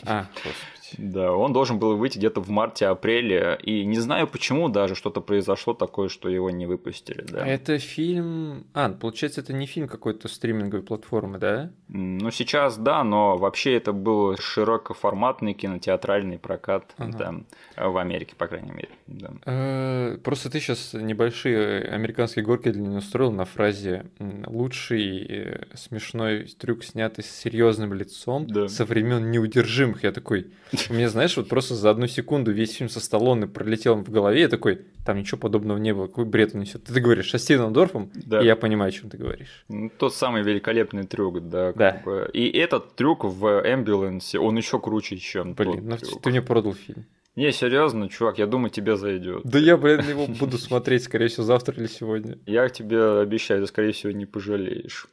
А, 0.05 0.27
господи. 0.91 1.13
Да, 1.13 1.33
он 1.33 1.53
должен 1.53 1.79
был 1.79 1.97
выйти 1.97 2.19
где-то 2.19 2.41
в 2.41 2.51
марте-апреле, 2.51 3.59
и 3.63 3.85
не 3.85 3.99
знаю 3.99 4.27
почему 4.27 4.69
даже 4.69 4.95
что-то 4.95 5.21
произошло 5.21 5.75
такое, 5.75 6.09
что 6.09 6.29
его 6.29 6.51
не 6.51 6.67
выпустили, 6.67 7.23
да. 7.23 7.47
Это 7.47 7.79
фильм... 7.79 8.67
А, 8.75 8.91
получается, 8.91 9.41
это 9.41 9.53
не 9.53 9.67
фильм 9.67 9.89
какой-то 9.89 10.29
стриминговой 10.29 10.85
платформы, 10.85 11.39
да? 11.39 11.71
Ну, 11.89 12.31
сейчас 12.31 12.77
да, 12.77 13.05
но 13.05 13.37
вообще 13.37 13.75
это 13.75 13.93
был 13.93 14.37
широкоформатный 14.37 15.55
кинотеатральный 15.55 16.39
прокат 16.39 16.95
ага. 16.99 17.45
да, 17.77 17.89
в 17.89 17.97
Америке, 17.99 18.35
по 18.37 18.47
крайней 18.47 18.73
мере. 18.73 18.89
Да. 19.07 19.31
Э, 19.47 20.19
просто 20.23 20.51
ты 20.51 20.61
сейчас 20.61 20.93
небольшие 20.93 21.83
американские 21.85 22.45
горки 22.45 22.71
для 22.71 22.83
меня 22.83 22.99
устроил 22.99 23.33
на 23.33 23.45
фразе 23.45 24.07
«лучший 24.47 25.27
э, 25.29 25.65
смешной 25.75 26.45
трюк, 26.59 26.85
снятый 26.85 27.25
с 27.25 27.31
серьезным 27.31 27.95
лицом 27.95 28.47
да. 28.47 28.69
со 28.69 28.85
времен 28.85 29.31
неудержимых». 29.31 30.05
Я 30.05 30.13
такой, 30.13 30.49
у 30.91 30.95
меня, 30.95 31.09
знаешь, 31.09 31.37
вот 31.37 31.49
просто 31.49 31.75
за 31.75 31.91
одну 31.91 32.07
секунду 32.07 32.53
весь 32.53 32.75
фильм 32.75 32.89
со 32.89 33.01
Сталлоне 33.01 33.47
пролетел 33.47 33.97
в 33.97 34.11
голове, 34.11 34.43
я 34.43 34.49
такой, 34.49 34.87
там 35.05 35.19
ничего 35.19 35.39
подобного 35.39 35.79
не 35.79 35.93
было, 35.93 36.07
какой 36.07 36.25
бред 36.25 36.55
он 36.55 36.61
несет. 36.61 36.85
Ты 36.85 37.01
говоришь 37.01 37.31
со 37.31 37.39
Стивеном 37.39 37.73
Дорфом, 37.73 38.11
да. 38.15 38.41
и 38.41 38.47
я 38.47 38.57
понимаю, 38.57 38.89
о 38.89 38.93
чем 38.93 39.11
ты 39.11 39.17
говоришь. 39.17 39.65
Ну, 39.69 39.91
тот 39.97 40.15
самый 40.15 40.43
великолепный 40.43 41.07
трюк, 41.07 41.49
да. 41.49 41.73
Да. 41.73 42.03
Бы. 42.05 42.31
И 42.33 42.49
этот 42.51 42.95
трюк 42.95 43.25
в 43.25 43.63
Эмбюленсе, 43.65 44.39
он 44.39 44.57
еще 44.57 44.79
круче, 44.79 45.17
чем 45.17 45.55
Блин, 45.55 45.73
тот 45.73 45.83
ну 45.83 45.97
трюк. 45.97 46.23
ты 46.23 46.31
мне 46.31 46.43
продал 46.43 46.75
фильм. 46.75 47.07
Не, 47.37 47.53
серьезно, 47.53 48.09
чувак, 48.09 48.39
я 48.39 48.47
думаю, 48.47 48.71
тебе 48.71 48.97
зайдет. 48.97 49.43
Да 49.45 49.61
я, 49.61 49.77
блин, 49.77 50.01
его 50.01 50.27
буду 50.27 50.59
смотреть, 50.59 51.05
скорее 51.05 51.29
всего, 51.29 51.45
завтра 51.45 51.77
или 51.77 51.87
сегодня. 51.87 52.37
Я 52.47 52.69
тебе 52.69 53.21
обещаю, 53.21 53.61
ты, 53.61 53.69
скорее 53.69 53.93
всего, 53.93 54.11
не 54.11 54.27
пожалеешь. 54.27 55.07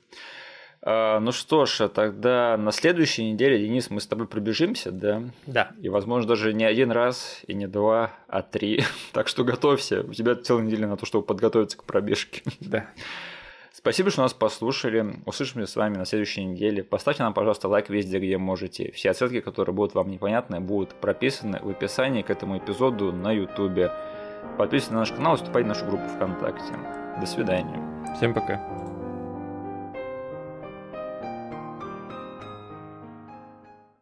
А, 0.87 1.19
ну 1.19 1.31
что 1.31 1.65
ж, 1.65 1.89
тогда 1.89 2.55
на 2.57 2.71
следующей 2.71 3.31
неделе, 3.31 3.57
Денис, 3.57 3.89
мы 3.89 3.99
с 3.99 4.05
тобой 4.05 4.27
пробежимся, 4.27 4.91
да? 4.91 5.23
Да. 5.47 5.71
И, 5.81 5.89
возможно, 5.89 6.27
даже 6.29 6.53
не 6.53 6.63
один 6.63 6.91
раз, 6.91 7.41
и 7.47 7.55
не 7.55 7.65
два, 7.65 8.11
а 8.27 8.43
три. 8.43 8.83
так 9.11 9.27
что 9.27 9.43
готовься. 9.43 10.01
У 10.01 10.13
тебя 10.13 10.35
целая 10.35 10.63
неделя 10.63 10.87
на 10.87 10.95
то, 10.95 11.07
чтобы 11.07 11.25
подготовиться 11.25 11.77
к 11.77 11.83
пробежке. 11.83 12.43
Да. 12.59 12.87
Спасибо, 13.71 14.09
что 14.09 14.21
нас 14.21 14.33
послушали. 14.33 15.17
Услышимся 15.25 15.71
с 15.71 15.75
вами 15.75 15.97
на 15.97 16.05
следующей 16.05 16.43
неделе. 16.43 16.83
Поставьте 16.83 17.21
нам, 17.21 17.33
пожалуйста, 17.33 17.67
лайк 17.67 17.89
везде, 17.89 18.17
где 18.17 18.37
можете. 18.37 18.91
Все 18.91 19.11
отсылки, 19.11 19.41
которые 19.41 19.75
будут 19.75 19.93
вам 19.93 20.09
непонятны, 20.09 20.59
будут 20.59 20.95
прописаны 20.95 21.59
в 21.61 21.69
описании 21.69 22.23
к 22.23 22.29
этому 22.29 22.57
эпизоду 22.57 23.11
на 23.11 23.31
YouTube. 23.31 23.91
Подписывайтесь 24.57 24.89
на 24.89 24.99
наш 24.99 25.11
канал 25.11 25.35
и 25.35 25.37
вступайте 25.37 25.65
в 25.65 25.69
нашу 25.69 25.85
группу 25.85 26.07
ВКонтакте. 26.07 26.73
До 27.19 27.25
свидания. 27.27 27.79
Всем 28.17 28.33
пока. 28.33 28.84